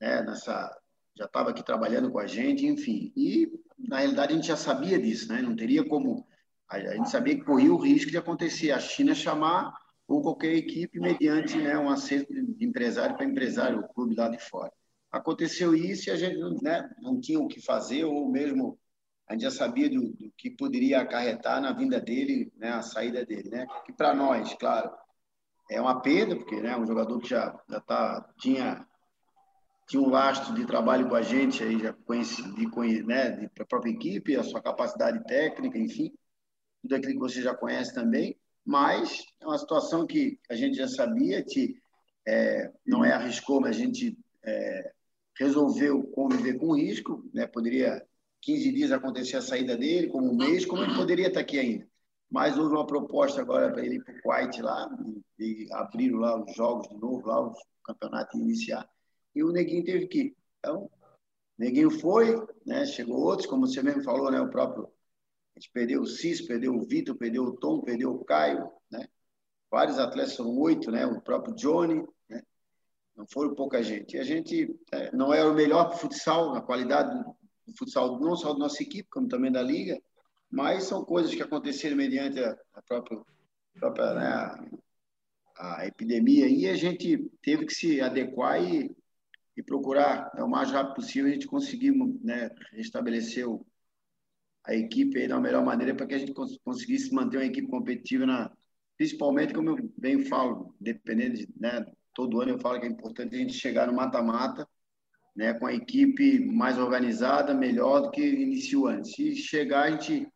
né, 0.00 0.22
nessa 0.22 0.76
já 1.16 1.26
estava 1.26 1.50
aqui 1.50 1.62
trabalhando 1.62 2.10
com 2.10 2.18
a 2.18 2.26
gente, 2.26 2.66
enfim. 2.66 3.12
E, 3.14 3.52
na 3.78 3.98
realidade, 3.98 4.32
a 4.32 4.36
gente 4.36 4.48
já 4.48 4.56
sabia 4.56 4.98
disso, 4.98 5.30
né? 5.30 5.42
Não 5.42 5.54
teria 5.54 5.86
como. 5.86 6.26
A 6.66 6.78
gente 6.78 7.10
sabia 7.10 7.34
que 7.34 7.44
corria 7.44 7.72
o 7.72 7.76
risco 7.76 8.10
de 8.10 8.16
acontecer 8.16 8.70
a 8.70 8.78
China 8.78 9.14
chamar 9.14 9.74
ou 10.06 10.22
qualquer 10.22 10.54
equipe 10.54 10.98
mediante 10.98 11.56
né, 11.58 11.76
um 11.76 11.90
acerto 11.90 12.32
de 12.32 12.64
empresário 12.64 13.16
para 13.16 13.26
empresário, 13.26 13.80
o 13.80 13.88
clube 13.88 14.14
lá 14.14 14.28
de 14.28 14.38
fora. 14.38 14.72
Aconteceu 15.10 15.74
isso 15.74 16.08
e 16.08 16.12
a 16.12 16.16
gente 16.16 16.62
né, 16.62 16.88
não 17.00 17.20
tinha 17.20 17.40
o 17.40 17.48
que 17.48 17.60
fazer, 17.60 18.04
ou 18.04 18.30
mesmo 18.30 18.78
a 19.26 19.32
gente 19.32 19.42
já 19.42 19.50
sabia 19.50 19.88
do, 19.88 20.12
do 20.12 20.32
que 20.36 20.50
poderia 20.50 21.00
acarretar 21.00 21.60
na 21.60 21.72
vinda 21.72 22.00
dele, 22.00 22.52
né, 22.56 22.70
a 22.70 22.82
saída 22.82 23.24
dele. 23.24 23.48
Né? 23.48 23.66
Que 23.84 23.92
para 23.92 24.14
nós, 24.14 24.54
claro, 24.54 24.90
é 25.70 25.80
uma 25.80 26.00
perda, 26.00 26.36
porque 26.36 26.60
né, 26.60 26.76
um 26.76 26.86
jogador 26.86 27.18
que 27.20 27.28
já, 27.28 27.58
já 27.68 27.80
tá, 27.80 28.28
tinha 28.38 28.86
tinha 29.90 30.00
um 30.00 30.08
lastro 30.08 30.54
de 30.54 30.64
trabalho 30.64 31.08
com 31.08 31.16
a 31.16 31.22
gente, 31.22 31.64
aí 31.64 31.76
já 31.80 31.92
conheci, 31.92 32.40
de, 32.54 33.02
né, 33.02 33.30
de 33.30 33.50
a 33.60 33.64
própria 33.64 33.90
equipe, 33.90 34.36
a 34.36 34.44
sua 34.44 34.62
capacidade 34.62 35.20
técnica, 35.24 35.76
enfim, 35.76 36.12
tudo 36.80 36.94
aquilo 36.94 37.14
que 37.14 37.18
você 37.18 37.42
já 37.42 37.52
conhece 37.56 37.92
também, 37.92 38.38
mas 38.64 39.24
é 39.40 39.46
uma 39.46 39.58
situação 39.58 40.06
que 40.06 40.38
a 40.48 40.54
gente 40.54 40.76
já 40.76 40.86
sabia 40.86 41.42
que 41.42 41.74
é, 42.26 42.70
não 42.86 43.04
é 43.04 43.12
arriscou, 43.12 43.60
mas 43.60 43.74
a 43.74 43.78
gente 43.80 44.16
é, 44.44 44.92
resolveu 45.40 46.02
conviver 46.12 46.58
com 46.58 46.66
o 46.66 46.76
risco, 46.76 47.28
né? 47.32 47.46
poderia 47.46 48.06
15 48.42 48.72
dias 48.72 48.92
acontecer 48.92 49.38
a 49.38 49.42
saída 49.42 49.76
dele, 49.76 50.08
como 50.08 50.30
um 50.30 50.36
mês, 50.36 50.66
como 50.66 50.82
ele 50.82 50.94
poderia 50.94 51.28
estar 51.28 51.40
aqui 51.40 51.58
ainda. 51.58 51.88
Mas 52.30 52.58
houve 52.58 52.74
uma 52.74 52.86
proposta 52.86 53.40
agora 53.40 53.72
para 53.72 53.84
ele 53.84 53.96
ir 53.96 54.04
para 54.04 54.14
o 54.14 54.22
Kuwait 54.22 54.60
lá, 54.60 54.88
e, 55.38 55.64
e 55.64 55.72
abriram 55.72 56.18
lá 56.18 56.38
os 56.44 56.54
jogos 56.54 56.88
de 56.88 56.96
novo, 56.96 57.26
lá 57.26 57.40
o 57.40 57.54
campeonato 57.82 58.38
iniciar 58.38 58.88
e 59.34 59.42
o 59.42 59.50
Neguinho 59.50 59.84
teve 59.84 60.06
que 60.06 60.18
ir. 60.20 60.36
Então, 60.58 60.84
o 60.84 60.90
Neguinho 61.58 61.90
foi, 61.90 62.36
né? 62.66 62.84
chegou 62.84 63.20
outros, 63.20 63.48
como 63.48 63.66
você 63.66 63.82
mesmo 63.82 64.02
falou, 64.02 64.30
né? 64.30 64.40
o 64.40 64.50
próprio. 64.50 64.84
A 65.56 65.60
gente 65.60 65.70
perdeu 65.72 66.02
o 66.02 66.06
Cis, 66.06 66.40
perdeu 66.42 66.74
o 66.74 66.86
Vitor, 66.86 67.16
perdeu 67.16 67.44
o 67.44 67.56
Tom, 67.56 67.80
perdeu 67.80 68.12
o 68.12 68.24
Caio, 68.24 68.70
né? 68.90 69.08
Vários 69.70 69.98
atletas, 69.98 70.36
foram 70.36 70.56
oito, 70.58 70.90
né? 70.90 71.06
O 71.06 71.20
próprio 71.20 71.54
Johnny? 71.54 72.04
Não 73.16 73.26
foram 73.26 73.54
pouca 73.54 73.82
gente. 73.82 74.18
A 74.18 74.24
gente 74.24 74.74
é, 74.92 75.14
não 75.14 75.32
era 75.32 75.50
o 75.50 75.54
melhor 75.54 75.96
futsal, 75.96 76.54
a 76.54 76.62
qualidade 76.62 77.14
do 77.66 77.76
futsal, 77.76 78.18
não 78.20 78.36
só 78.36 78.52
da 78.52 78.58
nossa 78.58 78.82
equipe, 78.82 79.08
como 79.10 79.28
também 79.28 79.52
da 79.52 79.62
liga, 79.62 80.00
mas 80.50 80.84
são 80.84 81.04
coisas 81.04 81.34
que 81.34 81.42
aconteceram 81.42 81.96
mediante 81.96 82.40
a, 82.40 82.56
a 82.74 82.82
própria, 82.82 83.20
própria 83.74 84.14
né, 84.14 84.26
a, 85.56 85.80
a, 85.80 85.86
epidemia 85.86 86.48
e 86.48 86.68
a 86.68 86.74
gente 86.74 87.30
teve 87.42 87.66
que 87.66 87.74
se 87.74 88.00
adequar 88.00 88.62
e 88.62 88.90
e 89.60 89.62
procurar 89.62 90.32
né, 90.34 90.42
o 90.42 90.48
mais 90.48 90.70
rápido 90.70 90.94
possível 90.94 91.30
a 91.30 91.34
gente 91.34 91.46
conseguir 91.46 91.92
né, 92.22 92.50
restabelecer 92.72 93.48
o, 93.48 93.64
a 94.64 94.74
equipe 94.74 95.28
da 95.28 95.38
melhor 95.38 95.64
maneira 95.64 95.94
para 95.94 96.06
que 96.06 96.14
a 96.14 96.18
gente 96.18 96.32
cons 96.32 96.58
conseguisse 96.64 97.12
manter 97.12 97.36
uma 97.36 97.46
equipe 97.46 97.68
competitiva 97.68 98.26
na 98.26 98.50
principalmente 98.96 99.54
como 99.54 99.70
eu 99.70 99.92
bem 99.96 100.24
falo 100.24 100.74
dependendo 100.80 101.36
de, 101.36 101.48
né, 101.58 101.86
todo 102.14 102.40
ano 102.40 102.52
eu 102.52 102.58
falo 102.58 102.80
que 102.80 102.86
é 102.86 102.88
importante 102.88 103.34
a 103.34 103.38
gente 103.38 103.52
chegar 103.52 103.86
no 103.86 103.94
mata-mata 103.94 104.68
né, 105.34 105.54
com 105.54 105.66
a 105.66 105.72
equipe 105.72 106.40
mais 106.40 106.78
organizada 106.78 107.54
melhor 107.54 108.00
do 108.00 108.10
que 108.10 108.22
iniciou 108.22 108.88
antes 108.88 109.14
se 109.14 109.36
chegar 109.36 109.84
a 109.84 109.90
gente 109.90 110.28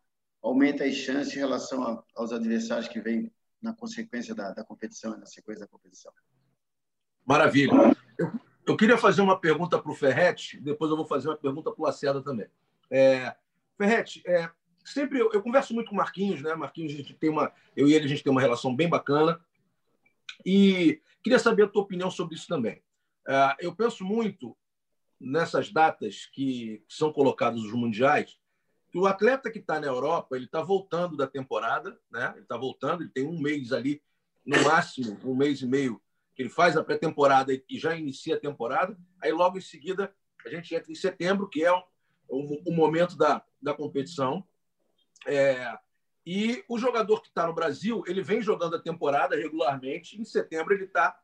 aumenta 0.42 0.84
as 0.84 0.94
chances 0.94 1.34
em 1.34 1.38
relação 1.38 1.82
a, 1.82 2.02
aos 2.14 2.32
adversários 2.32 2.88
que 2.88 3.00
vêm 3.00 3.30
na 3.60 3.74
consequência 3.74 4.34
da, 4.34 4.52
da 4.52 4.64
competição 4.64 5.16
na 5.16 5.26
sequência 5.26 5.64
da 5.64 5.70
competição 5.70 6.12
maravilha 7.26 7.72
eu 8.18 8.30
eu 8.66 8.76
queria 8.76 8.96
fazer 8.96 9.20
uma 9.20 9.38
pergunta 9.38 9.78
para 9.78 9.90
o 9.90 9.94
Ferretti, 9.94 10.58
depois 10.58 10.90
eu 10.90 10.96
vou 10.96 11.06
fazer 11.06 11.28
uma 11.28 11.36
pergunta 11.36 11.70
para 11.70 11.80
o 11.80 11.84
Lacerda 11.84 12.22
também. 12.22 12.46
É, 12.90 13.34
é, 14.26 14.50
sempre 14.84 15.18
eu, 15.18 15.30
eu, 15.32 15.42
converso 15.42 15.74
muito 15.74 15.88
com 15.88 15.94
o 15.94 15.98
Marquinhos, 15.98 16.40
né? 16.40 16.54
Marquinhos, 16.54 16.94
a 16.94 16.96
gente 16.96 17.14
tem 17.14 17.28
uma, 17.28 17.52
eu 17.76 17.88
e 17.88 17.94
ele 17.94 18.06
a 18.06 18.08
gente 18.08 18.22
tem 18.22 18.30
uma 18.30 18.40
relação 18.40 18.74
bem 18.74 18.88
bacana. 18.88 19.38
E 20.44 21.00
queria 21.22 21.38
saber 21.38 21.64
a 21.64 21.68
tua 21.68 21.82
opinião 21.82 22.10
sobre 22.10 22.34
isso 22.34 22.46
também. 22.46 22.82
É, 23.26 23.56
eu 23.60 23.74
penso 23.74 24.04
muito 24.04 24.56
nessas 25.20 25.72
datas 25.72 26.26
que 26.32 26.82
são 26.88 27.12
colocadas 27.12 27.60
os 27.60 27.72
mundiais, 27.72 28.38
que 28.90 28.98
o 28.98 29.06
atleta 29.06 29.50
que 29.50 29.58
está 29.58 29.80
na 29.80 29.86
Europa 29.86 30.36
ele 30.36 30.44
está 30.44 30.62
voltando 30.62 31.16
da 31.16 31.26
temporada, 31.26 31.98
né? 32.10 32.32
Ele 32.34 32.42
está 32.42 32.56
voltando, 32.56 33.02
ele 33.02 33.10
tem 33.10 33.26
um 33.26 33.40
mês 33.40 33.72
ali, 33.72 34.02
no 34.44 34.62
máximo 34.62 35.18
um 35.24 35.34
mês 35.34 35.62
e 35.62 35.66
meio 35.66 36.00
que 36.34 36.42
ele 36.42 36.50
faz 36.50 36.76
a 36.76 36.84
pré-temporada 36.84 37.52
e 37.52 37.78
já 37.78 37.94
inicia 37.94 38.34
a 38.34 38.40
temporada. 38.40 38.98
Aí, 39.22 39.32
logo 39.32 39.56
em 39.56 39.62
seguida, 39.62 40.14
a 40.44 40.48
gente 40.48 40.74
entra 40.74 40.90
em 40.90 40.96
setembro, 40.96 41.48
que 41.48 41.64
é 41.64 41.72
o, 41.72 41.82
o, 42.28 42.70
o 42.70 42.74
momento 42.74 43.16
da, 43.16 43.42
da 43.62 43.72
competição. 43.72 44.44
É, 45.26 45.72
e 46.26 46.64
o 46.68 46.78
jogador 46.78 47.20
que 47.20 47.28
está 47.28 47.46
no 47.46 47.54
Brasil, 47.54 48.02
ele 48.06 48.22
vem 48.22 48.40
jogando 48.40 48.76
a 48.76 48.82
temporada 48.82 49.36
regularmente. 49.36 50.20
Em 50.20 50.24
setembro, 50.24 50.72
ele 50.72 50.84
está 50.84 51.18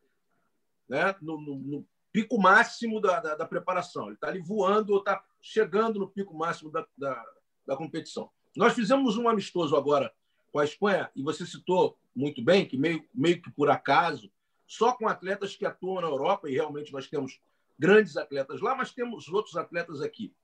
né, 0.89 1.15
no, 1.23 1.41
no, 1.41 1.57
no, 1.57 1.87
pico 2.13 2.39
máximo 2.39 3.01
da, 3.01 3.21
da, 3.21 3.35
da 3.37 3.47
preparação. 3.47 4.07
Ele 4.07 4.15
está 4.15 4.29
ali 4.29 4.41
voando 4.41 4.93
ou 4.93 4.99
está 4.99 5.25
chegando 5.41 5.99
no 5.99 6.09
pico 6.09 6.35
máximo 6.35 6.71
da, 6.71 6.87
da, 6.99 7.25
da 7.67 7.77
competição. 7.77 8.31
Nós 8.57 8.75
fizemos 8.75 9.17
um 9.17 9.29
amistoso 9.29 9.77
agora 9.77 10.13
com 10.53 10.59
a 10.59 10.65
Espanha, 10.65 11.09
e 11.15 11.23
você 11.23 11.47
citou 11.47 11.97
muito 12.15 12.43
bem 12.43 12.67
que 12.67 12.77
meio, 12.77 13.09
meio 13.15 13.41
que 13.41 13.51
por 13.53 13.71
acaso, 13.71 14.31
só 14.67 14.93
com 14.93 15.07
atletas 15.07 15.55
que 15.55 15.65
atuam 15.65 16.01
na 16.01 16.09
Europa, 16.09 16.51
e 16.51 16.55
realmente 16.55 16.93
nós 16.93 17.09
temos 17.09 17.41
grandes 17.79 18.17
atletas 18.17 18.61
lá, 18.61 18.75
mas 18.75 18.93
temos 18.93 19.29
outros 19.29 19.57
atletas 19.57 20.03
aqui. 20.03 20.35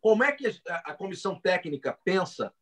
Como 0.00 0.22
é 0.22 0.32
que 0.32 0.46
a, 0.46 0.76
a 0.92 0.94
comissão 0.94 1.38
técnica 1.38 1.98
pensa, 2.04 2.54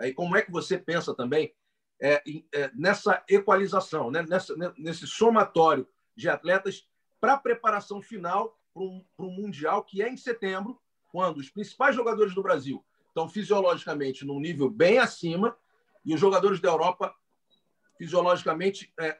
e 0.00 0.12
como 0.12 0.36
é 0.36 0.42
que 0.42 0.50
você 0.50 0.78
pensa 0.78 1.14
também, 1.14 1.54
é, 2.00 2.22
é, 2.52 2.70
nessa 2.74 3.22
equalização, 3.28 4.10
né? 4.10 4.22
Nessa, 4.28 4.54
nesse 4.76 5.06
somatório 5.06 5.86
de 6.16 6.28
atletas 6.28 6.88
para 7.20 7.34
a 7.34 7.38
preparação 7.38 8.02
final 8.02 8.58
para 8.74 8.82
um 8.82 9.30
Mundial 9.30 9.84
que 9.84 10.02
é 10.02 10.08
em 10.08 10.16
setembro, 10.16 10.80
quando 11.10 11.38
os 11.38 11.50
principais 11.50 11.94
jogadores 11.94 12.34
do 12.34 12.42
Brasil 12.42 12.84
estão 13.08 13.28
fisiologicamente 13.28 14.24
num 14.24 14.40
nível 14.40 14.70
bem 14.70 14.98
acima 14.98 15.56
e 16.04 16.14
os 16.14 16.20
jogadores 16.20 16.60
da 16.60 16.70
Europa 16.70 17.14
fisiologicamente 17.98 18.92
é, 18.98 19.18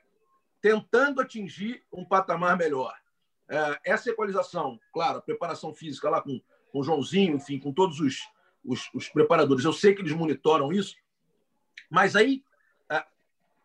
tentando 0.60 1.20
atingir 1.20 1.84
um 1.92 2.04
patamar 2.04 2.56
melhor. 2.56 2.94
É, 3.48 3.80
essa 3.84 4.10
equalização, 4.10 4.80
claro, 4.92 5.18
a 5.18 5.22
preparação 5.22 5.74
física 5.74 6.08
lá 6.08 6.20
com, 6.22 6.40
com 6.72 6.80
o 6.80 6.82
Joãozinho, 6.82 7.36
enfim, 7.36 7.58
com 7.58 7.72
todos 7.72 8.00
os, 8.00 8.28
os, 8.64 8.88
os 8.94 9.08
preparadores, 9.08 9.64
eu 9.64 9.72
sei 9.72 9.94
que 9.94 10.00
eles 10.00 10.12
monitoram 10.12 10.72
isso, 10.72 10.96
mas 11.90 12.16
aí, 12.16 12.44
é, 12.90 13.04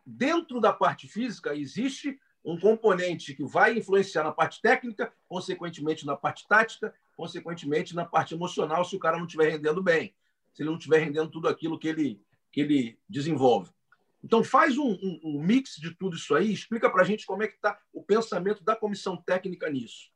dentro 0.04 0.60
da 0.60 0.72
parte 0.72 1.06
física, 1.08 1.54
existe 1.54 2.18
um 2.44 2.58
componente 2.58 3.34
que 3.34 3.44
vai 3.44 3.76
influenciar 3.76 4.24
na 4.24 4.32
parte 4.32 4.60
técnica, 4.60 5.12
consequentemente 5.28 6.06
na 6.06 6.16
parte 6.16 6.46
tática, 6.48 6.94
consequentemente 7.16 7.94
na 7.94 8.04
parte 8.04 8.34
emocional, 8.34 8.84
se 8.84 8.96
o 8.96 8.98
cara 8.98 9.18
não 9.18 9.26
estiver 9.26 9.50
rendendo 9.50 9.82
bem, 9.82 10.14
se 10.52 10.62
ele 10.62 10.70
não 10.70 10.78
estiver 10.78 10.98
rendendo 10.98 11.30
tudo 11.30 11.48
aquilo 11.48 11.78
que 11.78 11.88
ele, 11.88 12.22
que 12.50 12.60
ele 12.60 12.98
desenvolve. 13.08 13.70
Então, 14.22 14.42
faz 14.42 14.76
um, 14.76 14.90
um, 14.90 15.20
um 15.24 15.42
mix 15.42 15.76
de 15.76 15.94
tudo 15.94 16.16
isso 16.16 16.34
aí, 16.34 16.52
explica 16.52 16.90
para 16.90 17.02
a 17.02 17.04
gente 17.04 17.26
como 17.26 17.42
é 17.42 17.48
que 17.48 17.54
está 17.54 17.78
o 17.92 18.02
pensamento 18.02 18.64
da 18.64 18.74
comissão 18.74 19.16
técnica 19.16 19.70
nisso. 19.70 20.10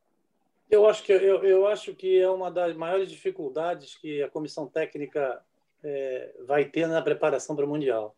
Eu 0.72 0.88
acho, 0.88 1.02
que, 1.02 1.12
eu, 1.12 1.44
eu 1.44 1.66
acho 1.66 1.94
que 1.94 2.18
é 2.18 2.30
uma 2.30 2.50
das 2.50 2.74
maiores 2.74 3.10
dificuldades 3.10 3.94
que 3.94 4.22
a 4.22 4.30
comissão 4.30 4.66
técnica 4.66 5.44
é, 5.84 6.34
vai 6.46 6.64
ter 6.64 6.86
na 6.86 7.02
preparação 7.02 7.54
para 7.54 7.66
o 7.66 7.68
Mundial. 7.68 8.16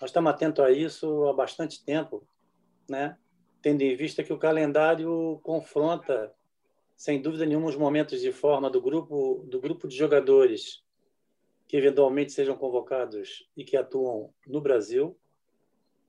Nós 0.00 0.08
estamos 0.08 0.32
atentos 0.32 0.64
a 0.64 0.70
isso 0.70 1.26
há 1.26 1.34
bastante 1.34 1.84
tempo, 1.84 2.26
né? 2.88 3.18
tendo 3.60 3.82
em 3.82 3.94
vista 3.94 4.24
que 4.24 4.32
o 4.32 4.38
calendário 4.38 5.38
confronta, 5.42 6.32
sem 6.96 7.20
dúvida 7.20 7.44
nenhuma, 7.44 7.68
os 7.68 7.76
momentos 7.76 8.18
de 8.18 8.32
forma 8.32 8.70
do 8.70 8.80
grupo, 8.80 9.44
do 9.46 9.60
grupo 9.60 9.86
de 9.86 9.94
jogadores 9.94 10.82
que 11.68 11.76
eventualmente 11.76 12.32
sejam 12.32 12.56
convocados 12.56 13.46
e 13.54 13.62
que 13.62 13.76
atuam 13.76 14.32
no 14.46 14.62
Brasil, 14.62 15.14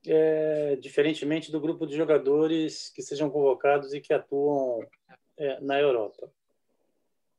é, 0.07 0.77
diferentemente 0.77 1.51
do 1.51 1.59
grupo 1.59 1.85
de 1.85 1.97
jogadores 1.97 2.89
que 2.95 3.01
sejam 3.01 3.29
convocados 3.29 3.93
e 3.93 3.99
que 3.99 4.13
atuam 4.13 4.79
é, 5.37 5.59
na 5.59 5.79
Europa. 5.79 6.31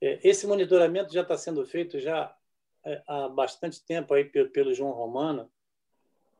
É, 0.01 0.21
esse 0.23 0.47
monitoramento 0.47 1.13
já 1.13 1.23
está 1.23 1.37
sendo 1.37 1.65
feito 1.67 1.99
já 1.99 2.37
é, 2.85 3.03
há 3.07 3.29
bastante 3.29 3.85
tempo 3.85 4.15
aí 4.15 4.25
pelo, 4.25 4.51
pelo 4.51 4.75
João 4.75 4.93
Romano, 4.93 5.51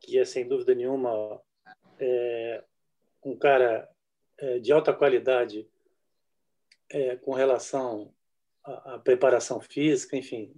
que 0.01 0.19
é 0.19 0.25
sem 0.25 0.47
dúvida 0.47 0.75
nenhuma 0.75 1.41
é, 1.99 2.63
um 3.25 3.37
cara 3.37 3.89
é, 4.39 4.59
de 4.59 4.73
alta 4.73 4.93
qualidade 4.93 5.69
com 7.23 7.33
relação 7.33 8.15
à, 8.63 8.97
preparação 9.01 9.61
física, 9.61 10.17
enfim, 10.17 10.55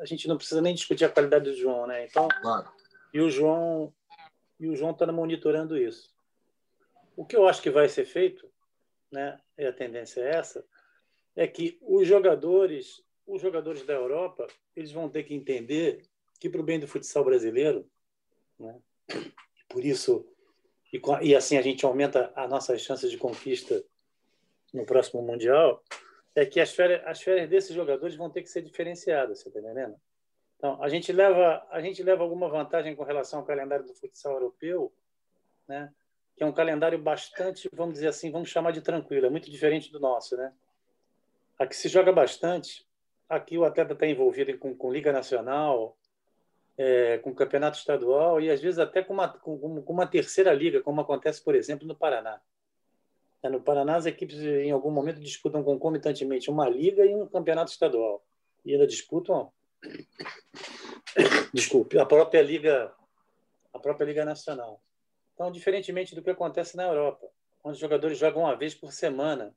a 0.00 0.04
gente 0.04 0.28
não 0.28 0.36
precisa 0.36 0.62
nem 0.62 0.72
discutir 0.72 1.04
a 1.04 1.08
qualidade 1.08 1.50
do 1.50 1.56
João, 1.56 1.88
né? 1.88 2.04
Então, 2.04 2.28
claro. 2.40 2.70
e 3.12 3.20
o 3.20 3.28
João 3.28 3.92
e 4.60 4.68
o 4.68 4.76
João 4.76 4.92
está 4.92 5.10
monitorando 5.10 5.76
isso. 5.76 6.14
O 7.16 7.24
que 7.24 7.34
eu 7.34 7.48
acho 7.48 7.60
que 7.60 7.68
vai 7.70 7.88
ser 7.88 8.04
feito, 8.04 8.48
né? 9.10 9.40
E 9.60 9.66
a 9.66 9.72
tendência 9.72 10.22
é 10.22 10.36
essa, 10.36 10.64
é 11.36 11.46
que 11.46 11.78
os 11.82 12.06
jogadores, 12.06 13.04
os 13.26 13.42
jogadores 13.42 13.84
da 13.84 13.94
Europa, 13.94 14.46
eles 14.74 14.90
vão 14.90 15.08
ter 15.08 15.24
que 15.24 15.34
entender 15.34 16.02
que 16.38 16.48
para 16.48 16.60
o 16.60 16.64
bem 16.64 16.80
do 16.80 16.88
futsal 16.88 17.24
brasileiro, 17.24 17.88
né? 18.58 18.80
Por 19.68 19.84
isso 19.84 20.26
e, 20.92 21.00
e 21.22 21.36
assim 21.36 21.56
a 21.56 21.62
gente 21.62 21.84
aumenta 21.84 22.32
as 22.34 22.48
nossas 22.48 22.80
chances 22.80 23.10
de 23.10 23.18
conquista 23.18 23.84
no 24.72 24.84
próximo 24.84 25.22
Mundial, 25.22 25.82
é 26.34 26.46
que 26.46 26.60
as 26.60 26.72
férias, 26.72 27.02
as 27.04 27.20
férias 27.20 27.48
desses 27.48 27.74
jogadores 27.74 28.14
vão 28.14 28.30
ter 28.30 28.42
que 28.42 28.48
ser 28.48 28.62
diferenciadas, 28.62 29.40
você 29.40 29.48
está 29.48 29.60
entendendo? 29.60 29.96
Então, 30.56 30.82
a 30.82 30.88
gente, 30.88 31.12
leva, 31.12 31.66
a 31.70 31.80
gente 31.80 32.02
leva 32.02 32.22
alguma 32.22 32.48
vantagem 32.48 32.94
com 32.94 33.02
relação 33.02 33.40
ao 33.40 33.46
calendário 33.46 33.84
do 33.84 33.94
futsal 33.94 34.34
europeu, 34.34 34.92
né? 35.66 35.92
Que 36.40 36.44
é 36.44 36.46
um 36.46 36.52
calendário 36.52 36.98
bastante, 36.98 37.68
vamos 37.70 37.92
dizer 37.92 38.08
assim, 38.08 38.30
vamos 38.30 38.48
chamar 38.48 38.70
de 38.70 38.80
tranquilo, 38.80 39.26
é 39.26 39.28
muito 39.28 39.50
diferente 39.50 39.92
do 39.92 40.00
nosso. 40.00 40.38
Né? 40.38 40.50
Aqui 41.58 41.76
se 41.76 41.86
joga 41.86 42.10
bastante, 42.10 42.88
aqui 43.28 43.58
o 43.58 43.64
atleta 43.66 43.92
está 43.92 44.06
envolvido 44.06 44.56
com, 44.56 44.74
com 44.74 44.90
Liga 44.90 45.12
Nacional, 45.12 45.98
é, 46.78 47.18
com 47.18 47.34
campeonato 47.34 47.76
estadual 47.76 48.40
e 48.40 48.50
às 48.50 48.58
vezes 48.58 48.78
até 48.78 49.02
com 49.02 49.12
uma, 49.12 49.28
com, 49.28 49.82
com 49.82 49.92
uma 49.92 50.06
terceira 50.06 50.54
liga, 50.54 50.80
como 50.80 51.02
acontece, 51.02 51.44
por 51.44 51.54
exemplo, 51.54 51.86
no 51.86 51.94
Paraná. 51.94 52.40
É, 53.42 53.50
no 53.50 53.60
Paraná, 53.60 53.96
as 53.96 54.06
equipes 54.06 54.38
em 54.38 54.70
algum 54.70 54.90
momento 54.90 55.20
disputam 55.20 55.62
concomitantemente 55.62 56.48
uma 56.48 56.66
liga 56.70 57.04
e 57.04 57.14
um 57.14 57.26
campeonato 57.26 57.70
estadual. 57.70 58.24
E 58.64 58.72
ainda 58.72 58.86
disputam, 58.86 59.52
desculpe, 61.52 61.98
a 61.98 62.06
própria 62.06 62.40
liga, 62.40 62.90
a 63.74 63.78
própria 63.78 64.06
liga 64.06 64.24
nacional. 64.24 64.80
Então, 65.40 65.50
diferentemente 65.50 66.14
do 66.14 66.20
que 66.20 66.28
acontece 66.28 66.76
na 66.76 66.82
Europa, 66.82 67.26
onde 67.64 67.76
os 67.76 67.80
jogadores 67.80 68.18
jogam 68.18 68.42
uma 68.42 68.54
vez 68.54 68.74
por 68.74 68.92
semana, 68.92 69.54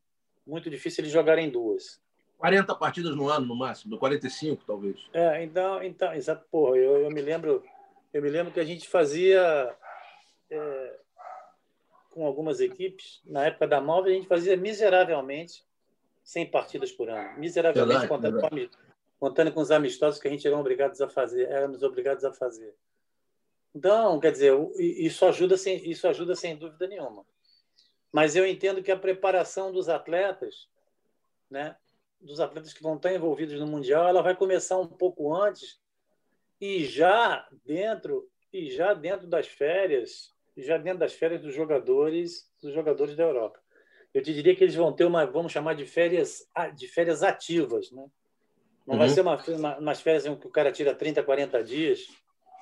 muito 0.47 0.69
difícil 0.69 1.01
eles 1.01 1.11
jogarem 1.11 1.49
duas. 1.49 2.01
40 2.38 2.73
partidas 2.75 3.13
no 3.17 3.27
ano, 3.27 3.47
no 3.47 3.53
máximo, 3.53 3.97
45, 3.97 4.63
talvez. 4.65 5.09
É, 5.11 5.43
então, 5.43 5.84
então 5.84 6.13
exato, 6.13 6.45
porra, 6.49 6.77
eu, 6.77 6.99
eu 6.99 7.11
me 7.11 7.21
lembro, 7.21 7.61
eu 8.13 8.21
me 8.21 8.29
lembro 8.29 8.53
que 8.53 8.61
a 8.61 8.63
gente 8.63 8.88
fazia 8.88 9.75
é, 10.49 10.99
com 12.11 12.25
algumas 12.25 12.61
equipes, 12.61 13.21
na 13.25 13.47
época 13.47 13.67
da 13.67 13.81
Móvel, 13.81 14.13
a 14.13 14.15
gente 14.15 14.27
fazia 14.27 14.55
miseravelmente 14.55 15.65
100 16.23 16.49
partidas 16.49 16.93
por 16.93 17.09
ano. 17.09 17.38
Miseravelmente, 17.38 18.07
verdade, 18.07 18.07
contando, 18.07 18.39
verdade. 18.39 18.69
Com, 19.19 19.27
contando 19.27 19.51
com 19.51 19.59
os 19.59 19.69
amistosos 19.69 20.17
que 20.17 20.29
a 20.29 20.31
gente 20.31 20.47
era 20.47 20.57
obrigados 20.57 21.01
a 21.01 21.09
fazer, 21.09 21.49
éramos 21.49 21.84
obrigados 21.84 22.23
a 22.23 22.31
fazer. 22.31 22.73
Então, 23.76 24.19
quer 24.19 24.32
dizer, 24.32 24.53
isso 24.78 25.26
ajuda 25.26 25.57
sem, 25.57 25.89
isso 25.89 26.07
ajuda 26.07 26.36
sem 26.36 26.55
dúvida 26.55 26.88
nenhuma. 26.88 27.26
Mas 28.11 28.36
eu 28.36 28.45
entendo 28.45 28.84
que 28.84 28.91
a 28.91 28.97
preparação 28.97 29.71
dos 29.71 29.89
atletas, 29.89 30.69
né, 31.49 31.76
dos 32.21 32.39
atletas 32.39 32.74
que 32.74 32.84
vão 32.84 32.95
estar 32.95 33.11
envolvidos 33.11 33.59
no 33.59 33.65
mundial, 33.65 34.07
ela 34.07 34.21
vai 34.21 34.36
começar 34.36 34.78
um 34.78 34.88
pouco 34.88 35.34
antes 35.34 35.80
e 36.61 36.86
já 36.86 37.47
dentro 37.65 38.30
e 38.53 38.69
já 38.69 38.93
dentro 38.93 39.26
das 39.26 39.47
férias, 39.47 40.32
já 40.55 40.78
dentro 40.78 40.99
das 40.99 41.13
férias 41.13 41.41
dos 41.41 41.55
jogadores, 41.55 42.47
dos 42.61 42.71
jogadores 42.71 43.15
da 43.15 43.24
Europa. 43.24 43.59
Eu 44.13 44.21
te 44.21 44.32
diria 44.32 44.55
que 44.55 44.63
eles 44.63 44.76
vão 44.76 44.93
ter 44.93 45.05
uma, 45.05 45.26
vamos 45.26 45.51
chamar 45.51 45.74
de 45.74 45.88
férias, 45.88 46.47
de 46.76 46.88
férias 46.88 47.24
ativas, 47.24 47.91
né? 47.91 48.05
Não 48.86 48.93
uhum. 48.93 48.99
vai 48.99 49.09
ser 49.09 49.21
uma, 49.21 49.43
uma, 49.47 49.78
umas 49.80 50.01
férias 50.01 50.26
em 50.26 50.36
que 50.36 50.45
o 50.45 50.51
cara 50.51 50.71
tira 50.71 50.93
30, 50.93 51.24
40 51.24 51.63
dias, 51.63 52.05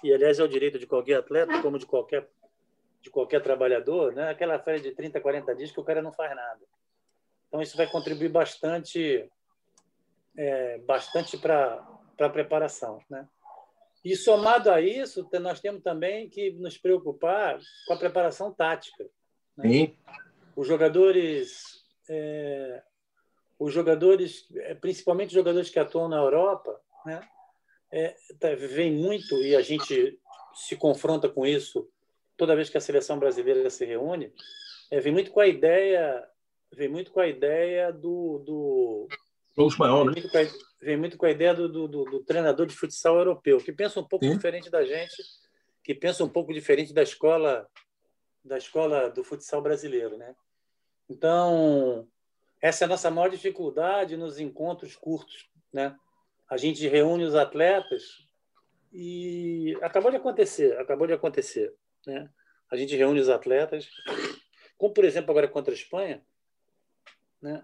e 0.03 0.13
aliás 0.13 0.39
é 0.39 0.43
o 0.43 0.47
direito 0.47 0.79
de 0.79 0.87
qualquer 0.87 1.19
atleta, 1.19 1.61
como 1.61 1.77
de 1.77 1.85
qualquer 1.85 2.27
de 3.01 3.09
qualquer 3.09 3.41
trabalhador, 3.41 4.13
né? 4.13 4.29
Aquela 4.29 4.59
férias 4.59 4.83
de 4.83 4.91
30, 4.91 5.19
40 5.19 5.55
dias 5.55 5.71
que 5.71 5.79
o 5.79 5.83
cara 5.83 6.03
não 6.03 6.11
faz 6.11 6.35
nada. 6.35 6.61
Então 7.47 7.59
isso 7.59 7.75
vai 7.75 7.87
contribuir 7.87 8.29
bastante 8.29 9.27
é, 10.37 10.77
bastante 10.79 11.37
para 11.37 11.85
a 12.19 12.29
preparação. 12.29 13.01
Né? 13.09 13.27
E 14.03 14.15
somado 14.15 14.71
a 14.71 14.81
isso, 14.81 15.27
nós 15.39 15.59
temos 15.59 15.81
também 15.81 16.29
que 16.29 16.51
nos 16.53 16.77
preocupar 16.77 17.59
com 17.87 17.93
a 17.93 17.97
preparação 17.97 18.51
tática. 18.53 19.05
Né? 19.57 19.93
Os 20.55 20.67
jogadores, 20.67 21.83
é, 22.09 22.81
os 23.59 23.73
jogadores, 23.73 24.47
é, 24.55 24.75
principalmente 24.75 25.29
os 25.29 25.35
jogadores 25.35 25.69
que 25.69 25.79
atuam 25.79 26.07
na 26.07 26.17
Europa, 26.17 26.79
né? 27.05 27.21
É, 27.91 28.15
tá, 28.39 28.55
vem 28.55 28.91
muito 28.91 29.35
e 29.41 29.55
a 29.55 29.61
gente 29.61 30.17
se 30.53 30.75
confronta 30.75 31.27
com 31.27 31.45
isso 31.45 31.89
toda 32.37 32.55
vez 32.55 32.69
que 32.69 32.77
a 32.77 32.81
seleção 32.81 33.19
brasileira 33.19 33.69
se 33.69 33.85
reúne. 33.85 34.33
É, 34.89 34.99
vem 34.99 35.13
muito 35.13 35.31
com 35.31 35.39
a 35.39 35.47
ideia, 35.47 36.27
vem 36.71 36.89
muito 36.89 37.11
com 37.11 37.19
a 37.19 37.27
ideia 37.27 37.91
do, 37.91 38.39
do 38.39 39.07
Jogo 39.55 39.69
espanhol, 39.69 40.05
né? 40.05 40.13
Vem 40.81 40.97
muito 40.97 41.17
com 41.17 41.25
a 41.25 41.31
ideia 41.31 41.53
do, 41.53 41.69
do, 41.69 41.87
do, 41.87 42.05
do 42.05 42.23
treinador 42.23 42.65
de 42.65 42.75
futsal 42.75 43.17
europeu, 43.17 43.59
que 43.59 43.71
pensa 43.71 43.99
um 43.99 44.03
pouco 44.03 44.25
Sim. 44.25 44.35
diferente 44.35 44.69
da 44.69 44.83
gente, 44.83 45.21
que 45.83 45.93
pensa 45.93 46.23
um 46.23 46.29
pouco 46.29 46.53
diferente 46.53 46.93
da 46.93 47.03
escola 47.03 47.67
da 48.43 48.57
escola 48.57 49.07
do 49.07 49.23
futsal 49.23 49.61
brasileiro, 49.61 50.17
né? 50.17 50.35
Então, 51.07 52.07
essa 52.59 52.83
é 52.83 52.85
a 52.85 52.89
nossa 52.89 53.11
maior 53.11 53.29
dificuldade 53.29 54.17
nos 54.17 54.39
encontros 54.39 54.95
curtos, 54.95 55.47
né? 55.71 55.95
A 56.51 56.57
gente 56.57 56.85
reúne 56.85 57.23
os 57.23 57.33
atletas 57.33 58.27
e 58.91 59.73
acabou 59.81 60.11
de 60.11 60.17
acontecer, 60.17 60.77
acabou 60.77 61.07
de 61.07 61.13
acontecer. 61.13 61.73
Né? 62.05 62.29
A 62.69 62.75
gente 62.75 62.93
reúne 62.93 63.21
os 63.21 63.29
atletas, 63.29 63.89
como 64.77 64.93
por 64.93 65.05
exemplo 65.05 65.31
agora 65.31 65.47
contra 65.47 65.73
a 65.73 65.77
Espanha, 65.77 66.21
né? 67.41 67.63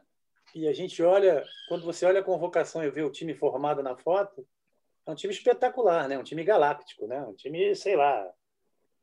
e 0.55 0.69
a 0.69 0.71
gente 0.71 1.03
olha, 1.03 1.43
quando 1.67 1.83
você 1.83 2.05
olha 2.05 2.21
a 2.21 2.23
convocação 2.23 2.81
e 2.81 2.89
vê 2.89 3.03
o 3.03 3.11
time 3.11 3.33
formado 3.33 3.83
na 3.83 3.97
foto, 3.97 4.47
é 5.05 5.11
um 5.11 5.15
time 5.15 5.33
espetacular, 5.33 6.07
né? 6.07 6.17
um 6.17 6.23
time 6.23 6.45
galáctico, 6.45 7.07
né? 7.07 7.21
um 7.23 7.33
time, 7.33 7.75
sei 7.75 7.97
lá, 7.97 8.25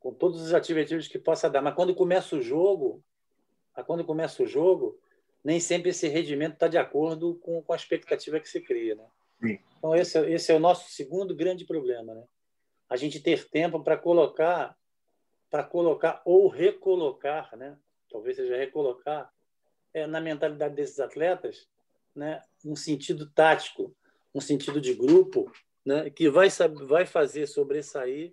com 0.00 0.14
todos 0.14 0.40
os 0.40 0.54
ativos 0.54 1.08
que 1.08 1.18
possa 1.18 1.50
dar. 1.50 1.60
Mas 1.60 1.74
quando 1.74 1.94
começa 1.94 2.34
o 2.34 2.40
jogo, 2.40 3.04
quando 3.84 4.02
começa 4.02 4.42
o 4.42 4.46
jogo, 4.46 4.98
nem 5.44 5.60
sempre 5.60 5.90
esse 5.90 6.08
rendimento 6.08 6.54
está 6.54 6.68
de 6.68 6.78
acordo 6.78 7.34
com, 7.42 7.62
com 7.62 7.72
a 7.74 7.76
expectativa 7.76 8.40
que 8.40 8.48
se 8.48 8.62
cria. 8.62 8.94
Né? 8.94 9.04
Sim. 9.42 9.58
Então, 9.84 9.94
esse, 9.94 10.16
é, 10.16 10.32
esse 10.32 10.50
é 10.50 10.54
o 10.54 10.58
nosso 10.58 10.90
segundo 10.90 11.36
grande 11.36 11.66
problema. 11.66 12.14
Né? 12.14 12.24
A 12.88 12.96
gente 12.96 13.20
ter 13.20 13.46
tempo 13.50 13.84
para 13.84 13.98
colocar, 13.98 14.74
para 15.50 15.62
colocar 15.62 16.22
ou 16.24 16.48
recolocar, 16.48 17.54
né? 17.54 17.76
talvez 18.10 18.36
seja 18.36 18.56
recolocar, 18.56 19.30
é, 19.92 20.06
na 20.06 20.22
mentalidade 20.22 20.74
desses 20.74 20.98
atletas 20.98 21.68
né? 22.16 22.42
um 22.64 22.74
sentido 22.74 23.30
tático, 23.30 23.94
um 24.34 24.40
sentido 24.40 24.80
de 24.80 24.94
grupo, 24.94 25.52
né? 25.84 26.08
que 26.08 26.30
vai, 26.30 26.48
vai 26.88 27.04
fazer 27.04 27.46
sobressair 27.46 28.32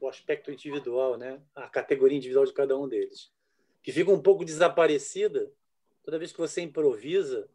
o 0.00 0.08
aspecto 0.08 0.50
individual, 0.50 1.16
né? 1.16 1.40
a 1.54 1.68
categoria 1.68 2.16
individual 2.16 2.44
de 2.44 2.52
cada 2.52 2.76
um 2.76 2.88
deles, 2.88 3.30
que 3.84 3.92
fica 3.92 4.10
um 4.10 4.20
pouco 4.20 4.44
desaparecida 4.44 5.48
toda 6.02 6.18
vez 6.18 6.32
que 6.32 6.38
você 6.38 6.60
improvisa 6.60 7.48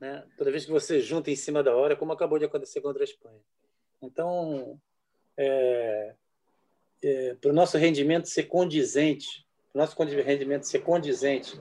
né? 0.00 0.26
toda 0.36 0.50
vez 0.50 0.64
que 0.64 0.70
você 0.70 1.00
junta 1.00 1.30
em 1.30 1.36
cima 1.36 1.62
da 1.62 1.76
hora, 1.76 1.94
como 1.94 2.12
acabou 2.12 2.38
de 2.38 2.46
acontecer 2.46 2.80
contra 2.80 3.02
a 3.02 3.04
Espanha. 3.04 3.40
Então, 4.00 4.80
é, 5.36 6.14
é, 7.02 7.34
para 7.34 7.50
o 7.50 7.54
nosso 7.54 7.76
rendimento 7.76 8.28
ser 8.28 8.44
condizente, 8.44 9.46
para 9.72 9.80
o 9.80 9.84
nosso 9.84 10.02
rendimento 10.02 10.64
ser 10.64 10.80
condizente 10.80 11.60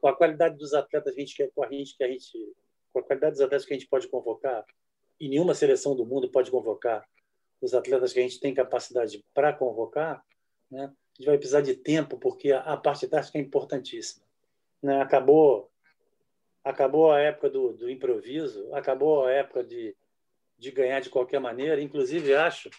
com 0.00 0.08
a 0.08 0.16
qualidade 0.16 0.56
dos 0.56 0.74
atletas 0.74 1.14
que 1.14 1.20
a 1.20 1.24
gente 1.24 1.36
quer, 1.36 1.50
com 1.54 1.62
a 1.62 1.68
que 1.68 1.96
a 2.00 2.08
gente, 2.08 2.54
com 2.92 2.98
a 2.98 3.02
qualidade 3.02 3.32
dos 3.32 3.40
atletas 3.40 3.66
que 3.66 3.72
a 3.72 3.78
gente 3.78 3.88
pode 3.88 4.08
convocar, 4.08 4.64
e 5.18 5.28
nenhuma 5.28 5.54
seleção 5.54 5.94
do 5.96 6.04
mundo 6.04 6.30
pode 6.30 6.50
convocar 6.50 7.08
os 7.60 7.72
atletas 7.74 8.12
que 8.12 8.18
a 8.18 8.22
gente 8.22 8.40
tem 8.40 8.52
capacidade 8.52 9.24
para 9.32 9.52
convocar, 9.52 10.22
né? 10.70 10.84
A 10.84 11.14
gente 11.18 11.26
vai 11.26 11.36
precisar 11.36 11.60
de 11.60 11.74
tempo 11.74 12.18
porque 12.18 12.50
a, 12.52 12.60
a 12.60 12.76
parte 12.76 13.06
tática 13.06 13.38
é 13.38 13.40
importantíssima. 13.40 14.24
Né? 14.82 15.00
Acabou 15.00 15.70
acabou 16.64 17.10
a 17.10 17.20
época 17.20 17.50
do, 17.50 17.72
do 17.72 17.90
improviso, 17.90 18.72
acabou 18.74 19.26
a 19.26 19.32
época 19.32 19.64
de, 19.64 19.96
de 20.58 20.70
ganhar 20.70 21.00
de 21.00 21.10
qualquer 21.10 21.40
maneira. 21.40 21.80
Inclusive, 21.80 22.34
acho 22.34 22.70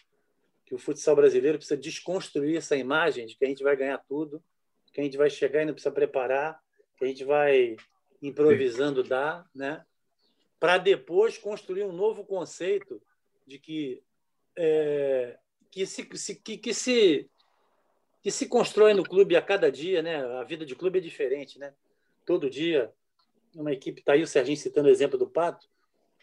que 0.65 0.73
o 0.73 0.77
futsal 0.77 1.15
brasileiro 1.15 1.57
precisa 1.57 1.79
desconstruir 1.79 2.57
essa 2.57 2.75
imagem 2.75 3.25
de 3.25 3.35
que 3.35 3.45
a 3.45 3.47
gente 3.47 3.63
vai 3.63 3.75
ganhar 3.75 3.97
tudo, 3.99 4.43
que 4.93 5.01
a 5.01 5.03
gente 5.03 5.17
vai 5.17 5.29
chegar 5.29 5.63
e 5.63 5.65
não 5.65 5.73
precisa 5.73 5.93
preparar, 5.93 6.59
que 6.97 7.03
a 7.03 7.07
gente 7.07 7.23
vai 7.23 7.75
improvisando 8.21 9.03
dar, 9.03 9.45
né? 9.53 9.83
para 10.63 10.77
depois 10.77 11.37
construir 11.37 11.83
um 11.83 11.91
novo 11.91 12.23
conceito 12.23 13.01
de 13.45 13.59
que 13.59 14.01
é, 14.55 15.37
que 15.69 15.85
se, 15.85 16.05
que, 16.05 16.57
que, 16.57 16.73
se 16.73 17.29
que 18.21 18.31
se 18.31 18.47
constrói 18.47 18.93
no 18.93 19.03
clube 19.03 19.35
a 19.35 19.41
cada 19.41 19.69
dia, 19.69 20.01
né? 20.01 20.23
A 20.37 20.43
vida 20.45 20.65
de 20.65 20.73
clube 20.73 20.99
é 20.99 21.01
diferente, 21.01 21.59
né? 21.59 21.73
Todo 22.25 22.49
dia 22.49 22.93
uma 23.55 23.71
equipe, 23.71 23.99
está 23.99 24.13
aí 24.13 24.21
o 24.21 24.27
Serginho 24.27 24.57
citando 24.57 24.87
o 24.87 24.91
exemplo 24.91 25.17
do 25.17 25.27
Pato, 25.27 25.67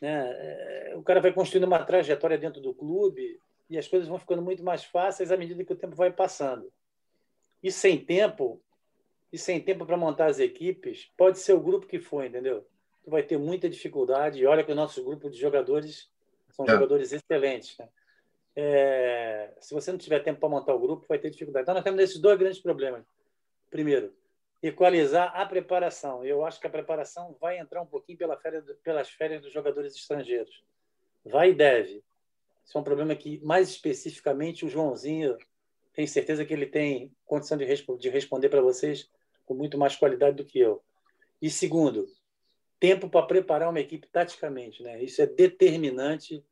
né? 0.00 0.30
É, 0.30 0.94
o 0.96 1.02
cara 1.02 1.20
vai 1.20 1.32
construindo 1.32 1.64
uma 1.64 1.84
trajetória 1.84 2.38
dentro 2.38 2.60
do 2.60 2.72
clube 2.72 3.38
e 3.68 3.78
as 3.78 3.86
coisas 3.86 4.08
vão 4.08 4.18
ficando 4.18 4.42
muito 4.42 4.64
mais 4.64 4.84
fáceis 4.84 5.30
à 5.30 5.36
medida 5.36 5.64
que 5.64 5.72
o 5.72 5.76
tempo 5.76 5.94
vai 5.94 6.10
passando. 6.10 6.72
E 7.62 7.70
sem 7.70 8.02
tempo, 8.02 8.60
e 9.32 9.38
sem 9.38 9.60
tempo 9.60 9.84
para 9.84 9.96
montar 9.96 10.26
as 10.26 10.38
equipes, 10.38 11.10
pode 11.16 11.38
ser 11.38 11.52
o 11.52 11.60
grupo 11.60 11.86
que 11.86 12.00
for, 12.00 12.24
entendeu? 12.24 12.66
Tu 13.04 13.10
vai 13.10 13.22
ter 13.22 13.38
muita 13.38 13.68
dificuldade. 13.68 14.40
E 14.40 14.46
olha 14.46 14.64
que 14.64 14.72
o 14.72 14.74
nosso 14.74 15.04
grupo 15.04 15.30
de 15.30 15.38
jogadores 15.38 16.10
são 16.50 16.64
é. 16.64 16.70
jogadores 16.70 17.12
excelentes. 17.12 17.78
Né? 17.78 17.88
É, 18.56 19.54
se 19.60 19.72
você 19.72 19.92
não 19.92 19.98
tiver 19.98 20.20
tempo 20.20 20.40
para 20.40 20.48
montar 20.48 20.74
o 20.74 20.80
grupo, 20.80 21.06
vai 21.08 21.18
ter 21.18 21.30
dificuldade. 21.30 21.62
Então, 21.62 21.74
nós 21.74 21.84
temos 21.84 22.00
esses 22.00 22.18
dois 22.18 22.38
grandes 22.38 22.60
problemas. 22.60 23.04
Primeiro, 23.70 24.12
equalizar 24.62 25.32
a 25.34 25.46
preparação. 25.46 26.24
Eu 26.24 26.44
acho 26.44 26.60
que 26.60 26.66
a 26.66 26.70
preparação 26.70 27.36
vai 27.40 27.58
entrar 27.58 27.80
um 27.80 27.86
pouquinho 27.86 28.18
pela 28.18 28.36
férias, 28.36 28.64
pelas 28.82 29.08
férias 29.10 29.42
dos 29.42 29.52
jogadores 29.52 29.94
estrangeiros. 29.94 30.62
Vai 31.24 31.50
e 31.50 31.54
deve. 31.54 32.02
Isso 32.64 32.76
é 32.76 32.80
um 32.80 32.84
problema 32.84 33.14
que, 33.14 33.40
mais 33.42 33.68
especificamente, 33.68 34.64
o 34.64 34.68
Joãozinho 34.68 35.36
tem 35.92 36.06
certeza 36.06 36.44
que 36.44 36.52
ele 36.52 36.66
tem 36.66 37.12
condição 37.24 37.56
de, 37.56 37.64
resp 37.64 37.88
de 37.98 38.08
responder 38.08 38.48
para 38.48 38.60
vocês 38.60 39.10
com 39.44 39.54
muito 39.54 39.76
mais 39.76 39.96
qualidade 39.96 40.36
do 40.36 40.44
que 40.44 40.58
eu. 40.60 40.82
E 41.42 41.50
segundo, 41.50 42.06
tempo 42.78 43.08
para 43.08 43.26
preparar 43.26 43.68
uma 43.68 43.80
equipe 43.80 44.06
taticamente. 44.06 44.82
Né? 44.82 45.02
Isso 45.02 45.20
é 45.20 45.26
determinante 45.26 46.44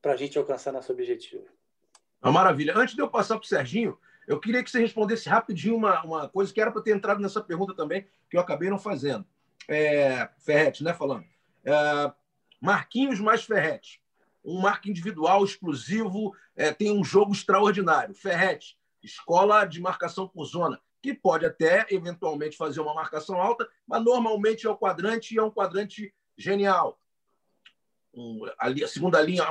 para 0.00 0.12
a 0.12 0.16
gente 0.16 0.38
alcançar 0.38 0.72
nosso 0.72 0.92
objetivo. 0.92 1.44
Uma 2.22 2.32
maravilha. 2.32 2.76
Antes 2.76 2.94
de 2.94 3.02
eu 3.02 3.08
passar 3.08 3.36
para 3.36 3.44
o 3.44 3.48
Serginho, 3.48 3.98
eu 4.28 4.38
queria 4.38 4.62
que 4.62 4.70
você 4.70 4.78
respondesse 4.78 5.26
rapidinho 5.26 5.74
uma, 5.74 6.02
uma 6.04 6.28
coisa 6.28 6.52
que 6.52 6.60
era 6.60 6.70
para 6.70 6.82
ter 6.82 6.94
entrado 6.94 7.18
nessa 7.18 7.40
pergunta 7.40 7.74
também, 7.74 8.06
que 8.28 8.36
eu 8.36 8.40
acabei 8.40 8.68
não 8.68 8.78
fazendo. 8.78 9.26
É, 9.66 10.28
né? 10.82 10.92
Falando. 10.92 11.24
É, 11.64 12.12
Marquinhos 12.60 13.18
mais 13.20 13.42
Ferretti. 13.42 14.02
Um 14.44 14.60
marco 14.60 14.88
individual 14.88 15.42
exclusivo, 15.42 16.34
é, 16.54 16.72
tem 16.72 16.92
um 16.92 17.02
jogo 17.02 17.32
extraordinário. 17.32 18.14
Ferretti, 18.14 18.78
escola 19.02 19.64
de 19.64 19.80
marcação 19.80 20.28
por 20.28 20.44
zona, 20.44 20.78
que 21.02 21.14
pode 21.14 21.46
até 21.46 21.86
eventualmente 21.90 22.56
fazer 22.56 22.80
uma 22.80 22.94
marcação 22.94 23.40
alta, 23.40 23.66
mas 23.86 24.04
normalmente 24.04 24.66
é 24.66 24.70
o 24.70 24.76
quadrante 24.76 25.34
e 25.34 25.38
é 25.38 25.42
um 25.42 25.50
quadrante 25.50 26.14
genial. 26.36 27.00
Um, 28.14 28.42
a 28.58 28.88
segunda 28.88 29.22
linha 29.22 29.44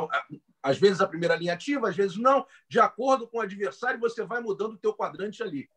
às 0.68 0.78
vezes 0.78 1.00
a 1.00 1.08
primeira 1.08 1.34
linha 1.38 1.54
ativa, 1.54 1.88
às 1.88 1.96
vezes 1.96 2.18
não. 2.18 2.46
De 2.68 2.78
acordo 2.78 3.26
com 3.26 3.38
o 3.38 3.42
adversário, 3.42 4.02
você 4.02 4.26
vai 4.26 4.42
mudando 4.42 4.74
o 4.74 4.78
teu 4.78 4.94
quadrante 4.94 5.42
ali. 5.42 5.70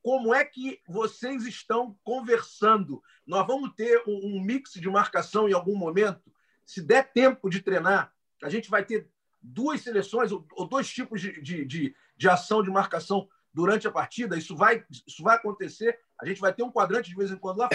Como 0.00 0.32
é 0.32 0.44
que 0.44 0.80
vocês 0.86 1.44
estão 1.44 1.98
conversando? 2.04 3.02
Nós 3.26 3.44
vamos 3.44 3.74
ter 3.74 4.00
um, 4.06 4.40
mix 4.40 4.74
de 4.74 4.88
marcação 4.88 5.48
em 5.48 5.52
algum 5.52 5.76
momento? 5.76 6.32
Se 6.64 6.80
der 6.80 7.12
tempo 7.12 7.50
de 7.50 7.60
treinar, 7.60 8.12
a 8.40 8.48
gente 8.48 8.70
vai 8.70 8.84
ter 8.84 9.08
duas 9.42 9.80
seleções 9.80 10.30
ou, 10.30 10.46
ou 10.52 10.68
dois 10.68 10.88
tipos 10.88 11.20
de, 11.20 11.40
de, 11.42 11.64
de, 11.64 11.96
de 12.16 12.28
ação 12.28 12.62
de 12.62 12.70
marcação 12.70 13.28
durante 13.52 13.88
a 13.88 13.90
partida. 13.90 14.38
Isso 14.38 14.54
vai, 14.54 14.84
isso 14.88 15.20
vai 15.20 15.34
acontecer. 15.34 15.98
A 16.22 16.26
gente 16.26 16.40
vai 16.40 16.54
ter 16.54 16.62
um 16.62 16.70
quadrante 16.70 17.10
de 17.10 17.16
vez 17.16 17.32
em 17.32 17.36
quando 17.36 17.58
lá 17.58 17.68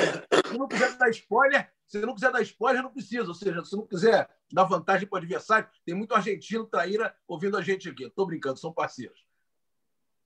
Se 0.47 0.57
não 0.57 0.69
quiser 0.69 0.97
dar 0.97 1.09
spoiler, 1.09 1.69
se 1.85 1.99
não 1.99 2.15
quiser 2.15 2.31
dar 2.31 2.41
spoiler, 2.41 2.81
não 2.81 2.93
precisa. 2.93 3.27
Ou 3.27 3.33
seja, 3.33 3.63
se 3.65 3.75
não 3.75 3.85
quiser 3.85 4.29
dar 4.49 4.63
vantagem 4.63 5.05
para 5.05 5.17
o 5.17 5.19
adversário, 5.19 5.67
tem 5.85 5.93
muito 5.93 6.15
argentino 6.15 6.65
traíra 6.65 7.13
ouvindo 7.27 7.57
a 7.57 7.61
gente 7.61 7.89
aqui. 7.89 8.05
Estou 8.05 8.25
brincando, 8.25 8.57
são 8.57 8.71
parceiros. 8.71 9.25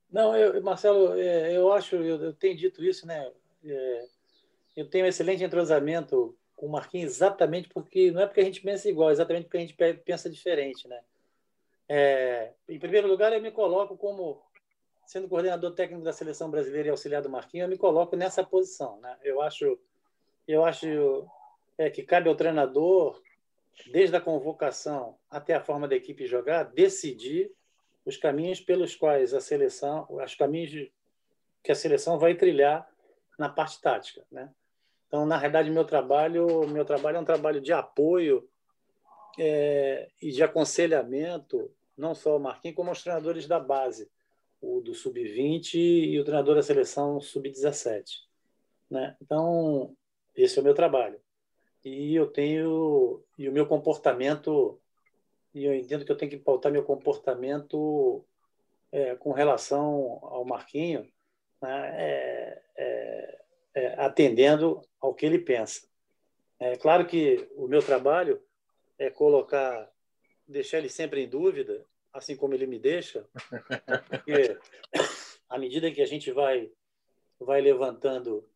Não, 0.08 0.36
eu, 0.36 0.62
Marcelo, 0.62 1.18
é, 1.18 1.56
eu 1.56 1.72
acho, 1.72 1.96
eu, 1.96 2.22
eu, 2.22 2.32
tenho 2.32 2.56
dito 2.56 2.84
isso, 2.84 3.08
né? 3.08 3.28
É, 3.64 4.04
eu 4.76 4.88
tenho 4.88 5.04
um 5.04 5.08
excelente 5.08 5.42
entrosamento 5.42 6.36
com 6.54 6.66
o 6.66 6.70
Marquinhos 6.70 7.14
exatamente 7.14 7.68
porque 7.70 8.12
não 8.12 8.22
é 8.22 8.26
porque 8.26 8.40
a 8.40 8.44
gente 8.44 8.60
pensa 8.60 8.88
igual, 8.88 9.10
é 9.10 9.12
exatamente 9.12 9.44
porque 9.46 9.56
a 9.56 9.60
gente 9.60 9.74
pensa 10.04 10.30
diferente, 10.30 10.86
né? 10.86 11.00
É, 11.88 12.52
em 12.68 12.78
primeiro 12.78 13.08
lugar, 13.08 13.32
eu 13.32 13.42
me 13.42 13.50
coloco 13.50 13.96
como 13.96 14.40
sendo 15.06 15.28
coordenador 15.28 15.72
técnico 15.74 16.04
da 16.04 16.12
seleção 16.12 16.50
brasileira 16.50 16.88
e 16.88 16.90
auxiliar 16.90 17.22
do 17.22 17.30
Marquinhos, 17.30 17.64
eu 17.64 17.70
me 17.70 17.78
coloco 17.78 18.16
nessa 18.16 18.44
posição. 18.44 19.00
Né? 19.00 19.16
Eu 19.22 19.40
acho, 19.40 19.78
eu 20.46 20.64
acho 20.64 21.26
é, 21.76 21.90
que 21.90 22.02
cabe 22.02 22.28
ao 22.28 22.34
treinador, 22.34 23.20
desde 23.90 24.16
a 24.16 24.20
convocação 24.20 25.16
até 25.30 25.54
a 25.54 25.60
forma 25.60 25.88
da 25.88 25.96
equipe 25.96 26.26
jogar, 26.26 26.64
decidir 26.64 27.52
os 28.04 28.16
caminhos 28.16 28.60
pelos 28.60 28.96
quais 28.96 29.32
a 29.32 29.40
seleção, 29.40 30.06
os 30.08 30.34
caminhos 30.34 30.90
que 31.62 31.72
a 31.72 31.74
seleção 31.74 32.18
vai 32.18 32.34
trilhar 32.34 32.88
na 33.38 33.48
parte 33.48 33.80
tática, 33.80 34.24
né? 34.30 34.52
Então, 35.06 35.26
na 35.26 35.36
realidade, 35.36 35.70
meu 35.70 35.84
trabalho, 35.84 36.66
meu 36.68 36.86
trabalho 36.86 37.18
é 37.18 37.20
um 37.20 37.24
trabalho 37.24 37.60
de 37.60 37.72
apoio 37.72 38.48
é, 39.38 40.08
e 40.20 40.30
de 40.30 40.42
aconselhamento, 40.42 41.70
não 41.96 42.14
só 42.14 42.32
ao 42.32 42.38
Marquinhos, 42.38 42.76
como 42.76 42.88
aos 42.88 43.02
treinadores 43.02 43.46
da 43.46 43.60
base 43.60 44.10
o 44.62 44.80
do 44.80 44.94
sub-20 44.94 45.74
e 45.74 46.18
o 46.20 46.24
treinador 46.24 46.54
da 46.54 46.62
seleção 46.62 47.20
sub-17. 47.20 48.04
Né? 48.88 49.16
Então, 49.20 49.94
esse 50.36 50.56
é 50.56 50.62
o 50.62 50.64
meu 50.64 50.72
trabalho. 50.72 51.20
E 51.84 52.14
eu 52.14 52.28
tenho 52.28 53.24
e 53.36 53.48
o 53.48 53.52
meu 53.52 53.66
comportamento 53.66 54.80
e 55.52 55.64
eu 55.64 55.74
entendo 55.74 56.04
que 56.04 56.12
eu 56.12 56.16
tenho 56.16 56.30
que 56.30 56.38
pautar 56.38 56.70
meu 56.70 56.84
comportamento 56.84 58.24
é, 58.92 59.16
com 59.16 59.32
relação 59.32 60.20
ao 60.22 60.44
Marquinho, 60.44 61.10
né? 61.60 61.90
é, 62.00 62.62
é, 62.76 63.42
é 63.74 63.86
atendendo 64.00 64.80
ao 65.00 65.12
que 65.12 65.26
ele 65.26 65.38
pensa. 65.38 65.86
É 66.58 66.76
claro 66.76 67.04
que 67.06 67.50
o 67.56 67.66
meu 67.66 67.82
trabalho 67.82 68.40
é 68.96 69.10
colocar, 69.10 69.90
deixar 70.46 70.78
ele 70.78 70.88
sempre 70.88 71.22
em 71.22 71.28
dúvida 71.28 71.84
assim 72.12 72.36
como 72.36 72.54
ele 72.54 72.66
me 72.66 72.78
deixa, 72.78 73.26
porque 74.08 74.58
à 75.48 75.58
medida 75.58 75.90
que 75.90 76.02
a 76.02 76.06
gente 76.06 76.30
vai, 76.30 76.70
vai 77.38 77.60
levantando 77.60 78.48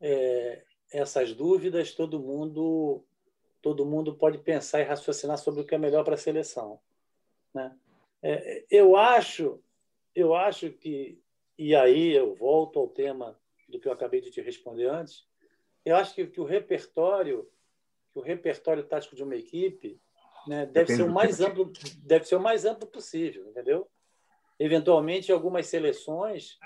é, 0.00 0.64
essas 0.90 1.34
dúvidas, 1.34 1.94
todo 1.94 2.20
mundo, 2.20 3.04
todo 3.60 3.86
mundo 3.86 4.14
pode 4.14 4.38
pensar 4.38 4.80
e 4.80 4.84
raciocinar 4.84 5.38
sobre 5.38 5.60
o 5.60 5.66
que 5.66 5.74
é 5.74 5.78
melhor 5.78 6.04
para 6.04 6.14
a 6.14 6.18
seleção. 6.18 6.80
Né? 7.52 7.76
É, 8.22 8.64
eu 8.70 8.96
acho, 8.96 9.62
eu 10.14 10.34
acho 10.34 10.70
que, 10.70 11.20
e 11.58 11.74
aí 11.74 12.12
eu 12.12 12.34
volto 12.34 12.78
ao 12.78 12.88
tema 12.88 13.38
do 13.68 13.78
que 13.78 13.88
eu 13.88 13.92
acabei 13.92 14.20
de 14.20 14.30
te 14.30 14.40
responder 14.40 14.86
antes, 14.86 15.26
eu 15.84 15.96
acho 15.96 16.14
que, 16.14 16.26
que 16.26 16.40
o 16.40 16.44
repertório, 16.44 17.50
que 18.12 18.18
o 18.18 18.22
repertório 18.22 18.84
tático 18.84 19.14
de 19.14 19.22
uma 19.22 19.36
equipe, 19.36 20.00
né, 20.46 20.66
deve 20.66 20.94
ser 20.94 21.02
o 21.02 21.10
mais 21.10 21.40
amplo, 21.40 21.72
deve 21.98 22.24
ser 22.24 22.36
o 22.36 22.40
mais 22.40 22.64
amplo 22.64 22.86
possível, 22.86 23.48
entendeu? 23.48 23.88
Eventualmente, 24.58 25.32
algumas 25.32 25.66
seleções, 25.66 26.58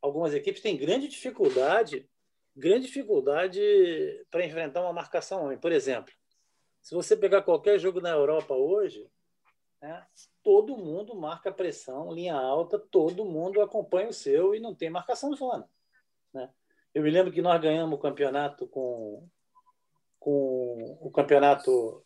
algumas 0.00 0.34
equipes 0.34 0.62
têm 0.62 0.76
grande 0.76 1.08
dificuldade, 1.08 2.08
grande 2.54 2.86
dificuldade 2.86 3.60
para 4.30 4.44
enfrentar 4.44 4.82
uma 4.82 4.92
marcação 4.92 5.44
homem. 5.44 5.58
Por 5.58 5.72
exemplo, 5.72 6.12
se 6.80 6.94
você 6.94 7.16
pegar 7.16 7.42
qualquer 7.42 7.78
jogo 7.78 8.00
na 8.00 8.10
Europa 8.10 8.54
hoje, 8.54 9.08
né, 9.80 10.06
todo 10.42 10.76
mundo 10.76 11.14
marca 11.14 11.50
pressão, 11.50 12.12
linha 12.12 12.36
alta, 12.36 12.78
todo 12.78 13.24
mundo 13.24 13.60
acompanha 13.60 14.08
o 14.08 14.12
seu 14.12 14.54
e 14.54 14.60
não 14.60 14.74
tem 14.74 14.90
marcação 14.90 15.34
zona. 15.34 15.68
Né? 16.32 16.48
Eu 16.94 17.02
me 17.02 17.10
lembro 17.10 17.32
que 17.32 17.42
nós 17.42 17.60
ganhamos 17.60 17.98
o 17.98 18.02
campeonato 18.02 18.68
com, 18.68 19.28
com 20.20 20.98
o 21.00 21.10
campeonato 21.10 22.04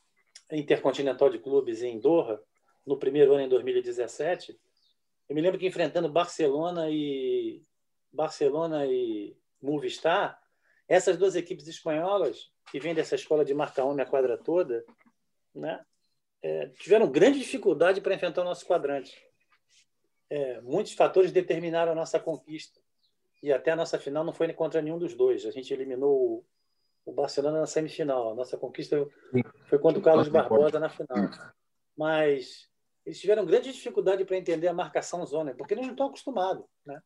intercontinental 0.53 1.30
de 1.30 1.38
clubes 1.38 1.82
em 1.82 1.99
Doha, 1.99 2.42
no 2.86 2.99
primeiro 2.99 3.34
ano 3.34 3.42
em 3.42 3.49
2017. 3.49 4.59
Eu 5.28 5.34
me 5.34 5.42
lembro 5.42 5.59
que 5.59 5.66
enfrentando 5.66 6.09
Barcelona 6.09 6.90
e 6.90 7.62
Barcelona 8.12 8.86
e 8.86 9.36
Movistar, 9.61 10.40
essas 10.88 11.16
duas 11.16 11.36
equipes 11.36 11.66
espanholas 11.66 12.51
que 12.70 12.80
vêm 12.80 12.94
dessa 12.94 13.14
escola 13.14 13.44
de 13.44 13.53
marca 13.53 13.84
homem 13.84 14.05
a 14.05 14.09
quadra 14.09 14.38
toda, 14.38 14.84
né, 15.55 15.84
é, 16.42 16.68
tiveram 16.68 17.11
grande 17.11 17.38
dificuldade 17.38 18.01
para 18.01 18.14
enfrentar 18.14 18.42
o 18.42 18.44
nosso 18.44 18.64
quadrante. 18.66 19.20
É, 20.30 20.61
muitos 20.61 20.92
fatores 20.92 21.32
determinaram 21.32 21.92
a 21.92 21.94
nossa 21.94 22.18
conquista 22.20 22.80
e 23.42 23.53
até 23.53 23.70
a 23.70 23.76
nossa 23.76 23.99
final 23.99 24.24
não 24.24 24.32
foi 24.32 24.53
contra 24.53 24.80
nenhum 24.80 24.99
dos 24.99 25.14
dois. 25.14 25.44
A 25.46 25.51
gente 25.51 25.72
eliminou 25.72 26.44
o 27.09 27.13
Barcelona 27.13 27.61
na 27.61 27.67
semifinal. 27.67 28.33
A 28.33 28.35
nossa 28.35 28.59
conquista 28.59 29.09
foi 29.69 29.79
contra 29.79 29.99
o 29.99 30.03
Carlos 30.03 30.29
Barbosa 30.29 30.79
na 30.79 30.91
final. 30.91 31.31
Mas 31.97 32.69
eles 33.05 33.19
tiveram 33.19 33.47
grande 33.47 33.73
dificuldade 33.73 34.25
para 34.27 34.37
entender 34.37 34.69
a 34.69 34.75
marcação 34.75 35.25
zona, 35.25 35.55
porque 35.55 35.73
eles 35.73 35.87
não 35.87 35.93
estão 35.93 36.09
acostumados, 36.09 36.67
né? 36.85 37.01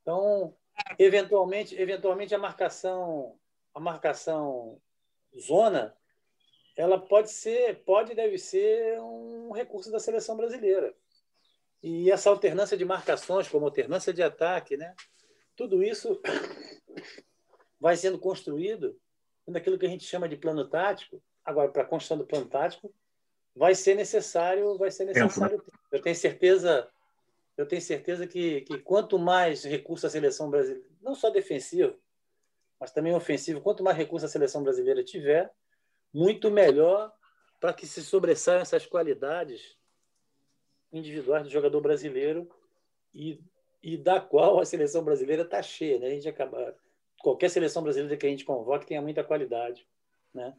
Então, 0.00 0.56
eventualmente, 0.98 1.74
eventualmente 1.80 2.34
a 2.34 2.38
marcação, 2.38 3.36
a 3.74 3.80
marcação 3.80 4.80
zona, 5.36 5.96
ela 6.76 6.98
pode 6.98 7.30
ser, 7.30 7.82
pode 7.84 8.12
e 8.12 8.14
deve 8.14 8.38
ser 8.38 9.00
um 9.00 9.50
recurso 9.50 9.90
da 9.90 9.98
seleção 9.98 10.36
brasileira. 10.36 10.94
E 11.82 12.10
essa 12.10 12.30
alternância 12.30 12.76
de 12.76 12.84
marcações, 12.84 13.48
como 13.48 13.66
alternância 13.66 14.12
de 14.12 14.22
ataque, 14.22 14.76
né? 14.76 14.94
Tudo 15.56 15.82
isso 15.82 16.20
vai 17.80 17.96
sendo 17.96 18.18
construído 18.18 18.96
naquilo 19.46 19.78
que 19.78 19.86
a 19.86 19.88
gente 19.88 20.04
chama 20.04 20.28
de 20.28 20.36
plano 20.36 20.68
tático. 20.68 21.22
Agora, 21.44 21.70
para 21.70 21.82
a 21.82 21.86
construção 21.86 22.18
do 22.18 22.26
plano 22.26 22.46
tático, 22.46 22.92
vai 23.54 23.74
ser 23.74 23.94
necessário, 23.94 24.76
vai 24.78 24.90
ser 24.90 25.04
necessário. 25.04 25.58
Tempo, 25.58 25.70
né? 25.72 25.78
Eu 25.92 26.02
tenho 26.02 26.16
certeza, 26.16 26.88
eu 27.56 27.66
tenho 27.66 27.82
certeza 27.82 28.26
que, 28.26 28.62
que 28.62 28.78
quanto 28.78 29.18
mais 29.18 29.64
recurso 29.64 30.06
a 30.06 30.10
seleção 30.10 30.50
brasileira, 30.50 30.88
não 31.00 31.14
só 31.14 31.30
defensivo, 31.30 31.96
mas 32.80 32.90
também 32.90 33.14
ofensivo, 33.14 33.60
quanto 33.60 33.84
mais 33.84 33.96
recurso 33.96 34.26
a 34.26 34.28
seleção 34.28 34.62
brasileira 34.62 35.04
tiver, 35.04 35.50
muito 36.12 36.50
melhor 36.50 37.12
para 37.60 37.72
que 37.72 37.86
se 37.86 38.02
sobressaiam 38.02 38.60
essas 38.60 38.86
qualidades 38.86 39.76
individuais 40.92 41.44
do 41.44 41.50
jogador 41.50 41.80
brasileiro 41.80 42.48
e, 43.14 43.40
e 43.82 43.96
da 43.96 44.20
qual 44.20 44.60
a 44.60 44.64
seleção 44.64 45.02
brasileira 45.02 45.42
está 45.42 45.62
cheia. 45.62 45.98
Né? 45.98 46.06
A 46.06 46.10
gente 46.10 46.28
acaba, 46.28 46.76
qualquer 47.24 47.48
seleção 47.48 47.82
brasileira 47.82 48.16
que 48.18 48.26
a 48.26 48.28
gente 48.28 48.44
convoque 48.44 48.86
tenha 48.86 49.00
muita 49.00 49.24
qualidade. 49.24 49.88
Né? 50.32 50.54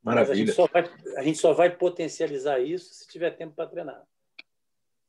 Maravilha. 0.00 0.32
A 0.32 0.36
gente, 0.36 0.52
só 0.52 0.66
vai, 0.68 0.84
a 1.16 1.22
gente 1.22 1.38
só 1.38 1.52
vai 1.52 1.76
potencializar 1.76 2.60
isso 2.60 2.94
se 2.94 3.08
tiver 3.08 3.32
tempo 3.32 3.56
para 3.56 3.68
treinar. 3.68 4.02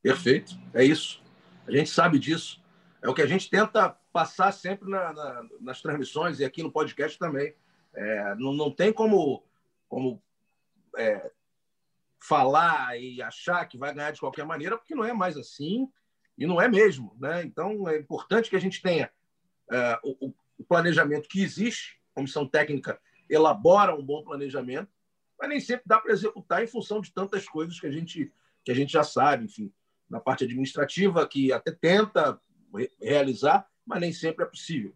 Perfeito, 0.02 0.54
é 0.74 0.84
isso. 0.84 1.22
A 1.68 1.72
gente 1.72 1.92
sabe 1.92 2.18
disso. 2.18 2.64
É 3.02 3.08
o 3.08 3.14
que 3.14 3.22
a 3.22 3.28
gente 3.28 3.48
tenta 3.48 3.90
passar 4.12 4.52
sempre 4.52 4.90
na, 4.90 5.14
na, 5.14 5.48
nas 5.62 5.82
transmissões 5.82 6.40
e 6.40 6.46
aqui 6.46 6.64
no 6.64 6.72
podcast 6.72 7.20
também. 7.20 7.54
É, 7.94 8.36
não, 8.36 8.54
não 8.54 8.72
tem 8.72 8.92
como, 8.92 9.44
como 9.88 10.22
é, 10.98 11.30
falar 12.20 13.00
e 13.00 13.22
achar 13.22 13.66
que 13.68 13.78
vai 13.78 13.94
ganhar 13.94 14.12
de 14.12 14.20
qualquer 14.20 14.46
maneira, 14.46 14.78
porque 14.78 14.96
não 14.96 15.06
é 15.06 15.14
mais 15.14 15.38
assim 15.38 15.88
e 16.36 16.48
não 16.48 16.60
é 16.60 16.68
mesmo. 16.68 17.16
Né? 17.20 17.44
Então, 17.44 17.88
é 17.88 18.00
importante 18.00 18.50
que 18.50 18.56
a 18.56 18.62
gente 18.62 18.82
tenha 18.82 19.12
é, 19.72 20.00
o, 20.04 20.34
o 20.58 20.64
planejamento 20.64 21.28
que 21.30 21.42
existe, 21.42 22.00
a 22.12 22.16
comissão 22.16 22.48
técnica 22.48 23.00
elabora 23.30 23.96
um 23.96 24.04
bom 24.04 24.24
planejamento, 24.24 24.90
mas 25.40 25.50
nem 25.50 25.60
sempre 25.60 25.84
dá 25.86 26.00
para 26.00 26.12
executar 26.12 26.64
em 26.64 26.68
função 26.68 27.00
de 27.02 27.12
tantas 27.12 27.48
coisas 27.48 27.80
que 27.80 27.88
a 27.88 27.92
gente 27.92 28.32
que 28.64 28.72
a 28.72 28.76
gente 28.76 28.92
já 28.92 29.04
sabe, 29.04 29.46
enfim, 29.46 29.72
na 30.10 30.20
parte 30.20 30.44
administrativa 30.44 31.26
que 31.26 31.54
até 31.54 31.72
tenta 31.72 32.38
realizar, 33.02 33.66
mas 33.86 34.02
nem 34.02 34.12
sempre 34.12 34.44
é 34.44 34.48
possível. 34.48 34.94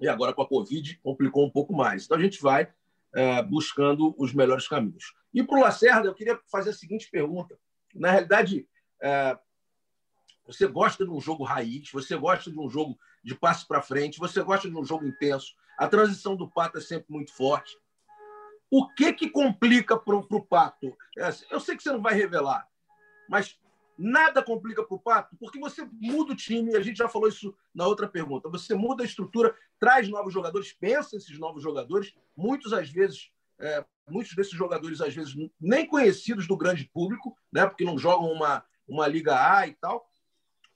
E 0.00 0.08
agora 0.08 0.32
com 0.32 0.40
a 0.40 0.48
Covid 0.48 0.98
complicou 1.02 1.44
um 1.44 1.50
pouco 1.50 1.74
mais. 1.74 2.04
Então 2.06 2.16
a 2.16 2.20
gente 2.22 2.40
vai 2.40 2.72
é, 3.14 3.42
buscando 3.42 4.14
os 4.16 4.32
melhores 4.32 4.66
caminhos. 4.66 5.14
E 5.32 5.42
para 5.42 5.58
o 5.58 5.60
Lacerda, 5.60 6.08
eu 6.08 6.14
queria 6.14 6.40
fazer 6.50 6.70
a 6.70 6.72
seguinte 6.74 7.10
pergunta. 7.10 7.58
Na 7.94 8.10
realidade, 8.10 8.66
é, 9.02 9.38
você 10.46 10.66
gosta 10.66 11.04
de 11.04 11.10
um 11.10 11.20
jogo 11.20 11.44
raiz, 11.44 11.90
você 11.92 12.16
gosta 12.16 12.50
de 12.50 12.58
um 12.58 12.68
jogo 12.68 12.98
de 13.22 13.34
passe 13.34 13.66
para 13.66 13.82
frente, 13.82 14.18
você 14.18 14.42
gosta 14.42 14.68
de 14.68 14.76
um 14.76 14.84
jogo 14.84 15.06
intenso. 15.06 15.54
A 15.78 15.86
transição 15.86 16.36
do 16.36 16.48
Pato 16.48 16.78
é 16.78 16.80
sempre 16.80 17.06
muito 17.10 17.32
forte. 17.32 17.76
O 18.70 18.88
que 18.88 19.12
que 19.12 19.28
complica 19.28 19.96
para 19.98 20.16
o 20.16 20.44
Pato? 20.44 20.96
É, 21.18 21.30
eu 21.50 21.58
sei 21.58 21.76
que 21.76 21.82
você 21.82 21.90
não 21.90 22.00
vai 22.00 22.14
revelar, 22.14 22.66
mas 23.28 23.58
nada 23.98 24.42
complica 24.42 24.82
para 24.82 24.94
o 24.94 24.98
Pato, 25.00 25.36
porque 25.38 25.58
você 25.58 25.86
muda 25.92 26.32
o 26.32 26.36
time, 26.36 26.74
a 26.74 26.80
gente 26.80 26.96
já 26.96 27.08
falou 27.08 27.28
isso 27.28 27.54
na 27.74 27.86
outra 27.86 28.08
pergunta. 28.08 28.48
Você 28.48 28.74
muda 28.74 29.02
a 29.02 29.06
estrutura, 29.06 29.54
traz 29.78 30.08
novos 30.08 30.32
jogadores, 30.32 30.72
pensa 30.72 31.16
esses 31.16 31.38
novos 31.38 31.62
jogadores, 31.62 32.14
muitos 32.34 32.72
às 32.72 32.88
vezes, 32.88 33.30
é, 33.58 33.84
muitos 34.08 34.34
desses 34.34 34.54
jogadores 34.54 35.00
às 35.00 35.14
vezes 35.14 35.34
nem 35.60 35.86
conhecidos 35.86 36.46
do 36.46 36.56
grande 36.56 36.84
público, 36.84 37.36
né, 37.52 37.66
porque 37.66 37.84
não 37.84 37.98
jogam 37.98 38.32
uma, 38.32 38.64
uma 38.88 39.06
Liga 39.06 39.34
A 39.36 39.66
e 39.66 39.74
tal, 39.74 40.08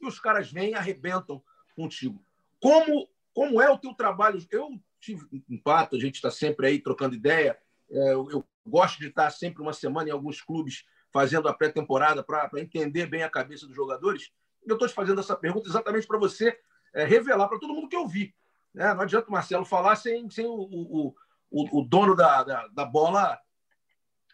e 0.00 0.06
os 0.06 0.20
caras 0.20 0.52
vêm 0.52 0.72
e 0.72 0.74
arrebentam 0.74 1.42
contigo. 1.74 2.22
Como, 2.64 3.06
como 3.34 3.60
é 3.60 3.68
o 3.68 3.76
teu 3.76 3.92
trabalho? 3.92 4.42
Eu 4.50 4.80
tive 4.98 5.26
um 5.50 5.60
pato, 5.60 5.96
a 5.96 6.00
gente 6.00 6.14
está 6.14 6.30
sempre 6.30 6.66
aí 6.66 6.80
trocando 6.80 7.14
ideia. 7.14 7.58
É, 7.90 8.14
eu, 8.14 8.30
eu, 8.30 8.44
gosto 8.66 8.98
de 8.98 9.08
estar 9.08 9.28
sempre 9.28 9.60
uma 9.60 9.74
semana 9.74 10.08
em 10.08 10.12
alguns 10.12 10.40
clubes 10.40 10.86
fazendo 11.12 11.46
a 11.46 11.52
pré-temporada 11.52 12.24
para 12.24 12.48
entender 12.56 13.04
bem 13.04 13.22
a 13.22 13.28
cabeça 13.28 13.66
dos 13.66 13.76
jogadores. 13.76 14.32
Eu 14.66 14.76
estou 14.76 14.88
te 14.88 14.94
fazendo 14.94 15.20
essa 15.20 15.36
pergunta 15.36 15.68
exatamente 15.68 16.06
para 16.06 16.18
você 16.18 16.58
é, 16.94 17.04
revelar 17.04 17.48
para 17.48 17.58
todo 17.58 17.74
mundo 17.74 17.86
que 17.86 17.96
eu 17.96 18.08
vi. 18.08 18.34
Né? 18.72 18.94
Não 18.94 19.02
adianta 19.02 19.28
o 19.28 19.32
Marcelo 19.32 19.66
falar 19.66 19.96
sem, 19.96 20.30
sem 20.30 20.46
o, 20.46 20.54
o, 20.54 21.14
o, 21.50 21.80
o 21.80 21.84
dono 21.86 22.16
da, 22.16 22.42
da, 22.44 22.68
da, 22.68 22.84
bola 22.86 23.38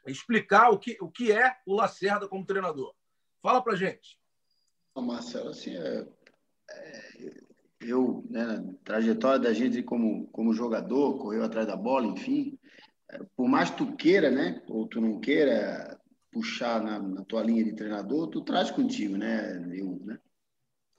explicar 0.07 0.70
o 0.70 0.78
que, 0.78 0.97
o 1.01 1.11
que 1.11 1.33
é 1.33 1.57
o 1.66 1.74
Lacerda 1.74 2.28
como 2.28 2.47
treinador. 2.47 2.95
Fala 3.43 3.61
para 3.61 3.74
gente. 3.74 4.20
Marcelo, 4.95 5.49
assim, 5.49 5.76
é, 5.76 6.07
é, 6.70 7.49
eu, 7.81 8.24
né, 8.28 8.64
trajetória 8.85 9.39
da 9.39 9.53
gente 9.53 9.83
como, 9.83 10.26
como 10.28 10.53
jogador, 10.53 11.18
correu 11.18 11.45
atrás 11.45 11.66
da 11.66 11.76
bola, 11.76 12.07
enfim, 12.07 12.59
é, 13.09 13.20
por 13.37 13.49
mais 13.49 13.70
tu 13.70 13.95
queira, 13.97 14.31
né, 14.31 14.62
ou 14.68 14.87
tu 14.87 15.01
não 15.01 15.18
queira 15.18 15.99
puxar 16.31 16.83
na, 16.83 16.99
na 16.99 17.24
tua 17.24 17.43
linha 17.43 17.64
de 17.64 17.74
treinador, 17.74 18.28
tu 18.28 18.43
traz 18.43 18.70
contigo, 18.70 19.16
né, 19.16 19.57
eu, 19.72 20.01
né, 20.05 20.18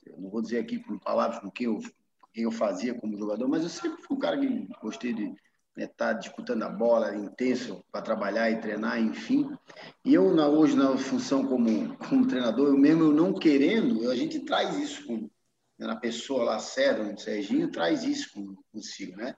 eu 0.04 0.18
não 0.18 0.30
vou 0.30 0.42
dizer 0.42 0.58
aqui 0.58 0.78
por 0.78 0.98
palavras 1.00 1.38
com 1.38 1.50
quem 1.50 1.66
eu, 1.66 1.78
quem 2.32 2.44
eu 2.44 2.52
fazia 2.52 2.94
como 2.94 3.18
jogador, 3.18 3.48
mas 3.48 3.62
eu 3.62 3.68
sempre 3.68 4.02
fui 4.02 4.16
um 4.16 4.20
cara 4.20 4.38
que 4.38 4.68
gostei 4.80 5.12
de 5.12 5.34
né, 5.76 5.86
tá 5.86 6.12
disputando 6.12 6.62
a 6.64 6.68
bola, 6.68 7.16
intenso 7.16 7.82
para 7.90 8.02
trabalhar 8.02 8.50
e 8.50 8.60
treinar, 8.60 9.00
enfim. 9.00 9.50
E 10.04 10.12
eu 10.12 10.34
na, 10.34 10.46
hoje 10.46 10.76
na 10.76 10.96
função 10.98 11.46
como, 11.46 11.96
como 11.96 12.26
treinador, 12.26 12.68
eu 12.68 12.78
mesmo 12.78 13.04
eu 13.04 13.12
não 13.12 13.32
querendo, 13.32 14.10
a 14.10 14.14
gente 14.14 14.40
traz 14.40 14.76
isso 14.76 15.06
com, 15.06 15.30
na 15.86 15.96
pessoa 15.96 16.44
lá, 16.44 16.58
Cedro, 16.58 17.18
Serginho, 17.18 17.70
traz 17.70 18.04
isso 18.04 18.56
consigo, 18.72 19.16
né? 19.16 19.34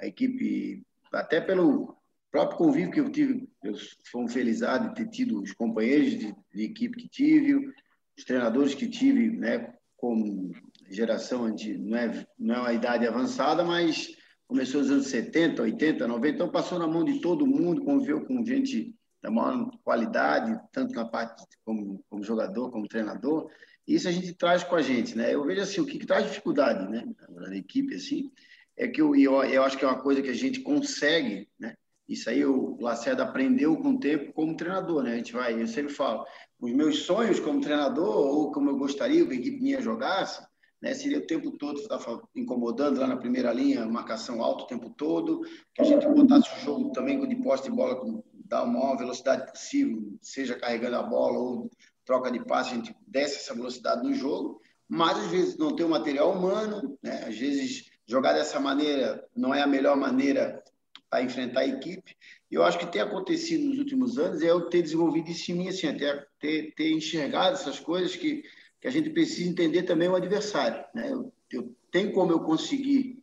A 0.00 0.06
equipe, 0.06 0.82
até 1.12 1.40
pelo 1.40 1.96
próprio 2.30 2.58
convívio 2.58 2.90
que 2.90 3.00
eu 3.00 3.10
tive, 3.10 3.48
eu 3.62 3.74
fui 4.10 4.22
um 4.22 4.28
felizado 4.28 4.88
de 4.88 4.94
ter 4.94 5.08
tido 5.08 5.42
os 5.42 5.52
companheiros 5.52 6.10
de, 6.10 6.34
de 6.54 6.62
equipe 6.62 6.96
que 6.96 7.08
tive, 7.08 7.72
os 8.16 8.24
treinadores 8.24 8.74
que 8.74 8.88
tive, 8.88 9.30
né, 9.30 9.74
com 9.96 10.52
geração 10.90 11.52
de 11.54 11.76
não 11.76 11.96
é 11.98 12.26
não 12.38 12.54
é 12.54 12.60
uma 12.60 12.72
idade 12.72 13.06
avançada, 13.06 13.64
mas 13.64 14.16
começou 14.46 14.80
nos 14.80 14.90
anos 14.90 15.06
70, 15.08 15.62
80, 15.62 16.06
90, 16.06 16.34
então 16.34 16.50
passou 16.50 16.78
na 16.78 16.86
mão 16.86 17.04
de 17.04 17.20
todo 17.20 17.46
mundo, 17.46 17.84
conviveu 17.84 18.24
com 18.24 18.44
gente 18.44 18.94
da 19.22 19.30
maior 19.30 19.70
qualidade, 19.84 20.58
tanto 20.72 20.94
na 20.94 21.04
parte 21.04 21.44
como, 21.64 22.02
como 22.08 22.22
jogador, 22.22 22.70
como 22.70 22.88
treinador. 22.88 23.50
Isso 23.88 24.06
a 24.06 24.12
gente 24.12 24.34
traz 24.34 24.62
com 24.62 24.76
a 24.76 24.82
gente, 24.82 25.16
né? 25.16 25.34
Eu 25.34 25.42
vejo 25.44 25.62
assim, 25.62 25.80
o 25.80 25.86
que, 25.86 25.98
que 25.98 26.06
traz 26.06 26.26
dificuldade, 26.26 26.86
né, 26.90 27.08
na 27.30 27.56
equipe 27.56 27.94
assim, 27.94 28.30
é 28.76 28.86
que 28.86 29.00
eu, 29.00 29.16
eu, 29.16 29.42
eu 29.44 29.62
acho 29.62 29.78
que 29.78 29.84
é 29.84 29.88
uma 29.88 30.02
coisa 30.02 30.20
que 30.20 30.28
a 30.28 30.34
gente 30.34 30.60
consegue, 30.60 31.48
né? 31.58 31.74
Isso 32.06 32.28
aí 32.28 32.44
o 32.44 32.76
Lacerda 32.80 33.22
aprendeu 33.22 33.76
com 33.78 33.92
o 33.92 33.98
tempo 33.98 34.32
como 34.34 34.56
treinador, 34.56 35.02
né? 35.02 35.14
A 35.14 35.16
gente 35.16 35.32
vai, 35.32 35.60
eu 35.60 35.66
sempre 35.66 35.92
falo, 35.92 36.24
os 36.60 36.72
meus 36.72 37.02
sonhos 37.04 37.40
como 37.40 37.62
treinador 37.62 38.14
ou 38.14 38.52
como 38.52 38.68
eu 38.68 38.76
gostaria 38.76 39.26
que 39.26 39.32
a 39.32 39.36
equipe 39.36 39.62
minha 39.62 39.80
jogasse, 39.80 40.46
né? 40.82 40.92
Seria 40.92 41.18
o 41.18 41.26
tempo 41.26 41.50
todo 41.52 41.80
estar 41.80 41.98
incomodando 42.36 43.00
lá 43.00 43.06
na 43.06 43.16
primeira 43.16 43.52
linha, 43.54 43.86
marcação 43.86 44.42
alta 44.42 44.64
o 44.64 44.66
tempo 44.66 44.90
todo, 44.90 45.40
que 45.74 45.80
a 45.80 45.84
gente 45.84 46.06
botasse 46.06 46.50
o 46.58 46.60
jogo 46.60 46.92
também 46.92 47.26
de 47.26 47.36
poste 47.36 47.70
de 47.70 47.74
bola 47.74 47.96
com 47.96 48.22
dar 48.48 48.60
a 48.60 48.66
maior 48.66 48.96
velocidade 48.96 49.50
possível, 49.50 50.16
seja 50.22 50.58
carregando 50.58 50.96
a 50.96 51.02
bola 51.02 51.38
ou 51.38 51.70
troca 52.08 52.32
de 52.32 52.42
passe, 52.42 52.72
a 52.72 52.76
gente 52.76 52.96
desce 53.06 53.36
essa 53.36 53.54
velocidade 53.54 54.02
no 54.02 54.14
jogo, 54.14 54.62
mas 54.88 55.18
às 55.18 55.26
vezes 55.26 55.58
não 55.58 55.76
tem 55.76 55.84
o 55.84 55.90
material 55.90 56.32
humano, 56.32 56.98
né? 57.02 57.24
às 57.26 57.36
vezes 57.38 57.90
jogar 58.06 58.32
dessa 58.32 58.58
maneira 58.58 59.22
não 59.36 59.54
é 59.54 59.60
a 59.60 59.66
melhor 59.66 59.94
maneira 59.94 60.64
para 61.10 61.22
enfrentar 61.22 61.60
a 61.60 61.66
equipe. 61.66 62.16
E 62.50 62.54
eu 62.54 62.64
acho 62.64 62.78
que 62.78 62.86
tem 62.86 63.02
acontecido 63.02 63.68
nos 63.68 63.78
últimos 63.78 64.18
anos 64.18 64.40
é 64.42 64.50
eu 64.50 64.70
ter 64.70 64.80
desenvolvido 64.80 65.30
isso 65.30 65.52
em 65.52 65.54
mim, 65.54 65.68
assim, 65.68 65.86
até 65.86 66.26
ter, 66.40 66.72
ter 66.74 66.90
enxergado 66.92 67.52
essas 67.52 67.78
coisas 67.78 68.16
que 68.16 68.42
que 68.80 68.86
a 68.86 68.90
gente 68.90 69.10
precisa 69.10 69.48
entender 69.48 69.82
também 69.82 70.08
o 70.08 70.16
adversário. 70.16 70.84
Né? 70.94 71.10
Eu, 71.10 71.32
eu 71.50 71.76
tenho 71.90 72.12
como 72.12 72.32
eu 72.32 72.40
conseguir 72.40 73.22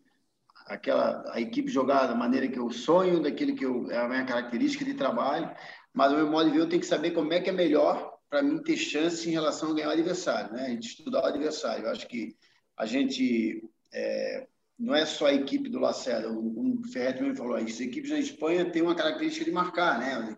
aquela 0.67 1.23
a 1.31 1.39
equipe 1.39 1.71
jogar 1.71 2.07
da 2.07 2.15
maneira 2.15 2.47
que 2.47 2.59
eu 2.59 2.69
sonho, 2.71 3.21
daquilo 3.21 3.55
que 3.55 3.65
eu, 3.65 3.89
é 3.89 3.97
a 3.97 4.07
minha 4.07 4.25
característica 4.25 4.83
de 4.83 4.95
trabalho, 4.95 5.49
mas 5.93 6.11
o 6.11 6.15
meu 6.15 6.29
modo 6.29 6.49
de 6.49 6.57
ver 6.57 6.63
eu 6.63 6.69
tenho 6.69 6.81
que 6.81 6.88
saber 6.88 7.11
como 7.11 7.31
é 7.33 7.39
que 7.39 7.49
é 7.49 7.53
melhor 7.53 8.14
para 8.30 8.41
mim 8.41 8.61
ter 8.61 8.78
chance 8.78 9.28
em 9.28 9.32
relação 9.32 9.71
a 9.71 9.73
ganhar 9.73 9.89
o 9.89 9.91
adversário, 9.91 10.53
né? 10.53 10.65
A 10.65 10.69
gente 10.69 10.88
estudar 10.89 11.23
o 11.23 11.28
adversário. 11.28 11.86
Eu 11.86 11.91
acho 11.91 12.07
que 12.07 12.36
a 12.78 12.86
gente 12.86 13.63
é, 13.93 14.47
não 14.78 14.93
é 14.93 15.05
só 15.05 15.28
a 15.28 15.34
equipe 15.34 15.69
do 15.69 15.80
Lacerda, 15.80 16.30
o, 16.30 16.80
o 16.82 16.84
Ferretti 16.91 17.23
me 17.23 17.36
falou, 17.36 17.55
as 17.55 17.80
equipes 17.80 18.11
na 18.11 18.19
Espanha 18.19 18.69
têm 18.69 18.82
uma 18.82 18.95
característica 18.95 19.45
de 19.45 19.51
marcar, 19.51 19.99
né? 19.99 20.36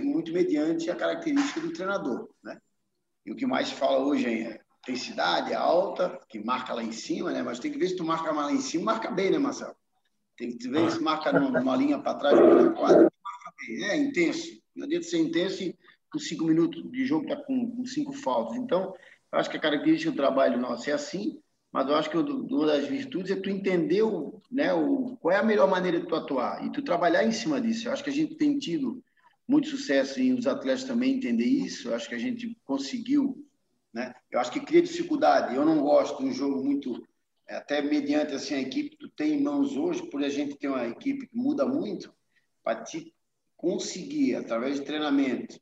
Muito 0.00 0.32
mediante 0.32 0.90
a 0.90 0.96
característica 0.96 1.60
do 1.60 1.72
treinador, 1.72 2.28
né? 2.42 2.58
E 3.26 3.32
o 3.32 3.36
que 3.36 3.46
mais 3.46 3.70
fala 3.70 3.98
hoje 3.98 4.26
é 4.26 4.60
intensidade 4.82 5.52
alta, 5.52 6.18
que 6.28 6.38
marca 6.42 6.72
lá 6.72 6.82
em 6.82 6.92
cima, 6.92 7.30
né? 7.30 7.42
Mas 7.42 7.58
tem 7.58 7.70
que 7.70 7.78
ver 7.78 7.88
se 7.88 7.96
tu 7.96 8.04
marca 8.04 8.32
lá 8.32 8.50
em 8.50 8.60
cima, 8.60 8.92
marca 8.92 9.10
bem, 9.10 9.30
né, 9.30 9.38
Marcelo? 9.38 9.76
Tem 10.34 10.56
que 10.56 10.68
ver 10.68 10.90
se 10.90 11.02
marca 11.02 11.32
numa 11.32 11.76
linha 11.76 11.98
para 11.98 12.14
trás, 12.14 12.38
numa 12.38 12.72
quadra, 12.72 13.02
marca 13.02 13.52
bem. 13.58 13.84
É 13.84 13.96
intenso. 13.96 14.48
Não 14.74 14.86
adianta 14.86 15.06
ser 15.06 15.18
intenso 15.18 15.62
e 15.62 15.76
com 16.10 16.18
cinco 16.18 16.44
minutos 16.44 16.90
de 16.90 17.06
jogo 17.06 17.26
tá 17.26 17.36
com, 17.36 17.70
com 17.70 17.84
cinco 17.84 18.12
faltas. 18.12 18.56
Então, 18.56 18.94
eu 19.32 19.38
acho 19.38 19.50
que 19.50 19.56
a 19.56 19.60
característica 19.60 20.10
do 20.10 20.16
trabalho 20.16 20.58
nosso 20.58 20.88
é 20.88 20.92
assim, 20.92 21.40
mas 21.70 21.86
eu 21.86 21.94
acho 21.94 22.10
que 22.10 22.16
uma 22.16 22.66
das 22.66 22.86
virtudes 22.86 23.30
é 23.30 23.36
tu 23.36 23.50
entender 23.50 24.02
o, 24.02 24.40
né, 24.50 24.72
o, 24.72 25.16
qual 25.20 25.34
é 25.34 25.38
a 25.38 25.42
melhor 25.42 25.68
maneira 25.68 26.00
de 26.00 26.06
tu 26.06 26.14
atuar 26.14 26.64
e 26.64 26.72
tu 26.72 26.82
trabalhar 26.82 27.24
em 27.24 27.32
cima 27.32 27.60
disso. 27.60 27.88
Eu 27.88 27.92
acho 27.92 28.02
que 28.02 28.10
a 28.10 28.12
gente 28.12 28.36
tem 28.36 28.58
tido 28.58 29.02
muito 29.46 29.68
sucesso 29.68 30.20
em 30.20 30.32
os 30.32 30.46
atletas 30.46 30.84
também 30.84 31.14
entender 31.14 31.44
isso. 31.44 31.88
Eu 31.88 31.94
acho 31.94 32.08
que 32.08 32.14
a 32.14 32.18
gente 32.18 32.56
conseguiu, 32.64 33.46
né? 33.92 34.14
Eu 34.30 34.40
acho 34.40 34.50
que 34.50 34.60
cria 34.60 34.80
dificuldade. 34.80 35.54
Eu 35.54 35.64
não 35.64 35.82
gosto 35.82 36.22
de 36.22 36.28
um 36.28 36.32
jogo 36.32 36.64
muito 36.64 37.06
é, 37.46 37.56
até 37.56 37.82
mediante 37.82 38.34
assim 38.34 38.54
a 38.54 38.60
equipe 38.60 38.90
que 38.90 38.96
tu 38.96 39.10
tem 39.10 39.34
em 39.34 39.42
mãos 39.42 39.76
hoje, 39.76 40.08
por 40.08 40.24
a 40.24 40.28
gente 40.28 40.56
ter 40.56 40.68
uma 40.68 40.86
equipe 40.86 41.26
que 41.26 41.36
muda 41.36 41.66
muito, 41.66 42.12
para 42.62 42.82
te 42.82 43.14
conseguir 43.56 44.36
através 44.36 44.78
de 44.78 44.86
treinamento 44.86 45.58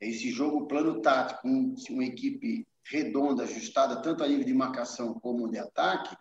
esse 0.00 0.30
jogo 0.30 0.66
plano 0.66 1.00
tático 1.00 1.42
com 1.42 1.74
uma 1.90 2.04
equipe 2.04 2.66
redonda, 2.84 3.44
ajustada 3.44 4.00
tanto 4.02 4.24
a 4.24 4.28
nível 4.28 4.44
de 4.44 4.54
marcação 4.54 5.14
como 5.14 5.50
de 5.50 5.58
ataque, 5.58 6.16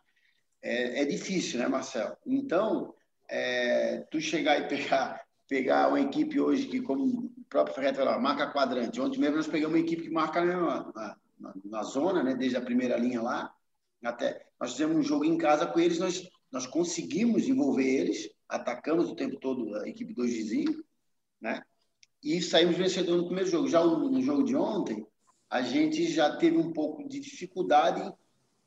é, 0.62 1.02
é 1.02 1.06
difícil, 1.06 1.60
né, 1.60 1.68
Marcelo? 1.68 2.16
Então, 2.26 2.94
é, 3.30 4.06
tu 4.12 4.20
chegar 4.20 4.60
e 4.60 4.68
pegar 4.68 5.24
pegar 5.50 5.90
uma 5.90 6.00
equipe 6.00 6.40
hoje 6.40 6.68
que, 6.68 6.80
como 6.80 7.04
o 7.04 7.32
próprio 7.50 7.74
Ferreira 7.74 7.98
falou, 7.98 8.22
marca 8.22 8.52
quadrante. 8.54 9.02
Ontem 9.02 9.20
mesmo 9.20 9.38
nós 9.38 9.48
pegamos 9.48 9.76
uma 9.76 9.84
equipe 9.84 10.04
que 10.04 10.10
marca 10.12 10.46
na, 10.46 11.18
na, 11.40 11.54
na, 11.66 11.84
zona, 11.84 12.22
né, 12.22 12.36
desde 12.36 12.56
a 12.56 12.62
primeira 12.62 12.96
linha 12.96 13.20
lá, 13.20 13.52
até 14.04 14.46
nós 14.62 14.74
fizemos 14.74 14.96
um 14.96 15.02
jogo 15.02 15.26
em 15.26 15.38
casa 15.38 15.66
com 15.66 15.80
eles, 15.80 15.98
nós, 15.98 16.30
nós 16.52 16.68
conseguimos 16.68 17.48
envolver 17.48 17.84
eles, 17.84 18.30
atacamos 18.48 19.10
o 19.10 19.16
tempo 19.16 19.40
todo 19.40 19.76
a 19.78 19.90
equipe 19.90 20.14
do 20.14 20.24
vizinho, 20.24 20.84
né? 21.42 21.64
E 22.24 22.42
saímos 22.42 22.78
vencedor 22.78 23.18
no 23.18 23.26
primeiro 23.26 23.50
jogo. 23.50 23.68
Já 23.68 23.84
no 23.84 24.22
jogo 24.22 24.44
de 24.44 24.56
ontem, 24.56 25.06
a 25.50 25.62
gente 25.62 26.08
já 26.12 26.36
teve 26.36 26.58
um 26.58 26.72
pouco 26.72 27.08
de 27.08 27.20
dificuldade, 27.20 28.12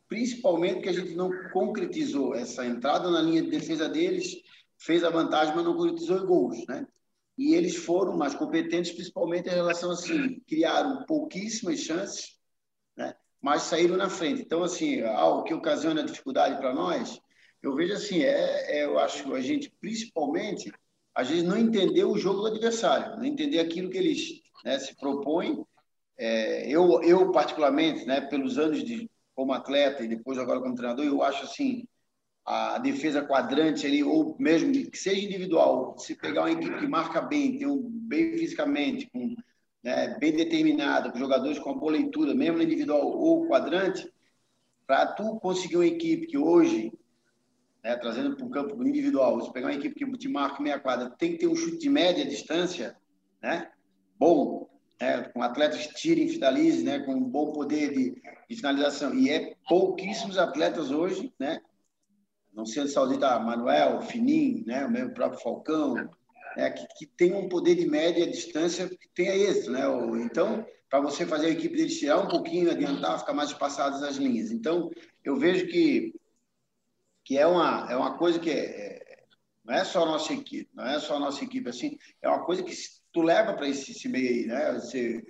principalmente 0.09 0.75
porque 0.75 0.89
a 0.89 0.95
gente 0.95 1.15
não 1.15 1.31
concretizou 1.53 2.35
essa 2.35 2.67
entrada 2.67 3.11
na 3.11 3.21
linha 3.21 3.43
de 3.43 3.51
defesa 3.51 3.89
deles 3.89 4.43
fez 4.83 5.05
a 5.05 5.11
vantagem, 5.11 5.55
mas 5.55 5.65
não 5.65 5.77
concretizou 5.77 6.27
gols, 6.27 6.67
né? 6.67 6.87
E 7.39 7.55
eles 7.55 7.77
foram 7.77 8.17
mais 8.17 8.35
competentes, 8.35 8.93
principalmente 8.93 9.49
em 9.49 9.55
relação 9.55 9.93
assim, 9.93 10.41
criaram 10.41 11.05
pouquíssimas 11.07 11.79
chances, 11.81 12.37
né? 12.97 13.15
Mas 13.41 13.63
saíram 13.63 13.97
na 13.97 14.11
frente. 14.11 14.43
Então, 14.43 14.63
assim, 14.63 15.01
algo 15.03 15.45
que 15.45 15.55
ocasiona 15.55 16.05
dificuldade 16.05 16.59
para 16.59 16.75
nós, 16.75 17.21
eu 17.63 17.75
vejo 17.75 17.95
assim, 17.95 18.23
é, 18.23 18.79
é, 18.79 18.85
eu 18.85 18.99
acho 18.99 19.25
que 19.25 19.33
a 19.33 19.41
gente, 19.41 19.73
principalmente, 19.81 20.73
às 21.15 21.29
vezes 21.29 21.45
não 21.45 21.59
entendeu 21.59 22.11
o 22.11 22.19
jogo 22.19 22.41
do 22.41 22.47
adversário, 22.49 23.17
não 23.17 23.25
entender 23.25 23.59
aquilo 23.59 23.91
que 23.91 23.99
eles 23.99 24.41
né, 24.65 24.79
se 24.79 24.97
propõem. 24.97 25.65
É, 26.17 26.69
eu, 26.69 27.03
eu, 27.03 27.31
particularmente, 27.33 28.05
né, 28.07 28.21
pelos 28.21 28.59
anos 28.59 28.85
de 28.85 29.11
como 29.35 29.53
atleta 29.53 30.05
e 30.05 30.09
depois 30.09 30.39
agora 30.39 30.61
como 30.61 30.75
treinador, 30.75 31.05
eu 31.05 31.23
acho 31.23 31.45
assim, 31.45 31.85
a 32.45 32.79
defesa 32.79 33.23
quadrante 33.23 33.87
ali, 33.87 34.03
ou 34.03 34.37
mesmo 34.39 34.73
que 34.73 34.99
seja 34.99 35.25
individual, 35.25 35.97
se 35.99 36.15
pegar 36.15 36.43
uma 36.43 36.53
equipe 36.53 36.79
que 36.79 36.87
marca 36.87 37.21
bem, 37.21 37.57
tem 37.59 37.67
um 37.67 37.81
bem 37.83 38.37
fisicamente, 38.37 39.09
com, 39.11 39.35
né, 39.83 40.17
bem 40.19 40.33
determinado, 40.33 41.13
com 41.13 41.19
jogadores 41.19 41.59
com 41.59 41.71
uma 41.71 41.79
boa 41.79 41.93
leitura, 41.93 42.35
mesmo 42.35 42.63
individual 42.63 43.07
ou 43.07 43.47
quadrante, 43.47 44.11
para 44.87 45.07
tu 45.07 45.39
conseguir 45.41 45.77
uma 45.77 45.87
equipe 45.87 46.27
que 46.27 46.37
hoje, 46.37 46.93
né, 47.83 47.97
trazendo 47.97 48.37
para 48.37 48.47
o 48.47 48.51
campo 48.51 48.83
individual, 48.87 49.41
se 49.41 49.53
pegar 49.53 49.68
uma 49.68 49.74
equipe 49.74 49.95
que 49.95 50.18
te 50.18 50.28
marca 50.28 50.62
meia 50.62 50.78
quadra, 50.78 51.11
tem 51.11 51.33
que 51.33 51.39
ter 51.39 51.47
um 51.47 51.57
chute 51.57 51.78
de 51.78 51.89
média 51.89 52.24
distância, 52.24 52.97
né, 53.43 53.70
bom, 54.18 54.68
né, 55.01 55.22
com 55.35 55.43
atletas 55.43 55.87
que 55.87 55.95
tirem, 55.95 56.28
finalizem, 56.28 56.85
né, 56.85 57.01
com 57.01 57.14
um 57.14 57.24
bom 57.24 57.53
poder 57.53 57.93
de, 57.93 58.22
de 58.49 58.57
finalização. 58.57 59.14
E 59.14 59.30
é 59.30 59.55
pouquíssimos 59.68 60.39
atletas 60.39 60.91
hoje, 60.91 61.33
né, 61.39 61.61
não 62.53 62.66
sendo 62.66 62.89
saudita 62.89 63.39
Manuel, 63.39 64.03
Finim, 64.03 64.62
né, 64.66 64.85
o 64.87 64.91
mesmo 64.91 65.14
próprio 65.14 65.41
Falcão, 65.41 65.95
né, 66.57 66.70
que, 66.70 66.87
que 66.99 67.07
tem 67.07 67.35
um 67.35 67.49
poder 67.49 67.74
de 67.74 67.89
média 67.89 68.26
distância 68.26 68.89
que 68.89 69.09
tenha 69.14 69.35
êxito. 69.35 69.70
Né? 69.70 69.83
Então, 70.22 70.64
para 70.89 71.01
você 71.01 71.24
fazer 71.24 71.47
a 71.47 71.51
equipe 71.51 71.76
deles 71.76 71.99
tirar 71.99 72.20
um 72.20 72.28
pouquinho, 72.28 72.70
adiantar, 72.70 73.18
ficar 73.18 73.33
mais 73.33 73.49
espaçadas 73.49 74.03
as 74.03 74.16
linhas. 74.16 74.51
Então, 74.51 74.91
eu 75.24 75.37
vejo 75.37 75.66
que, 75.66 76.14
que 77.33 77.39
é, 77.39 77.47
uma, 77.47 77.91
é 77.91 77.97
uma 77.97 78.18
coisa 78.18 78.39
que 78.39 78.51
é, 78.51 78.59
é, 78.59 79.24
não 79.64 79.72
é 79.72 79.85
só 79.85 80.03
a 80.03 80.07
nossa 80.07 80.35
equipe, 80.35 80.68
não 80.74 80.85
é 80.85 81.01
só 81.01 81.16
a 81.16 81.18
nossa 81.18 81.43
equipe, 81.43 81.66
assim, 81.66 81.97
é 82.20 82.28
uma 82.28 82.45
coisa 82.45 82.62
que 82.62 82.74
tu 83.11 83.22
leva 83.22 83.55
para 83.55 83.66
esse, 83.66 83.93
esse, 83.93 84.07
meio 84.07 84.28
aí, 84.28 84.47
né? 84.47 84.74
Você, 84.74 85.24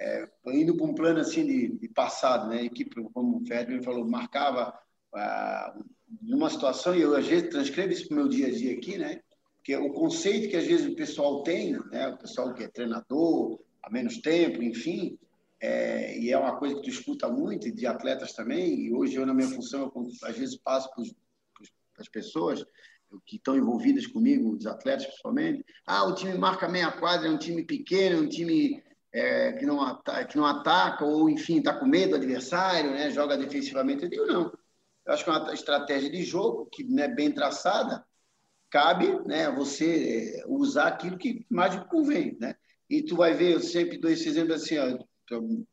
é, 0.00 0.26
indo 0.46 0.74
para 0.74 0.86
um 0.86 0.94
plano 0.94 1.20
assim 1.20 1.44
de, 1.44 1.76
de 1.76 1.88
passado, 1.90 2.48
né? 2.48 2.60
A 2.60 2.64
equipe, 2.64 3.02
como 3.12 3.36
o 3.36 3.46
Ferdinand 3.46 3.82
falou, 3.82 4.08
marcava 4.08 4.72
ah, 5.14 5.78
numa 6.22 6.48
situação, 6.48 6.96
e 6.96 7.02
eu 7.02 7.14
às 7.14 7.26
vezes 7.26 7.50
transcrevo 7.50 7.92
isso 7.92 8.08
para 8.08 8.14
o 8.14 8.20
meu 8.20 8.28
dia 8.28 8.46
a 8.46 8.50
dia 8.50 8.72
aqui, 8.72 8.96
né? 8.96 9.20
Que 9.62 9.74
é 9.74 9.78
o 9.78 9.92
conceito 9.92 10.48
que 10.48 10.56
às 10.56 10.66
vezes 10.66 10.90
o 10.90 10.96
pessoal 10.96 11.42
tem, 11.42 11.72
né? 11.90 12.08
O 12.08 12.16
pessoal 12.16 12.54
que 12.54 12.64
é 12.64 12.68
treinador 12.68 13.60
há 13.82 13.90
menos 13.90 14.22
tempo, 14.22 14.62
enfim, 14.62 15.18
é, 15.60 16.18
e 16.18 16.32
é 16.32 16.38
uma 16.38 16.56
coisa 16.56 16.76
que 16.76 16.82
tu 16.82 16.88
escuta 16.88 17.28
muito, 17.28 17.70
de 17.70 17.86
atletas 17.86 18.32
também, 18.32 18.86
e 18.86 18.94
hoje 18.94 19.16
eu, 19.16 19.26
na 19.26 19.34
minha 19.34 19.50
função, 19.50 19.92
eu, 19.94 20.08
às 20.22 20.38
vezes 20.38 20.56
passo 20.56 20.90
para 20.94 21.04
as 21.98 22.08
pessoas 22.08 22.64
que 23.26 23.36
estão 23.36 23.56
envolvidas 23.56 24.06
comigo, 24.06 24.56
os 24.56 24.66
atletas 24.66 25.06
principalmente, 25.06 25.64
ah, 25.86 26.04
o 26.04 26.14
time 26.14 26.34
marca 26.38 26.68
meia 26.68 26.90
quadra, 26.90 27.28
é 27.28 27.30
um 27.30 27.38
time 27.38 27.62
pequeno, 27.62 28.16
é 28.16 28.20
um 28.20 28.28
time 28.28 28.82
é, 29.12 29.52
que, 29.52 29.66
não 29.66 29.82
ataca, 29.82 30.24
que 30.24 30.36
não 30.36 30.46
ataca, 30.46 31.04
ou 31.04 31.28
enfim, 31.28 31.58
está 31.58 31.74
com 31.74 31.86
medo 31.86 32.10
do 32.10 32.16
adversário, 32.16 32.92
né? 32.92 33.10
joga 33.10 33.36
defensivamente. 33.36 34.04
Eu 34.04 34.10
digo, 34.10 34.26
não. 34.26 34.52
Eu 35.04 35.12
acho 35.12 35.24
que 35.24 35.30
é 35.30 35.32
uma 35.32 35.52
estratégia 35.52 36.08
de 36.08 36.22
jogo 36.22 36.66
que 36.66 36.86
é 37.00 37.08
bem 37.08 37.30
traçada, 37.30 38.04
cabe 38.70 39.18
né, 39.26 39.50
você 39.50 40.38
é, 40.38 40.44
usar 40.46 40.88
aquilo 40.88 41.18
que 41.18 41.44
mais 41.50 41.76
convém. 41.90 42.36
Né? 42.40 42.54
E 42.88 43.02
tu 43.02 43.16
vai 43.16 43.34
ver, 43.34 43.52
eu 43.52 43.60
sempre 43.60 43.98
dou 43.98 44.10
esse 44.10 44.28
exemplo 44.28 44.54
assim, 44.54 44.78
ó, 44.78 44.98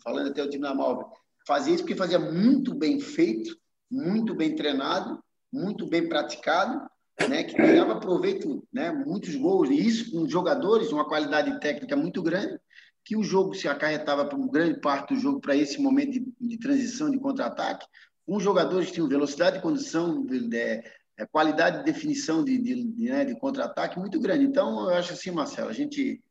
falando 0.03 0.29
até 0.29 0.43
o 0.43 0.49
time 0.49 0.63
da 0.63 0.73
Malva, 0.73 1.09
fazia 1.47 1.73
isso 1.73 1.83
porque 1.83 1.95
fazia 1.95 2.19
muito 2.19 2.73
bem 2.73 2.99
feito, 2.99 3.57
muito 3.89 4.35
bem 4.35 4.55
treinado, 4.55 5.23
muito 5.51 5.87
bem 5.87 6.07
praticado, 6.07 6.89
né, 7.27 7.43
que 7.43 7.55
tirava 7.55 7.99
proveito, 7.99 8.65
né, 8.71 8.91
muitos 8.91 9.35
gols, 9.35 9.69
e 9.69 9.75
isso 9.75 10.11
com 10.11 10.27
jogadores, 10.27 10.91
uma 10.91 11.07
qualidade 11.07 11.59
técnica 11.59 11.95
muito 11.95 12.21
grande, 12.21 12.59
que 13.03 13.15
o 13.15 13.23
jogo 13.23 13.53
se 13.53 13.67
acarretava 13.67 14.25
para 14.25 14.37
grande 14.47 14.79
parte 14.79 15.13
do 15.13 15.19
jogo 15.19 15.41
para 15.41 15.55
esse 15.55 15.81
momento 15.81 16.11
de, 16.11 16.33
de 16.39 16.57
transição, 16.57 17.09
de 17.09 17.19
contra-ataque, 17.19 17.85
com 18.25 18.39
jogadores 18.39 18.87
que 18.87 18.93
tinham 18.93 19.07
velocidade 19.07 19.57
de 19.57 19.63
condição, 19.63 20.23
de, 20.23 20.47
de, 20.47 20.57
é, 20.57 21.25
qualidade 21.31 21.79
de 21.79 21.83
definição 21.85 22.43
de, 22.43 22.57
de, 22.57 22.83
de, 22.83 23.09
né, 23.09 23.25
de 23.25 23.37
contra-ataque 23.39 23.99
muito 23.99 24.19
grande. 24.19 24.45
Então, 24.45 24.89
eu 24.89 24.95
acho 24.95 25.13
assim, 25.13 25.31
Marcelo, 25.31 25.69
a 25.69 25.73
gente 25.73 26.21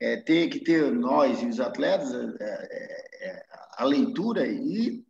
é, 0.00 0.18
tem 0.18 0.48
que 0.48 0.60
ter, 0.60 0.92
nós 0.92 1.42
e 1.42 1.46
os 1.46 1.58
atletas, 1.58 2.12
é, 2.12 2.28
é, 2.40 3.28
é 3.28 3.42
a 3.76 3.84
leitura 3.84 4.46
e, 4.46 5.04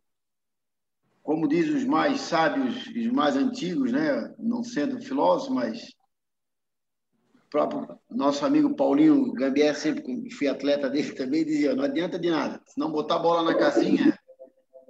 como 1.25 1.47
diz 1.47 1.67
os 1.69 1.83
mais 1.83 2.21
sábios, 2.21 2.85
os 2.85 3.07
mais 3.07 3.35
antigos, 3.35 3.91
né, 3.91 4.31
não 4.37 4.63
sendo 4.63 5.01
filósofos, 5.01 5.55
mas 5.55 5.89
o 7.33 7.49
próprio 7.49 7.97
nosso 8.11 8.45
amigo 8.45 8.75
Paulinho 8.75 9.33
Gambier, 9.33 9.75
sempre 9.75 10.29
fui 10.29 10.47
atleta 10.47 10.87
dele 10.87 11.13
também, 11.13 11.43
dizia, 11.43 11.73
não 11.73 11.83
adianta 11.83 12.19
de 12.19 12.29
nada, 12.29 12.61
se 12.67 12.79
não 12.79 12.91
botar 12.91 13.15
a 13.15 13.19
bola 13.19 13.41
na 13.41 13.57
casinha, 13.57 14.15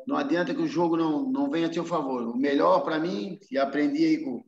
não 0.05 0.17
adianta 0.17 0.53
que 0.53 0.61
o 0.61 0.67
jogo 0.67 0.97
não, 0.97 1.23
não 1.23 1.49
venha 1.49 1.69
a 1.69 1.73
seu 1.73 1.85
favor. 1.85 2.27
O 2.27 2.37
melhor 2.37 2.81
para 2.81 2.99
mim, 2.99 3.39
e 3.49 3.57
aprendi 3.57 4.03
aí 4.03 4.23
com 4.23 4.43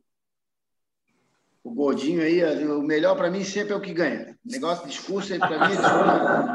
o 1.62 1.74
Gordinho 1.74 2.22
aí, 2.22 2.42
o 2.64 2.82
melhor 2.82 3.16
para 3.16 3.30
mim 3.30 3.44
sempre 3.44 3.72
é 3.72 3.76
o 3.76 3.80
que 3.80 3.92
ganha. 3.92 4.38
Negócio 4.44 4.84
de 4.84 4.92
discurso 4.92 5.32
aí 5.32 5.38
para 5.38 5.68
mim, 5.68 5.74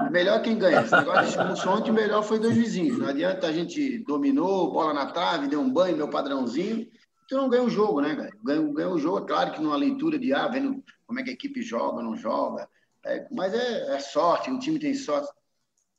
o 0.08 0.12
melhor 0.12 0.40
é 0.40 0.44
quem 0.44 0.58
ganha. 0.58 0.82
Esse 0.82 0.96
negócio 0.96 1.24
de 1.24 1.28
discurso 1.28 1.70
ontem, 1.70 1.92
o 1.92 1.94
melhor 1.94 2.24
foi 2.24 2.40
dois 2.40 2.56
vizinhos. 2.56 2.98
Não 2.98 3.08
adianta 3.08 3.48
a 3.48 3.52
gente 3.52 4.00
dominou, 4.06 4.72
bola 4.72 4.94
na 4.94 5.08
trave, 5.08 5.48
deu 5.48 5.60
um 5.60 5.72
banho, 5.72 5.98
meu 5.98 6.10
padrãozinho. 6.10 6.88
Tu 7.28 7.36
não 7.36 7.50
ganha 7.50 7.64
o 7.64 7.70
jogo, 7.70 8.02
né, 8.02 8.16
cara? 8.16 8.32
Ganha, 8.44 8.74
ganha 8.74 8.90
o 8.90 8.98
jogo, 8.98 9.20
é 9.20 9.28
claro 9.28 9.52
que 9.52 9.62
numa 9.62 9.76
leitura 9.76 10.18
de, 10.18 10.34
ah, 10.34 10.48
vendo 10.48 10.84
como 11.06 11.20
é 11.20 11.24
que 11.24 11.30
a 11.30 11.34
equipe 11.34 11.62
joga, 11.62 12.02
não 12.02 12.16
joga. 12.16 12.68
É, 13.06 13.28
mas 13.32 13.54
é, 13.54 13.96
é 13.96 14.00
sorte, 14.00 14.50
o 14.50 14.60
time 14.60 14.80
tem 14.80 14.94
sorte. 14.94 15.30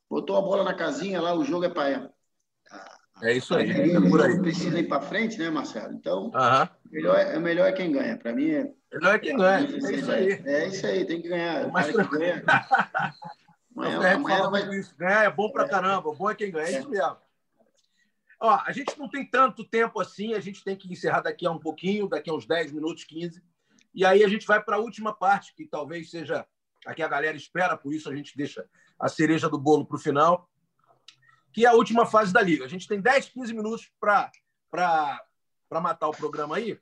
Botou 0.08 0.36
a 0.36 0.42
bola 0.42 0.64
na 0.64 0.74
casinha 0.74 1.20
lá, 1.20 1.34
o 1.34 1.44
jogo 1.44 1.64
é 1.64 1.68
para 1.68 2.10
é 3.22 3.32
isso 3.32 3.54
aí. 3.54 3.70
É 3.70 4.00
por 4.00 4.20
aí. 4.20 4.38
Precisa 4.40 4.78
ir 4.78 4.88
para 4.88 5.00
frente, 5.00 5.38
né, 5.38 5.48
Marcelo? 5.50 5.94
Então, 5.94 6.24
uhum. 6.24 6.68
melhor, 6.90 7.18
é 7.18 7.38
melhor 7.38 7.68
é 7.68 7.72
quem 7.72 7.92
ganha. 7.92 8.18
Para 8.18 8.32
mim 8.32 8.50
é. 8.50 8.70
Melhor 8.94 9.14
é 9.14 9.18
quem 9.18 9.36
ganha. 9.36 9.66
É 9.66 9.92
isso 9.92 10.12
aí. 10.12 10.32
É 10.44 10.66
isso 10.68 10.86
aí, 10.86 11.04
tem 11.04 11.20
que 11.22 11.28
ganhar. 11.28 11.68
Mas 11.70 11.86
que 11.86 11.92
ganha. 11.92 12.44
amanhã, 13.76 14.02
é, 14.02 14.12
amanhã 14.14 14.50
vai... 14.50 14.74
isso. 14.76 14.94
Ganhar 14.96 15.24
é 15.24 15.30
bom 15.30 15.50
para 15.50 15.68
caramba. 15.68 16.08
O 16.08 16.14
bom 16.14 16.30
é 16.30 16.34
quem 16.34 16.50
ganha. 16.50 16.68
É 16.68 16.78
isso 16.80 16.88
mesmo. 16.88 17.16
Ó, 18.40 18.60
a 18.64 18.72
gente 18.72 18.98
não 18.98 19.08
tem 19.08 19.24
tanto 19.24 19.64
tempo 19.64 20.00
assim, 20.00 20.34
a 20.34 20.40
gente 20.40 20.62
tem 20.62 20.76
que 20.76 20.92
encerrar 20.92 21.20
daqui 21.20 21.46
a 21.46 21.50
um 21.50 21.58
pouquinho, 21.58 22.08
daqui 22.08 22.28
a 22.28 22.34
uns 22.34 22.46
10 22.46 22.72
minutos, 22.72 23.04
15. 23.04 23.42
E 23.94 24.04
aí 24.04 24.22
a 24.24 24.28
gente 24.28 24.46
vai 24.46 24.62
para 24.62 24.76
a 24.76 24.80
última 24.80 25.14
parte, 25.14 25.54
que 25.54 25.66
talvez 25.66 26.10
seja 26.10 26.46
a 26.84 26.92
que 26.92 27.02
a 27.02 27.08
galera 27.08 27.36
espera, 27.36 27.76
por 27.76 27.94
isso 27.94 28.10
a 28.10 28.14
gente 28.14 28.36
deixa 28.36 28.66
a 28.98 29.08
cereja 29.08 29.48
do 29.48 29.58
bolo 29.58 29.86
para 29.86 29.96
o 29.96 30.00
final 30.00 30.48
que 31.54 31.64
é 31.64 31.68
a 31.68 31.72
última 31.72 32.04
fase 32.04 32.32
da 32.32 32.42
liga. 32.42 32.64
A 32.64 32.68
gente 32.68 32.88
tem 32.88 33.00
10, 33.00 33.28
15 33.28 33.54
minutos 33.54 33.90
para 34.00 34.32
matar 35.70 36.08
o 36.08 36.12
programa 36.12 36.56
aí. 36.56 36.76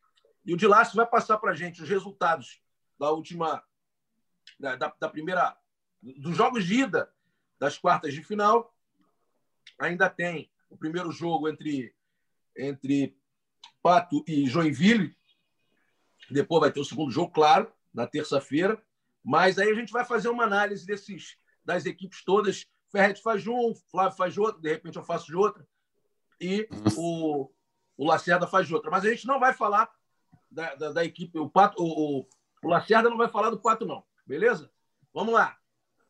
E 0.45 0.53
o 0.53 0.57
Dilácio 0.57 0.97
vai 0.97 1.07
passar 1.07 1.39
para 1.39 1.53
a 1.53 1.55
gente 1.55 1.83
os 1.83 1.89
resultados 1.89 2.61
da 2.99 3.11
última. 3.11 3.63
Da, 4.59 4.77
da, 4.77 5.09
primeira. 5.09 5.57
dos 6.03 6.37
jogos 6.37 6.65
de 6.65 6.81
ida 6.81 7.13
das 7.59 7.79
quartas 7.79 8.13
de 8.13 8.23
final. 8.23 8.75
Ainda 9.79 10.11
tem 10.11 10.51
o 10.69 10.77
primeiro 10.77 11.11
jogo 11.11 11.49
entre, 11.49 11.95
entre 12.57 13.17
Pato 13.83 14.25
e 14.27 14.47
Joinville. 14.47 15.17
Depois 16.31 16.61
vai 16.61 16.73
ter 16.73 16.81
o 16.81 16.85
segundo 16.85 17.11
jogo, 17.11 17.33
claro, 17.33 17.73
na 17.93 18.07
terça-feira. 18.07 18.83
Mas 19.23 19.59
aí 19.59 19.71
a 19.71 19.75
gente 19.75 19.93
vai 19.93 20.05
fazer 20.05 20.29
uma 20.29 20.45
análise 20.45 20.85
desses, 20.87 21.37
das 21.65 21.87
equipes 21.87 22.25
todas 22.25 22.67
Ferret 22.93 23.21
faz 23.23 23.43
de 23.43 23.49
um, 23.49 23.75
Flávio 23.91 24.17
faz 24.17 24.35
de 24.35 24.41
outro, 24.41 24.61
de 24.61 24.69
repente 24.69 24.97
eu 24.97 25.03
faço 25.03 25.27
de 25.27 25.35
outra, 25.35 25.67
e 26.39 26.69
o, 26.95 27.51
o 27.97 28.07
Lacerda 28.07 28.47
faz 28.47 28.69
de 28.69 28.75
outra. 28.75 28.91
Mas 28.91 29.05
a 29.05 29.09
gente 29.09 29.27
não 29.27 29.41
vai 29.41 29.55
falar 29.55 29.91
da, 30.53 30.75
da, 30.75 30.93
da 30.93 31.05
equipe, 31.05 31.39
o, 31.39 31.49
Pato, 31.49 31.83
o, 31.83 32.27
o 32.63 32.69
Lacerda 32.69 33.11
não 33.11 33.17
vai 33.17 33.29
falar 33.29 33.51
do 33.51 33.61
Pato, 33.61 33.85
não. 33.85 34.03
Beleza? 34.27 34.71
Vamos 35.13 35.35
lá. 35.35 35.57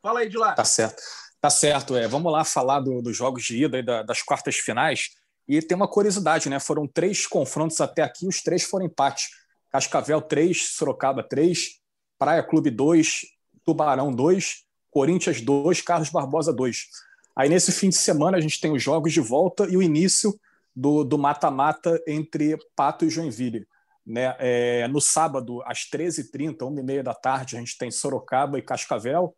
Fala 0.03 0.20
aí 0.20 0.28
de 0.28 0.36
lá. 0.36 0.53
Tá 0.55 0.64
certo. 0.64 1.03
Tá 1.40 1.49
certo. 1.49 1.97
É. 1.97 2.07
Vamos 2.07 2.32
lá 2.32 2.45
falar 2.45 2.80
do, 2.80 3.01
dos 3.01 3.16
jogos 3.16 3.45
de 3.45 3.64
ida 3.64 3.78
e 3.78 3.82
da, 3.82 4.03
das 4.03 4.22
quartas 4.22 4.57
finais. 4.57 5.11
E 5.49 5.61
tem 5.61 5.76
uma 5.76 5.88
curiosidade, 5.88 6.49
né? 6.49 6.61
Foram 6.61 6.86
três 6.86 7.26
confrontos 7.26 7.80
até 7.80 8.03
aqui, 8.03 8.26
os 8.26 8.43
três 8.43 8.62
foram 8.62 8.86
empate. 8.86 9.28
Cascavel 9.70 10.20
3, 10.20 10.76
Sorocaba 10.76 11.22
3, 11.22 11.80
Praia 12.18 12.43
Clube 12.43 12.70
2, 12.70 13.22
Tubarão 13.64 14.12
2 14.12 14.64
Corinthians 14.93 15.40
2, 15.40 15.80
Carlos 15.80 16.11
Barbosa 16.11 16.53
2. 16.53 16.86
Aí 17.34 17.49
nesse 17.49 17.72
fim 17.72 17.88
de 17.88 17.97
semana 17.97 18.36
a 18.36 18.40
gente 18.40 18.61
tem 18.61 18.70
os 18.70 18.82
jogos 18.82 19.12
de 19.12 19.20
volta 19.20 19.66
e 19.68 19.76
o 19.76 19.82
início 19.82 20.38
do 20.76 21.18
mata-mata 21.18 22.01
entre 22.07 22.59
Pato 22.76 23.07
e 23.07 23.11
Joinville. 23.11 23.66
Né? 24.05 24.35
É, 24.39 24.89
no 24.89 25.01
sábado, 25.01 25.63
às 25.65 25.89
13h30, 25.91 26.59
1h30 26.59 27.03
da 27.03 27.15
tarde, 27.15 27.57
a 27.57 27.61
gente 27.61 27.79
tem 27.79 27.91
Sorocaba 27.91 28.59
e 28.59 28.63
Cascavel. 28.63 29.37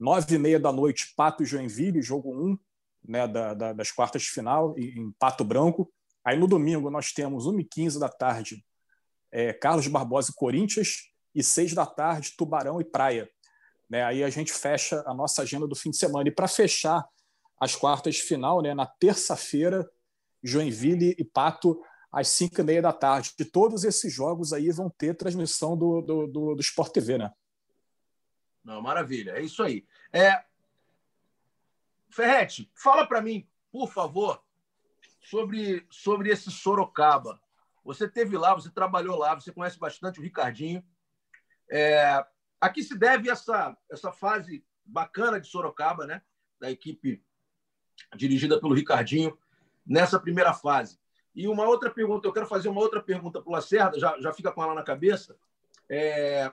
9h30 0.00 0.58
da 0.58 0.72
noite, 0.72 1.12
Pato 1.16 1.42
e 1.42 1.46
Joinville, 1.46 2.02
jogo 2.02 2.34
1 2.34 2.58
né, 3.06 3.28
da, 3.28 3.54
da, 3.54 3.72
das 3.72 3.90
quartas 3.90 4.22
de 4.22 4.30
final, 4.30 4.74
em 4.78 5.12
Pato 5.18 5.44
Branco. 5.44 5.92
Aí 6.24 6.38
no 6.38 6.48
domingo 6.48 6.90
nós 6.90 7.12
temos 7.12 7.46
1h15 7.46 7.98
da 7.98 8.08
tarde, 8.08 8.64
é, 9.30 9.52
Carlos 9.52 9.86
Barbosa 9.86 10.30
e 10.30 10.34
Corinthians, 10.34 11.10
e 11.34 11.42
6 11.42 11.74
da 11.74 11.84
tarde, 11.84 12.34
Tubarão 12.36 12.80
e 12.80 12.84
Praia. 12.84 13.28
Né? 13.90 14.02
Aí 14.02 14.24
a 14.24 14.30
gente 14.30 14.52
fecha 14.52 15.02
a 15.06 15.12
nossa 15.12 15.42
agenda 15.42 15.66
do 15.66 15.74
fim 15.74 15.90
de 15.90 15.96
semana. 15.96 16.28
E 16.28 16.32
para 16.32 16.48
fechar 16.48 17.04
as 17.60 17.74
quartas 17.74 18.16
de 18.16 18.22
final, 18.22 18.62
né, 18.62 18.74
na 18.74 18.86
terça-feira, 18.86 19.88
Joinville 20.42 21.14
e 21.18 21.24
Pato, 21.24 21.80
às 22.14 22.28
5 22.28 22.60
e 22.60 22.64
meia 22.64 22.80
da 22.80 22.92
tarde. 22.92 23.34
E 23.38 23.44
todos 23.44 23.82
esses 23.84 24.12
jogos 24.12 24.52
aí 24.52 24.70
vão 24.70 24.88
ter 24.88 25.16
transmissão 25.16 25.76
do, 25.76 26.00
do, 26.00 26.26
do, 26.26 26.54
do 26.54 26.60
Sport 26.60 26.92
TV, 26.92 27.18
né? 27.18 27.32
Não, 28.62 28.80
maravilha, 28.80 29.32
é 29.32 29.42
isso 29.42 29.62
aí. 29.62 29.86
É... 30.12 30.44
Ferrete, 32.08 32.70
fala 32.74 33.06
para 33.06 33.20
mim, 33.20 33.48
por 33.72 33.90
favor, 33.90 34.40
sobre, 35.20 35.84
sobre 35.90 36.30
esse 36.30 36.50
Sorocaba. 36.50 37.40
Você 37.84 38.08
teve 38.08 38.38
lá, 38.38 38.54
você 38.54 38.70
trabalhou 38.70 39.18
lá, 39.18 39.34
você 39.34 39.52
conhece 39.52 39.78
bastante 39.78 40.20
o 40.20 40.22
Ricardinho. 40.22 40.82
É, 41.68 42.24
a 42.60 42.70
que 42.70 42.82
se 42.84 42.96
deve 42.96 43.28
essa, 43.28 43.76
essa 43.90 44.12
fase 44.12 44.64
bacana 44.84 45.40
de 45.40 45.48
Sorocaba, 45.48 46.06
né? 46.06 46.22
da 46.60 46.70
equipe 46.70 47.22
dirigida 48.16 48.60
pelo 48.60 48.74
Ricardinho, 48.74 49.36
nessa 49.84 50.18
primeira 50.18 50.54
fase? 50.54 50.98
E 51.34 51.48
uma 51.48 51.66
outra 51.66 51.90
pergunta, 51.90 52.28
eu 52.28 52.32
quero 52.32 52.46
fazer 52.46 52.68
uma 52.68 52.80
outra 52.80 53.02
pergunta 53.02 53.40
para 53.40 53.50
o 53.50 53.52
Lacerda, 53.52 53.98
já, 53.98 54.18
já 54.20 54.32
fica 54.32 54.52
com 54.52 54.62
ela 54.62 54.74
na 54.74 54.82
cabeça. 54.82 55.36
É... 55.88 56.52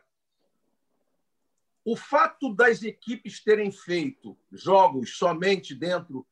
O 1.85 1.95
fato 1.95 2.53
das 2.53 2.83
equipes 2.83 3.43
terem 3.43 3.71
feito 3.71 4.37
jogos 4.51 5.17
somente 5.17 5.73
dentro 5.73 6.25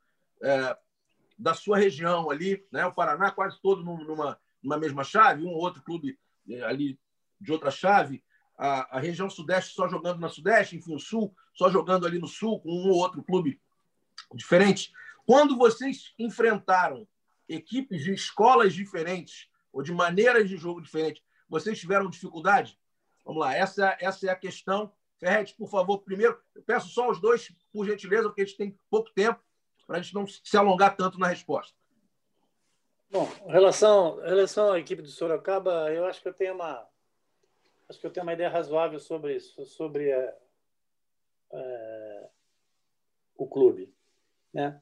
é, 0.44 0.78
da 1.38 1.54
sua 1.54 1.78
região 1.78 2.30
ali, 2.30 2.66
né? 2.72 2.86
o 2.86 2.94
Paraná 2.94 3.32
quase 3.32 3.60
todo 3.62 3.84
numa, 3.84 4.40
numa 4.62 4.78
mesma 4.78 5.04
chave, 5.04 5.44
um 5.44 5.50
ou 5.50 5.58
outro 5.58 5.82
clube 5.82 6.20
é, 6.50 6.62
ali 6.64 7.00
de 7.42 7.52
outra 7.52 7.72
chave, 7.72 8.24
a, 8.58 8.98
a, 8.98 9.00
região 9.00 9.30
sudeste 9.30 9.74
só 9.74 9.88
jogando 9.88 10.20
na 10.20 10.28
sudeste, 10.28 10.76
enfim, 10.76 10.94
o 10.94 11.00
sul 11.00 11.34
só 11.54 11.70
jogando 11.70 12.06
ali 12.06 12.20
no 12.20 12.28
sul, 12.28 12.60
com 12.60 12.70
um 12.70 12.90
ou 12.90 12.98
outro 12.98 13.24
clube 13.24 13.60
diferente. 14.36 14.92
Quando 15.26 15.58
vocês 15.58 16.14
enfrentaram 16.20 17.08
equipes 17.50 18.04
de 18.04 18.14
escolas 18.14 18.74
diferentes 18.74 19.50
ou 19.74 19.82
de 19.82 19.92
maneiras 19.92 20.48
de 20.48 20.56
jogo 20.56 20.82
diferentes, 20.82 21.24
vocês 21.50 21.80
tiveram 21.80 22.10
dificuldade? 22.10 22.80
Vamos 23.26 23.42
lá, 23.42 23.56
essa, 23.56 23.98
essa 24.00 24.28
é 24.28 24.30
a 24.30 24.36
questão. 24.36 24.94
Ferret, 25.20 25.54
por 25.58 25.70
favor, 25.70 26.00
primeiro, 26.00 26.40
eu 26.56 26.64
peço 26.64 26.88
só 26.90 27.10
os 27.10 27.20
dois, 27.20 27.54
por 27.74 27.86
gentileza, 27.86 28.30
porque 28.30 28.44
a 28.44 28.46
gente 28.46 28.58
tem 28.58 28.80
pouco 28.90 29.12
tempo 29.12 29.44
para 29.86 29.98
a 29.98 30.02
gente 30.02 30.14
não 30.14 30.26
se 30.28 30.56
alongar 30.56 30.96
tanto 30.96 31.20
na 31.20 31.28
resposta. 31.28 31.76
Bom, 33.12 33.28
em 33.48 33.52
relação, 33.52 34.24
em 34.24 34.30
relação 34.30 34.72
à 34.72 34.80
equipe 34.80 35.02
do 35.02 35.08
Sorocaba, 35.08 35.92
eu 35.92 36.06
acho 36.06 36.22
que 36.22 36.28
eu 36.28 36.34
tenho 36.34 36.54
uma, 36.54 36.88
acho 37.90 38.00
que 38.00 38.06
eu 38.06 38.12
tenho 38.12 38.24
uma 38.24 38.34
ideia 38.34 38.50
razoável 38.50 39.00
sobre 39.00 39.36
isso, 39.36 39.66
sobre 39.66 40.12
é, 40.12 40.38
é, 41.52 42.30
o 43.36 43.48
clube. 43.48 43.92
Né? 44.54 44.80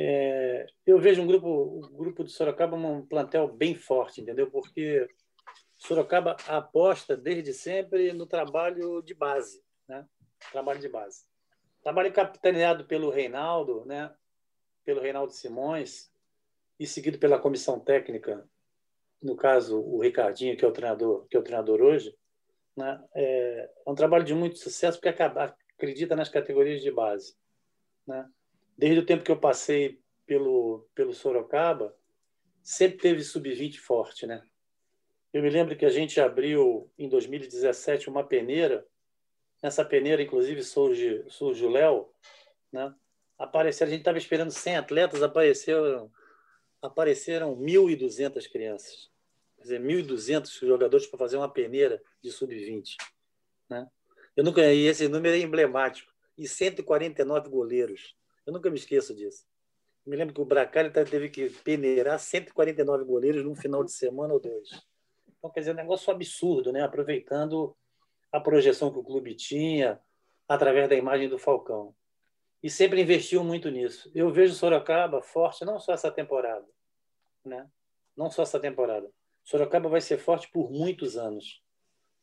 É, 0.00 0.64
eu 0.86 1.00
vejo 1.00 1.20
um 1.20 1.26
grupo, 1.26 1.48
o 1.48 1.80
grupo 1.88 2.22
de 2.22 2.30
Sorocaba 2.30 2.76
um 2.76 3.04
plantel 3.04 3.48
bem 3.48 3.74
forte, 3.74 4.20
entendeu? 4.20 4.48
Porque 4.48 5.08
Sorocaba 5.76 6.36
aposta 6.46 7.16
desde 7.16 7.52
sempre 7.52 8.12
no 8.12 8.24
trabalho 8.24 9.02
de 9.02 9.12
base, 9.12 9.60
né? 9.88 10.06
Trabalho 10.52 10.78
de 10.78 10.88
base. 10.88 11.24
Trabalho 11.82 12.12
capitaneado 12.12 12.84
pelo 12.84 13.10
Reinaldo, 13.10 13.84
né? 13.86 14.14
pelo 14.84 15.00
Reinaldo 15.00 15.32
Simões 15.32 16.12
e 16.78 16.86
seguido 16.86 17.18
pela 17.18 17.40
comissão 17.40 17.80
técnica, 17.80 18.48
no 19.20 19.34
caso 19.34 19.80
o 19.80 20.00
Ricardinho, 20.00 20.56
que 20.56 20.64
é 20.64 20.68
o 20.68 20.72
treinador, 20.72 21.26
que 21.26 21.36
é 21.36 21.40
o 21.40 21.42
treinador 21.42 21.80
hoje, 21.80 22.16
né? 22.76 23.04
é, 23.16 23.68
é 23.84 23.90
um 23.90 23.96
trabalho 23.96 24.24
de 24.24 24.32
muito 24.32 24.58
sucesso 24.58 25.00
porque 25.00 25.22
acredita 25.76 26.14
nas 26.14 26.28
categorias 26.28 26.80
de 26.82 26.90
base. 26.92 27.36
Né? 28.06 28.30
Desde 28.78 29.00
o 29.00 29.04
tempo 29.04 29.24
que 29.24 29.32
eu 29.32 29.40
passei 29.40 30.00
pelo, 30.24 30.88
pelo 30.94 31.12
Sorocaba, 31.12 31.92
sempre 32.62 32.98
teve 32.98 33.24
sub-20 33.24 33.78
forte. 33.78 34.24
Né? 34.24 34.40
Eu 35.32 35.42
me 35.42 35.50
lembro 35.50 35.76
que 35.76 35.84
a 35.84 35.90
gente 35.90 36.20
abriu, 36.20 36.88
em 36.96 37.08
2017, 37.08 38.08
uma 38.08 38.22
peneira. 38.22 38.86
Nessa 39.60 39.84
peneira, 39.84 40.22
inclusive, 40.22 40.62
surge, 40.62 41.24
surge 41.28 41.64
o 41.66 41.68
Léo. 41.68 42.08
Né? 42.70 42.94
Apareceram, 43.36 43.88
a 43.88 43.90
gente 43.90 44.02
estava 44.02 44.18
esperando 44.18 44.52
100 44.52 44.76
atletas, 44.76 45.22
apareceram, 45.24 46.12
apareceram 46.80 47.56
1.200 47.56 48.48
crianças. 48.48 49.10
Quer 49.56 49.62
dizer, 49.62 49.80
1.200 49.80 50.64
jogadores 50.64 51.08
para 51.08 51.18
fazer 51.18 51.36
uma 51.36 51.52
peneira 51.52 52.00
de 52.22 52.30
sub-20. 52.30 52.94
Né? 53.68 53.88
Eu 54.36 54.44
nunca, 54.44 54.72
e 54.72 54.86
esse 54.86 55.08
número 55.08 55.34
é 55.34 55.40
emblemático. 55.40 56.12
E 56.36 56.46
149 56.46 57.48
goleiros. 57.48 58.16
Eu 58.48 58.52
nunca 58.54 58.70
me 58.70 58.78
esqueço 58.78 59.14
disso. 59.14 59.44
Me 60.06 60.16
lembro 60.16 60.34
que 60.34 60.40
o 60.40 60.44
Bracalho 60.46 60.90
teve 60.90 61.28
que 61.28 61.50
peneirar 61.50 62.18
149 62.18 63.04
goleiros 63.04 63.44
num 63.44 63.54
final 63.54 63.84
de 63.84 63.92
semana 63.92 64.32
ou 64.32 64.40
dois. 64.40 64.70
Então, 65.36 65.50
quer 65.50 65.60
dizer, 65.60 65.72
um 65.72 65.76
negócio 65.76 66.10
absurdo, 66.10 66.72
né? 66.72 66.82
aproveitando 66.82 67.76
a 68.32 68.40
projeção 68.40 68.90
que 68.90 68.98
o 68.98 69.04
clube 69.04 69.34
tinha 69.34 70.00
através 70.48 70.88
da 70.88 70.94
imagem 70.94 71.28
do 71.28 71.38
Falcão. 71.38 71.94
E 72.62 72.70
sempre 72.70 73.02
investiu 73.02 73.44
muito 73.44 73.70
nisso. 73.70 74.10
Eu 74.14 74.32
vejo 74.32 74.54
Sorocaba 74.54 75.20
forte 75.20 75.66
não 75.66 75.78
só 75.78 75.92
essa 75.92 76.10
temporada, 76.10 76.66
né? 77.44 77.68
não 78.16 78.30
só 78.30 78.44
essa 78.44 78.58
temporada. 78.58 79.10
Sorocaba 79.44 79.90
vai 79.90 80.00
ser 80.00 80.16
forte 80.16 80.50
por 80.50 80.70
muitos 80.70 81.18
anos, 81.18 81.62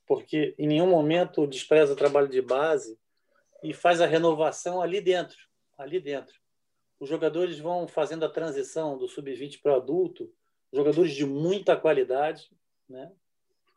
porque 0.07 0.55
em 0.57 0.65
nenhum 0.65 0.89
momento 0.89 1.45
despreza 1.45 1.93
o 1.93 1.95
trabalho 1.95 2.27
de 2.27 2.41
base 2.41 2.97
e 3.61 3.75
faz 3.75 4.01
a 4.01 4.07
renovação 4.07 4.81
ali 4.81 4.99
dentro, 4.99 5.37
ali 5.77 5.99
dentro 5.99 6.35
os 6.99 7.09
jogadores 7.09 7.59
vão 7.59 7.87
fazendo 7.87 8.25
a 8.25 8.29
transição 8.29 8.97
do 8.97 9.07
sub-20 9.07 9.61
para 9.61 9.73
o 9.73 9.75
adulto, 9.75 10.31
jogadores 10.71 11.13
de 11.13 11.25
muita 11.25 11.75
qualidade, 11.75 12.49
né? 12.87 13.11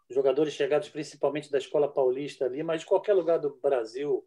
jogadores 0.08 0.54
chegados 0.54 0.88
principalmente 0.88 1.50
da 1.50 1.58
escola 1.58 1.92
paulista 1.92 2.44
ali, 2.44 2.62
mas 2.62 2.80
de 2.80 2.86
qualquer 2.86 3.12
lugar 3.12 3.38
do 3.38 3.56
Brasil, 3.56 4.26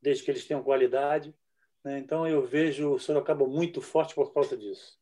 desde 0.00 0.24
que 0.24 0.30
eles 0.30 0.46
tenham 0.46 0.62
qualidade. 0.62 1.34
Né? 1.84 1.98
Então 1.98 2.26
eu 2.26 2.42
vejo 2.42 2.94
o 2.94 2.98
Sorocaba 2.98 3.46
muito 3.46 3.80
forte 3.80 4.14
por 4.14 4.32
causa 4.32 4.56
disso. 4.56 4.98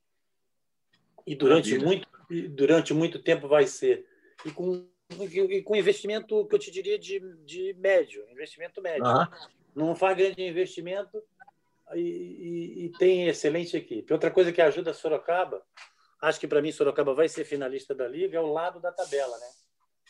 E 1.27 1.35
durante 1.35 1.79
muito, 1.79 2.09
durante 2.51 2.93
muito 2.93 3.23
tempo 3.23 3.49
vai 3.49 3.67
ser. 3.67 4.07
E 4.45 4.51
com, 4.51 4.87
e 5.19 5.63
com 5.63 5.77
investimento 5.77 6.47
que 6.47 6.55
eu 6.55 6.59
te 6.59 6.71
diria 6.71 6.99
de, 6.99 7.21
de 7.45 7.75
médio, 7.75 8.29
investimento 8.31 8.83
médio. 8.83 9.07
Uhum. 9.07 9.27
Não 9.75 9.95
faz 9.95 10.17
grande 10.17 10.43
investimento, 10.43 11.23
e, 11.95 12.87
e, 12.87 12.93
tem 12.99 13.29
excelente 13.29 13.77
equipe. 13.77 14.13
Outra 14.13 14.31
coisa 14.31 14.53
que 14.53 14.61
ajuda 14.61 14.91
a 14.91 14.95
Sorocaba, 14.95 15.63
acho 16.23 16.39
que 16.39 16.47
para 16.47 16.63
mim 16.63 16.73
Sorocaba 16.73 17.15
vai 17.15 17.29
ser 17.29 17.45
finalista 17.45 17.95
da 17.95 18.07
liga, 18.07 18.37
é 18.37 18.41
o 18.41 18.53
lado 18.53 18.81
da 18.81 18.93
tabela, 18.93 19.37
né? 19.39 19.47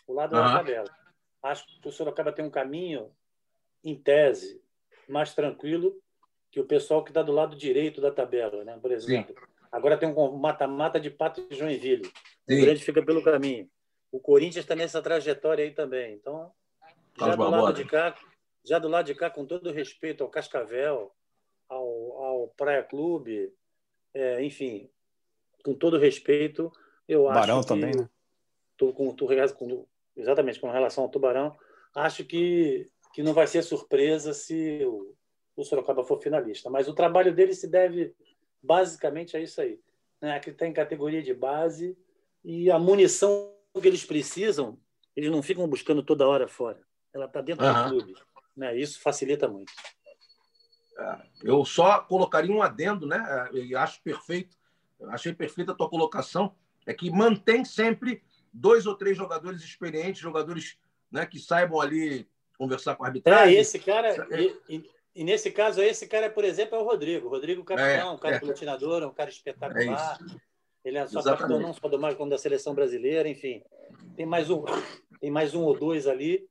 O 0.07 0.13
lado 0.13 0.37
uhum. 0.37 0.43
da 0.43 0.53
tabela. 0.53 0.91
Acho 1.43 1.67
que 1.67 1.89
o 1.89 1.93
Sorocaba 1.93 2.33
tem 2.33 2.45
um 2.45 2.51
caminho, 2.51 3.11
em 3.83 3.95
tese, 3.95 4.63
mais 5.09 5.35
tranquilo 5.35 6.01
que 6.51 6.61
o 6.61 6.67
pessoal 6.67 7.03
que 7.03 7.11
está 7.11 7.23
do 7.23 7.33
lado 7.33 7.57
direito 7.57 8.01
da 8.01 8.11
tabela, 8.11 8.65
né? 8.65 8.79
Por 8.81 8.91
exemplo, 8.93 9.35
Sim. 9.39 9.47
agora 9.71 9.97
tem 9.97 10.09
um 10.09 10.37
mata-mata 10.37 11.01
de 11.01 11.11
Pato 11.11 11.47
e 11.49 11.55
Joinville. 11.55 12.11
Sim. 12.49 12.59
O 12.59 12.61
grande 12.61 12.85
fica 12.85 13.03
pelo 13.03 13.23
caminho. 13.23 13.71
O 14.13 14.19
Corinthians 14.19 14.65
está 14.65 14.75
nessa 14.75 15.01
trajetória 15.01 15.65
aí 15.65 15.71
também. 15.71 16.15
Então, 16.15 16.53
já 17.19 17.37
do 17.37 17.49
lado 17.49 17.73
de 17.73 17.85
cá, 17.85 18.15
já 18.65 18.79
do 18.79 18.89
lado 18.89 19.07
de 19.07 19.15
cá, 19.15 19.31
com 19.31 19.47
todo 19.47 19.73
respeito 19.73 20.25
ao 20.25 20.31
Cascavel, 20.31 21.15
Praia 22.49 22.83
Clube, 22.83 23.53
é, 24.15 24.43
enfim, 24.43 24.89
com 25.65 25.75
todo 25.75 25.99
respeito, 25.99 26.73
eu 27.09 27.29
acho 27.29 27.41
Barão 27.41 27.63
também, 27.63 27.95
né? 27.95 28.09
Tô 28.77 28.93
com, 28.93 29.15
tô, 29.15 29.27
com, 29.27 29.87
exatamente 30.17 30.61
com 30.61 30.71
relação 30.71 31.05
ao 31.05 31.11
Tubarão, 31.11 31.57
acho 31.95 32.25
que, 32.25 32.87
que 33.13 33.23
não 33.23 33.35
vai 33.35 33.47
ser 33.47 33.63
surpresa 33.63 34.33
se 34.33 34.85
o, 34.85 35.15
o 35.57 35.65
Sorocaba 35.65 36.05
for 36.05 36.21
finalista, 36.21 36.71
mas 36.71 36.89
o 36.89 36.95
trabalho 36.95 37.35
dele 37.35 37.55
se 37.55 37.69
deve 37.69 38.15
basicamente 38.63 39.37
a 39.37 39.41
isso 39.41 39.61
aí, 39.61 39.81
né? 40.21 40.39
Que 40.41 40.51
está 40.51 40.67
em 40.67 40.73
categoria 40.73 41.23
de 41.23 41.35
base 41.35 41.97
e 42.45 42.71
a 42.71 42.79
munição 42.79 43.55
que 43.81 43.87
eles 43.87 44.05
precisam, 44.05 44.79
eles 45.15 45.31
não 45.31 45.43
ficam 45.43 45.69
buscando 45.69 46.03
toda 46.03 46.27
hora 46.27 46.49
fora. 46.49 46.81
Ela 47.13 47.27
está 47.27 47.41
dentro 47.41 47.67
uhum. 47.67 47.85
do 47.85 47.89
clube, 47.91 48.15
né? 48.57 48.77
Isso 48.77 49.01
facilita 49.01 49.49
muito. 49.49 49.73
É, 51.01 51.19
eu 51.43 51.65
só 51.65 52.01
colocaria 52.01 52.55
um 52.55 52.63
adendo, 52.63 53.07
né? 53.07 53.49
É, 53.53 53.57
e 53.57 53.75
acho 53.75 54.03
perfeito, 54.03 54.57
achei 55.09 55.33
perfeita 55.33 55.73
a 55.73 55.75
tua 55.75 55.89
colocação, 55.89 56.55
é 56.87 56.93
que 56.93 57.11
mantém 57.11 57.65
sempre 57.65 58.23
dois 58.53 58.87
ou 58.87 58.95
três 58.95 59.17
jogadores 59.17 59.63
experientes, 59.63 60.21
jogadores 60.21 60.77
né, 61.11 61.25
que 61.25 61.39
saibam 61.39 61.81
ali 61.81 62.29
conversar 62.59 62.97
com 62.97 63.05
a 63.05 63.07
arbitragem. 63.07 63.57
É, 63.57 63.61
esse 63.61 63.79
cara, 63.79 64.09
é. 64.31 64.41
e, 64.41 64.57
e, 64.69 64.91
e, 65.15 65.25
nesse 65.25 65.51
caso, 65.51 65.81
esse 65.81 66.07
cara, 66.07 66.29
por 66.29 66.45
exemplo, 66.45 66.77
é 66.77 66.81
o 66.81 66.85
Rodrigo. 66.85 67.27
O 67.27 67.31
Rodrigo 67.31 67.65
capitão, 67.65 67.89
é, 67.89 68.11
um 68.11 68.19
cara 68.19 68.37
é. 68.37 69.07
um 69.07 69.13
cara 69.13 69.31
espetacular. 69.31 70.19
É 70.21 70.51
ele 70.85 70.99
é 70.99 71.07
só 71.07 71.23
capitão 71.23 71.61
não 71.61 71.73
só 71.73 71.89
do 71.89 71.99
Mar 71.99 72.15
como 72.15 72.31
da 72.31 72.39
seleção 72.39 72.75
brasileira, 72.75 73.29
enfim. 73.29 73.63
Tem 74.17 74.27
mais 74.27 74.51
um, 74.51 74.65
tem 75.21 75.31
mais 75.31 75.55
um 75.55 75.63
ou 75.63 75.79
dois 75.79 76.07
ali 76.07 76.49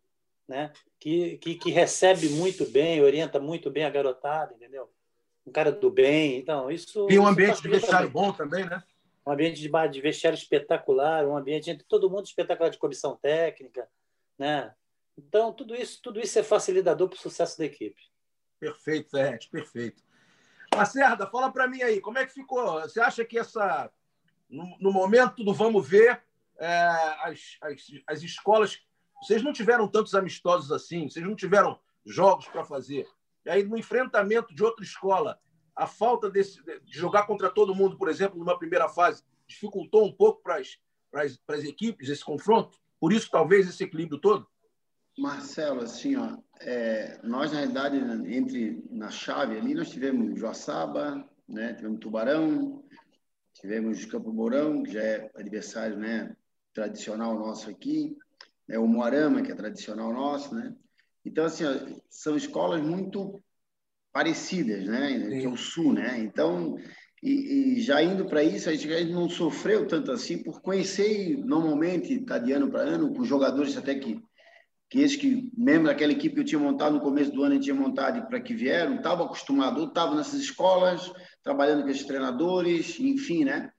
né? 0.50 0.74
Que, 1.00 1.38
que, 1.38 1.56
que, 1.56 1.70
recebe 1.70 2.28
muito 2.30 2.66
bem, 2.66 3.02
orienta 3.02 3.40
muito 3.40 3.70
bem 3.70 3.86
a 3.86 3.90
garotada, 3.90 4.54
entendeu? 4.56 4.92
Um 5.46 5.52
cara 5.52 5.72
do 5.72 5.90
bem, 5.92 6.38
então 6.38 6.70
isso. 6.72 7.08
E 7.10 7.20
um 7.20 7.28
ambiente 7.28 7.62
de 7.62 7.70
vestiário 7.70 8.10
bom 8.10 8.34
também, 8.34 8.66
né? 8.66 8.84
Um 9.26 9.32
ambiente 9.32 9.62
de, 9.62 9.70
de 9.90 10.02
vestiário 10.02 10.36
espetacular, 10.36 11.26
um 11.26 11.38
ambiente 11.38 11.70
entre 11.70 11.86
todo 11.86 12.10
mundo 12.10 12.26
espetacular 12.26 12.70
de 12.70 12.80
comissão 12.80 13.16
técnica, 13.16 13.88
né? 14.38 14.74
Então 15.16 15.54
tudo 15.54 15.76
isso, 15.76 16.02
tudo 16.02 16.20
isso 16.20 16.40
é 16.40 16.44
facilitador 16.44 17.08
para 17.08 17.18
o 17.18 17.22
sucesso 17.22 17.58
da 17.60 17.66
equipe. 17.66 18.02
Perfeito, 18.60 19.12
Ferret, 19.12 19.48
perfeito. 19.50 20.04
Lacerda, 20.76 21.28
fala 21.28 21.52
para 21.52 21.68
mim 21.68 21.82
aí, 21.82 22.02
como 22.02 22.18
é 22.18 22.26
que 22.26 22.34
ficou? 22.34 22.82
Você 22.82 23.00
acha 23.00 23.24
que 23.24 23.38
essa 23.38 23.92
no, 24.50 24.78
no 24.80 24.92
momento 24.92 25.44
do 25.44 25.54
vamos 25.54 25.88
ver, 25.88 26.22
é, 26.58 26.76
as, 27.24 27.58
as, 27.62 27.82
as 28.08 28.24
escolas 28.24 28.82
vocês 29.22 29.44
não 29.44 29.54
tiveram 29.54 29.88
tantos 29.88 30.16
amistosos 30.16 30.72
assim, 30.72 31.10
vocês 31.10 31.26
não 31.26 31.36
tiveram 31.36 31.80
jogos 32.06 32.48
para 32.48 32.64
fazer. 32.64 33.08
E 33.46 33.50
aí, 33.50 33.64
no 33.64 33.78
enfrentamento 33.78 34.54
de 34.54 34.64
outra 34.64 34.84
escola, 34.84 35.40
a 35.76 35.88
falta 35.88 36.30
desse, 36.30 36.62
de 36.64 36.98
jogar 36.98 37.26
contra 37.26 37.50
todo 37.50 37.76
mundo, 37.76 37.98
por 37.98 38.10
exemplo, 38.10 38.38
numa 38.38 38.58
primeira 38.58 38.90
fase, 38.90 39.24
dificultou 39.48 40.06
um 40.06 40.12
pouco 40.12 40.42
para 40.44 40.58
as, 40.58 40.78
para 41.10 41.56
as, 41.56 41.64
equipes 41.64 42.10
esse 42.10 42.24
confronto? 42.24 42.78
Por 43.00 43.14
isso, 43.14 43.30
talvez, 43.32 43.68
esse 43.68 43.84
equilíbrio 43.84 44.20
todo? 44.20 44.48
Marcelo, 45.18 45.82
assim, 45.82 46.16
ó, 46.16 46.38
é, 46.62 47.20
nós, 47.24 47.52
na 47.52 47.60
realidade, 47.60 47.98
entre 48.34 48.84
na 48.90 49.10
chave 49.10 49.58
ali, 49.58 49.74
nós 49.74 49.90
tivemos 49.90 50.40
Joaçaba, 50.40 51.28
né, 51.48 51.74
tivemos 51.74 52.00
Tubarão, 52.00 52.84
tivemos 53.54 54.06
Campo 54.06 54.32
Mourão, 54.32 54.84
que 54.84 54.94
já 54.94 55.02
é 55.02 55.32
adversário 55.36 55.98
né, 55.98 56.36
tradicional 56.74 57.38
nosso 57.38 57.70
aqui, 57.70 58.16
né, 58.70 58.78
o 58.78 58.88
Moarama, 58.88 59.42
que 59.42 59.52
é 59.52 59.56
tradicional 59.56 60.14
nosso, 60.14 60.54
né? 60.54 60.74
Então, 61.26 61.46
assim, 61.46 61.66
são 62.10 62.38
escolas 62.38 62.82
muito 62.82 63.42
parecidas, 64.14 64.86
né? 64.86 65.30
Que 65.30 65.46
é 65.46 65.50
o 65.50 65.58
Sul, 65.58 65.92
né? 65.94 66.20
Então, 66.20 66.78
e, 67.22 67.78
e 67.78 67.82
já 67.82 68.02
indo 68.02 68.26
para 68.26 68.44
isso, 68.44 68.70
a 68.70 68.74
gente, 68.74 68.94
a 68.94 69.00
gente, 69.00 69.12
não 69.12 69.28
sofreu 69.28 69.88
tanto 69.88 70.12
assim 70.12 70.42
por 70.42 70.62
conhecer 70.62 71.36
normalmente, 71.38 72.24
tá 72.26 72.38
de 72.38 72.52
ano 72.52 72.70
para 72.70 72.82
ano, 72.82 73.14
com 73.14 73.24
jogadores 73.24 73.76
até 73.76 73.96
que 73.96 74.22
que 74.90 75.02
esses 75.02 75.18
que, 75.18 75.52
mesmo 75.56 75.86
daquela 75.86 76.12
equipe 76.12 76.34
que 76.34 76.42
eu 76.42 76.46
tinha 76.46 76.60
montado 76.60 76.94
no 76.94 77.02
começo 77.02 77.32
do 77.32 77.44
ano, 77.44 77.54
eu 77.54 77.60
tinha 77.60 77.76
montado 77.76 78.28
para 78.28 78.42
que 78.42 78.56
vieram, 78.56 78.96
estava 78.96 79.24
acostumado, 79.24 79.84
estava 79.84 80.16
nessas 80.16 80.40
escolas, 80.40 81.14
trabalhando 81.44 81.84
com 81.84 81.90
esses 81.90 82.08
treinadores, 82.08 83.00
enfim, 83.00 83.46
né? 83.46 83.72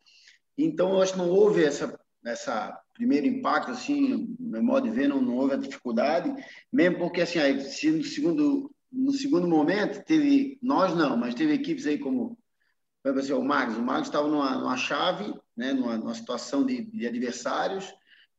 Então, 0.56 0.92
eu 0.92 1.02
acho 1.02 1.14
que 1.14 1.18
não 1.18 1.28
houve 1.28 1.64
essa, 1.64 1.98
essa 2.24 2.80
primeiro 3.00 3.26
impacto, 3.26 3.70
assim, 3.70 4.36
no 4.38 4.62
modo 4.62 4.86
de 4.86 4.94
ver, 4.94 5.08
não, 5.08 5.22
não 5.22 5.36
houve 5.38 5.54
a 5.54 5.56
dificuldade, 5.56 6.30
mesmo 6.70 6.98
porque, 6.98 7.22
assim, 7.22 7.38
aí, 7.38 7.58
se 7.62 7.90
no 7.90 8.04
segundo, 8.04 8.70
no 8.92 9.10
segundo 9.12 9.48
momento, 9.48 10.04
teve, 10.04 10.58
nós 10.62 10.94
não, 10.94 11.16
mas 11.16 11.34
teve 11.34 11.54
equipes 11.54 11.86
aí 11.86 11.96
como, 11.96 12.38
por 13.02 13.16
exemplo, 13.16 13.42
o 13.42 13.44
Magos, 13.44 13.78
o 13.78 13.82
Magos 13.82 14.08
estava 14.08 14.28
numa, 14.28 14.54
numa 14.58 14.76
chave, 14.76 15.32
né, 15.56 15.72
numa, 15.72 15.96
numa 15.96 16.14
situação 16.14 16.64
de, 16.66 16.84
de 16.90 17.06
adversários, 17.06 17.90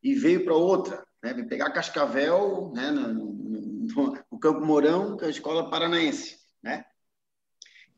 e 0.03 0.13
veio 0.13 0.45
para 0.45 0.53
outra, 0.53 1.03
né, 1.23 1.33
pegar 1.45 1.71
Cascavel, 1.71 2.71
né, 2.75 2.91
no, 2.91 3.13
no, 3.15 4.23
no, 4.31 4.39
Campo 4.39 4.63
Mourão, 4.63 5.17
que 5.17 5.23
é 5.23 5.27
a 5.27 5.31
escola 5.31 5.71
paranaense, 5.71 6.37
né, 6.61 6.85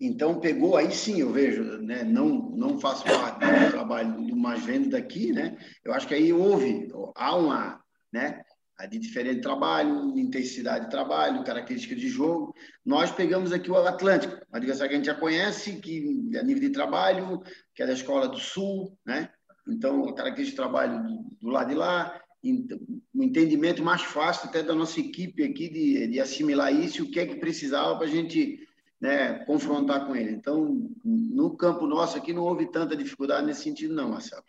Então 0.05 0.39
pegou, 0.39 0.75
aí 0.75 0.91
sim 0.91 1.21
eu 1.21 1.31
vejo, 1.31 1.63
né? 1.81 2.03
não, 2.03 2.49
não 2.51 2.79
faço 2.79 3.05
parte 3.05 3.39
do 3.39 3.71
trabalho 3.71 4.27
do 4.27 4.35
mais 4.35 4.63
vendo 4.63 4.89
daqui, 4.89 5.31
né? 5.31 5.57
Eu 5.83 5.93
acho 5.93 6.07
que 6.07 6.13
aí 6.13 6.33
houve, 6.33 6.89
há 7.15 7.35
uma, 7.35 7.81
né? 8.11 8.43
de 8.89 8.99
diferente 8.99 9.39
trabalho, 9.39 10.17
intensidade 10.17 10.85
de 10.85 10.91
trabalho, 10.91 11.43
característica 11.43 11.95
de 11.95 12.09
jogo. 12.09 12.53
Nós 12.85 13.11
pegamos 13.11 13.53
aqui 13.53 13.71
o 13.71 13.77
Atlântico, 13.77 14.35
uma 14.49 14.57
adversário 14.57 14.89
que 14.89 14.95
a 14.95 14.97
gente 14.97 15.05
já 15.05 15.15
conhece, 15.15 15.77
que 15.77 16.31
a 16.37 16.43
nível 16.43 16.63
de 16.63 16.71
trabalho, 16.71 17.41
que 17.73 17.81
é 17.81 17.87
da 17.87 17.93
Escola 17.93 18.27
do 18.27 18.39
Sul, 18.39 18.97
né? 19.05 19.29
Então, 19.65 20.09
a 20.09 20.13
característica 20.13 20.61
de 20.61 20.69
trabalho 20.69 21.01
do, 21.03 21.37
do 21.39 21.49
lado 21.49 21.69
de 21.69 21.75
lá, 21.75 22.19
um 22.43 23.23
entendimento 23.23 23.81
mais 23.81 24.01
fácil 24.01 24.49
até 24.49 24.61
da 24.61 24.75
nossa 24.75 24.99
equipe 24.99 25.43
aqui 25.43 25.69
de, 25.69 26.07
de 26.07 26.19
assimilar 26.19 26.73
isso 26.73 27.03
o 27.03 27.09
que 27.09 27.21
é 27.21 27.25
que 27.25 27.35
precisava 27.35 27.95
para 27.95 28.05
a 28.05 28.09
gente 28.09 28.59
né, 29.03 29.39
confrontar 29.43 30.07
com 30.07 30.15
ele. 30.15 30.31
Então, 30.31 30.89
no 31.03 31.57
campo 31.57 31.85
nosso 31.85 32.17
aqui 32.17 32.31
não 32.31 32.43
houve 32.43 32.71
tanta 32.71 32.95
dificuldade 32.95 33.45
nesse 33.45 33.63
sentido, 33.63 33.93
não, 33.93 34.11
Marcelo. 34.11 34.45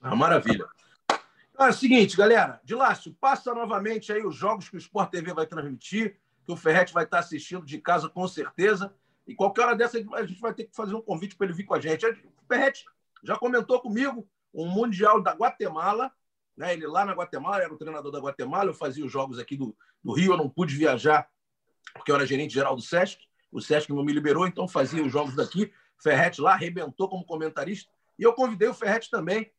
Ah, 0.00 0.16
maravilha. 0.16 0.66
Ah, 1.56 1.66
é 1.66 1.70
o 1.70 1.72
seguinte, 1.72 2.16
galera, 2.16 2.60
de 2.64 2.74
Lácio, 2.74 3.14
passa 3.20 3.54
novamente 3.54 4.12
aí 4.12 4.26
os 4.26 4.34
jogos 4.34 4.68
que 4.68 4.74
o 4.74 4.78
Sport 4.78 5.12
TV 5.12 5.32
vai 5.32 5.46
transmitir, 5.46 6.18
que 6.44 6.50
o 6.50 6.56
Ferret 6.56 6.92
vai 6.92 7.04
estar 7.04 7.20
assistindo 7.20 7.64
de 7.64 7.78
casa 7.78 8.08
com 8.08 8.26
certeza. 8.26 8.92
E 9.24 9.36
qualquer 9.36 9.66
hora 9.66 9.76
dessa 9.76 9.98
a 9.98 10.26
gente 10.26 10.40
vai 10.40 10.52
ter 10.52 10.64
que 10.64 10.74
fazer 10.74 10.96
um 10.96 11.02
convite 11.02 11.36
para 11.36 11.46
ele 11.46 11.54
vir 11.54 11.62
com 11.62 11.74
a 11.74 11.80
gente. 11.80 12.04
O 12.04 12.46
Ferret 12.48 12.84
já 13.22 13.38
comentou 13.38 13.80
comigo 13.80 14.28
um 14.52 14.66
Mundial 14.66 15.22
da 15.22 15.30
Guatemala, 15.30 16.10
né? 16.56 16.72
Ele 16.72 16.88
lá 16.88 17.04
na 17.04 17.12
Guatemala, 17.12 17.62
era 17.62 17.72
o 17.72 17.78
treinador 17.78 18.10
da 18.10 18.18
Guatemala, 18.18 18.70
eu 18.70 18.74
fazia 18.74 19.04
os 19.04 19.12
jogos 19.12 19.38
aqui 19.38 19.56
do, 19.56 19.76
do 20.02 20.12
Rio, 20.12 20.32
eu 20.32 20.36
não 20.36 20.50
pude 20.50 20.74
viajar 20.74 21.30
porque 21.94 22.10
eu 22.10 22.16
era 22.16 22.26
gerente 22.26 22.52
geral 22.52 22.74
do 22.74 22.82
Sesc 22.82 23.29
o 23.52 23.60
Sesc 23.60 23.92
não 23.92 24.04
me 24.04 24.12
liberou, 24.12 24.46
então 24.46 24.68
fazia 24.68 25.04
os 25.04 25.12
jogos 25.12 25.34
daqui. 25.34 25.72
Ferret 25.98 26.40
lá 26.40 26.54
arrebentou 26.54 27.08
como 27.08 27.24
comentarista. 27.24 27.90
E 28.18 28.22
eu 28.22 28.32
convidei 28.32 28.68
o 28.68 28.74
Ferret 28.74 29.08
também, 29.10 29.50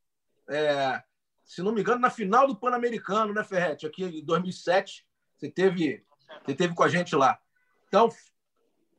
é, 0.49 1.01
se 1.43 1.61
não 1.61 1.71
me 1.71 1.81
engano, 1.81 1.99
na 1.99 2.09
final 2.09 2.47
do 2.47 2.55
Pan-Americano, 2.55 3.33
né, 3.33 3.43
Ferret? 3.43 3.85
Aqui 3.85 4.03
em 4.03 4.23
2007, 4.23 5.05
você 5.37 5.49
teve, 5.49 6.05
você 6.45 6.55
teve 6.55 6.73
com 6.73 6.83
a 6.83 6.87
gente 6.87 7.15
lá. 7.15 7.39
Então, 7.87 8.09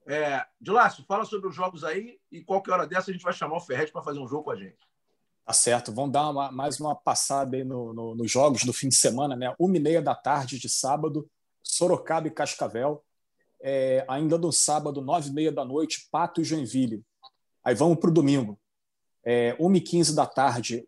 é, 0.07 0.45
Dilácio, 0.61 1.05
fala 1.05 1.25
sobre 1.25 1.49
os 1.49 1.55
jogos 1.55 1.85
aí 1.85 2.19
e 2.31 2.43
qualquer 2.43 2.73
hora 2.73 2.87
dessa 2.87 3.11
a 3.11 3.15
gente 3.15 3.23
vai 3.23 3.33
chamar 3.33 3.57
o 3.57 3.61
Ferret 3.61 3.93
para 3.93 4.03
fazer 4.03 4.19
um 4.19 4.29
jogo 4.29 4.45
com 4.45 4.51
a 4.51 4.57
gente. 4.57 4.79
Tá 5.45 5.53
certo, 5.53 5.93
vamos 5.93 6.13
dar 6.13 6.31
uma, 6.31 6.53
mais 6.53 6.79
uma 6.79 6.95
passada 6.95 7.57
aí 7.57 7.65
no, 7.65 7.93
no, 7.93 8.15
nos 8.15 8.31
jogos 8.31 8.65
do 8.65 8.73
fim 8.73 8.89
de 8.89 8.95
semana, 8.95 9.35
né? 9.35 9.55
Uma 9.59 9.77
e 9.77 9.81
meia 9.81 10.01
da 10.01 10.15
tarde 10.15 10.59
de 10.59 10.69
sábado, 10.69 11.29
Sorocaba 11.63 12.29
e 12.29 12.31
Cascavel 12.31 13.05
é, 13.63 14.05
ainda 14.09 14.37
no 14.37 14.53
sábado, 14.53 15.01
nove 15.01 15.31
e 15.31 15.33
meia 15.33 15.53
da 15.53 15.65
noite, 15.65 16.09
Pato 16.11 16.41
e 16.41 16.45
Joinville. 16.45 17.05
Aí 17.65 17.75
vamos 17.75 17.99
para 17.99 18.11
o 18.11 18.13
domingo. 18.13 18.59
É, 19.25 19.57
1h15 19.57 20.15
da 20.15 20.27
tarde, 20.27 20.87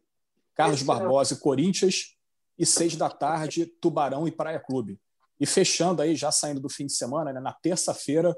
Carlos 0.54 0.78
Esse 0.78 0.84
Barbosa 0.84 1.34
e 1.34 1.38
Corinthians. 1.38 2.16
E 2.56 2.64
seis 2.64 2.94
da 2.94 3.10
tarde, 3.10 3.66
Tubarão 3.66 4.28
e 4.28 4.30
Praia 4.30 4.60
Clube. 4.60 5.00
E 5.40 5.46
fechando 5.46 6.00
aí, 6.00 6.14
já 6.14 6.30
saindo 6.30 6.60
do 6.60 6.68
fim 6.68 6.86
de 6.86 6.92
semana, 6.92 7.32
né, 7.32 7.40
na 7.40 7.52
terça-feira, 7.52 8.36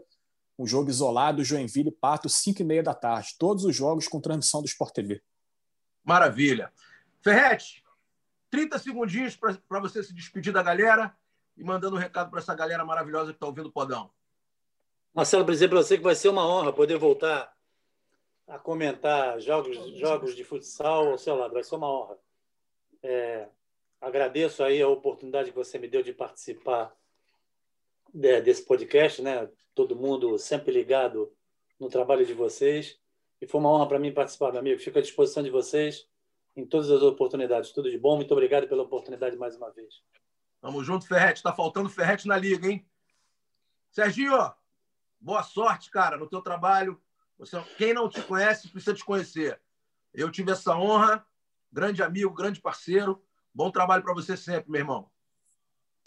um 0.59 0.66
jogo 0.66 0.89
isolado, 0.89 1.45
Joinville 1.45 1.91
Pato, 1.91 2.28
5 2.28 2.62
e 2.62 2.64
meia 2.64 2.82
da 2.82 2.95
tarde. 2.95 3.37
Todos 3.39 3.64
os 3.64 3.76
jogos 3.76 4.09
com 4.09 4.20
transmissão 4.20 4.62
do 4.62 4.66
Sport 4.66 4.95
TV. 4.95 5.22
Maravilha. 6.03 6.72
Ferrete, 7.22 7.82
30 8.51 8.78
segundinhos 8.78 9.37
para 9.37 9.80
você 9.80 10.03
se 10.03 10.14
despedir 10.14 10.53
da 10.53 10.62
galera 10.62 11.14
e 11.57 11.64
mandando 11.64 11.97
um 11.97 11.99
recado 11.99 12.30
para 12.30 12.41
essa 12.41 12.55
galera 12.55 12.84
maravilhosa 12.84 13.32
que 13.32 13.37
está 13.37 13.47
ouvindo 13.47 13.68
o 13.68 13.72
Podão. 13.72 14.11
Marcelo, 15.16 15.46
por 15.46 15.54
exemplo, 15.54 15.78
eu 15.78 15.82
sei 15.82 15.96
que 15.96 16.04
vai 16.04 16.14
ser 16.14 16.28
uma 16.28 16.46
honra 16.46 16.74
poder 16.74 16.98
voltar 16.98 17.50
a 18.46 18.58
comentar 18.58 19.40
jogos, 19.40 19.74
jogos 19.98 20.36
de 20.36 20.44
futsal 20.44 21.08
ao 21.08 21.16
seu 21.16 21.34
lado. 21.34 21.54
Vai 21.54 21.64
ser 21.64 21.74
uma 21.74 21.90
honra. 21.90 22.18
É, 23.02 23.48
agradeço 23.98 24.62
aí 24.62 24.82
a 24.82 24.86
oportunidade 24.86 25.50
que 25.50 25.56
você 25.56 25.78
me 25.78 25.88
deu 25.88 26.02
de 26.02 26.12
participar 26.12 26.94
de, 28.12 28.42
desse 28.42 28.66
podcast, 28.66 29.22
né? 29.22 29.48
Todo 29.74 29.96
mundo 29.96 30.38
sempre 30.38 30.70
ligado 30.70 31.32
no 31.80 31.88
trabalho 31.88 32.26
de 32.26 32.34
vocês. 32.34 33.00
E 33.40 33.46
foi 33.46 33.58
uma 33.58 33.72
honra 33.72 33.88
para 33.88 33.98
mim 33.98 34.12
participar, 34.12 34.50
meu 34.50 34.60
amigo. 34.60 34.82
Fico 34.82 34.98
à 34.98 35.02
disposição 35.02 35.42
de 35.42 35.48
vocês 35.48 36.06
em 36.54 36.66
todas 36.66 36.90
as 36.90 37.00
oportunidades. 37.00 37.72
Tudo 37.72 37.90
de 37.90 37.96
bom. 37.96 38.16
Muito 38.16 38.32
obrigado 38.32 38.68
pela 38.68 38.82
oportunidade 38.82 39.34
mais 39.34 39.56
uma 39.56 39.70
vez. 39.70 40.02
Tamo 40.60 40.84
junto, 40.84 41.06
Ferrete. 41.06 41.38
Está 41.38 41.54
faltando 41.54 41.88
Ferrete 41.88 42.28
na 42.28 42.36
liga, 42.36 42.68
hein? 42.68 42.86
Serginho, 43.90 44.34
Boa 45.20 45.42
sorte, 45.42 45.90
cara, 45.90 46.16
no 46.16 46.28
teu 46.28 46.40
trabalho. 46.40 47.00
Você, 47.38 47.60
quem 47.76 47.92
não 47.92 48.08
te 48.08 48.22
conhece 48.22 48.68
precisa 48.68 48.94
te 48.94 49.04
conhecer. 49.04 49.60
Eu 50.14 50.30
tive 50.30 50.52
essa 50.52 50.76
honra. 50.76 51.24
Grande 51.72 52.02
amigo, 52.02 52.32
grande 52.32 52.60
parceiro. 52.60 53.22
Bom 53.52 53.70
trabalho 53.70 54.02
para 54.02 54.14
você 54.14 54.36
sempre, 54.36 54.70
meu 54.70 54.80
irmão. 54.80 55.10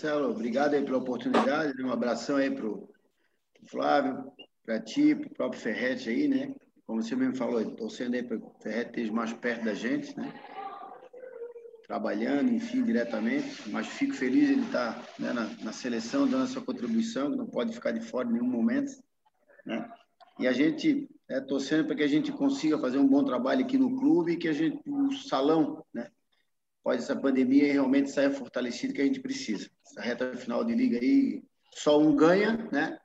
Marcelo, 0.01 0.31
obrigado 0.31 0.73
aí 0.73 0.83
pela 0.83 0.97
oportunidade. 0.97 1.81
Um 1.83 1.91
abração 1.91 2.37
aí 2.37 2.49
para 2.49 2.65
o 2.65 2.89
Flávio, 3.67 4.31
para 4.65 4.79
ti, 4.79 5.13
para 5.13 5.27
o 5.27 5.33
próprio 5.35 5.61
Ferrete 5.61 6.09
aí, 6.09 6.27
né? 6.27 6.55
Como 6.85 7.03
você 7.03 7.15
mesmo 7.15 7.35
falou, 7.35 7.63
torcendo 7.75 8.15
aí 8.15 8.23
para 8.23 8.37
o 8.37 8.55
Ferrete 8.61 8.91
esteja 8.91 9.11
mais 9.11 9.33
perto 9.33 9.65
da 9.65 9.73
gente, 9.73 10.15
né? 10.17 10.33
Trabalhando, 11.89 12.53
enfim, 12.53 12.83
diretamente. 12.83 13.67
Mas 13.71 13.87
fico 13.87 14.13
feliz 14.13 14.47
ele 14.47 14.61
estar 14.61 14.93
tá, 14.93 15.07
né, 15.17 15.33
na, 15.33 15.49
na, 15.63 15.73
seleção, 15.73 16.27
dando 16.27 16.43
a 16.43 16.47
sua 16.47 16.61
contribuição, 16.61 17.31
que 17.31 17.37
não 17.37 17.47
pode 17.47 17.73
ficar 17.73 17.89
de 17.89 17.99
fora 17.99 18.29
em 18.29 18.33
nenhum 18.33 18.45
momento. 18.45 18.91
Né? 19.65 19.89
E 20.37 20.47
a 20.47 20.53
gente 20.53 21.09
é, 21.27 21.41
torcendo 21.41 21.87
para 21.87 21.95
que 21.95 22.03
a 22.03 22.07
gente 22.07 22.31
consiga 22.31 22.77
fazer 22.77 22.99
um 22.99 23.07
bom 23.07 23.23
trabalho 23.23 23.65
aqui 23.65 23.75
no 23.75 23.97
clube 23.97 24.33
e 24.33 24.37
que 24.37 24.47
a 24.47 24.53
gente, 24.53 24.79
o 24.87 25.11
salão, 25.13 25.83
né, 25.91 26.11
após 26.81 27.01
essa 27.01 27.19
pandemia, 27.19 27.73
realmente 27.73 28.11
saia 28.11 28.29
fortalecido 28.29 28.93
que 28.93 29.01
a 29.01 29.05
gente 29.05 29.19
precisa. 29.19 29.67
Essa 29.87 29.99
reta 29.99 30.37
final 30.37 30.63
de 30.63 30.75
liga 30.75 30.99
aí, 30.99 31.43
só 31.73 31.99
um 31.99 32.15
ganha, 32.15 32.69
né? 32.71 32.99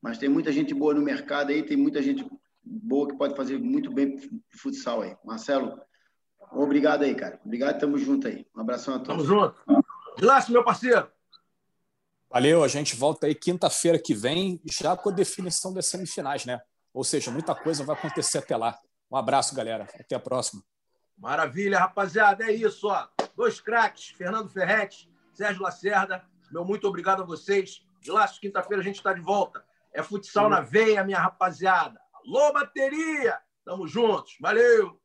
Mas 0.00 0.16
tem 0.16 0.30
muita 0.30 0.50
gente 0.50 0.72
boa 0.72 0.94
no 0.94 1.02
mercado 1.02 1.50
aí, 1.50 1.62
tem 1.62 1.76
muita 1.76 2.00
gente 2.00 2.26
boa 2.64 3.06
que 3.06 3.18
pode 3.18 3.36
fazer 3.36 3.58
muito 3.58 3.92
bem 3.92 4.16
futsal 4.48 5.02
aí. 5.02 5.14
Marcelo, 5.22 5.78
obrigado 6.52 7.02
aí, 7.02 7.14
cara. 7.14 7.40
Obrigado, 7.44 7.78
tamo 7.78 7.98
junto 7.98 8.26
aí. 8.26 8.46
Um 8.56 8.60
abração 8.60 8.94
a 8.94 8.98
todos. 8.98 9.24
Tamo 9.24 9.24
junto. 9.24 9.54
Vilaço, 10.18 10.52
meu 10.52 10.64
parceiro. 10.64 11.10
Valeu, 12.30 12.62
a 12.62 12.68
gente 12.68 12.94
volta 12.94 13.26
aí 13.26 13.34
quinta-feira 13.34 13.98
que 13.98 14.14
vem, 14.14 14.60
já 14.64 14.96
com 14.96 15.08
a 15.08 15.12
definição 15.12 15.72
das 15.72 15.86
semifinais, 15.86 16.44
né? 16.44 16.60
Ou 16.92 17.02
seja, 17.02 17.30
muita 17.30 17.54
coisa 17.54 17.84
vai 17.84 17.96
acontecer 17.96 18.38
até 18.38 18.56
lá. 18.56 18.78
Um 19.10 19.16
abraço, 19.16 19.54
galera. 19.54 19.88
Até 19.98 20.14
a 20.14 20.20
próxima. 20.20 20.62
Maravilha, 21.18 21.78
rapaziada. 21.78 22.44
É 22.44 22.52
isso, 22.52 22.88
ó. 22.88 23.08
Dois 23.36 23.60
craques, 23.60 24.08
Fernando 24.08 24.48
Ferretti, 24.48 25.10
Sérgio 25.32 25.62
Lacerda. 25.62 26.24
Meu 26.50 26.64
muito 26.64 26.86
obrigado 26.86 27.22
a 27.22 27.26
vocês. 27.26 27.84
De 28.00 28.10
lá, 28.10 28.26
quinta-feira, 28.28 28.80
a 28.80 28.84
gente 28.84 28.96
está 28.96 29.12
de 29.12 29.20
volta. 29.20 29.64
É 29.92 30.02
futsal 30.02 30.48
na 30.48 30.60
veia, 30.60 31.04
minha 31.04 31.18
rapaziada. 31.18 32.00
Alô, 32.14 32.52
bateria! 32.52 33.38
Tamo 33.64 33.86
juntos. 33.86 34.36
Valeu! 34.40 35.00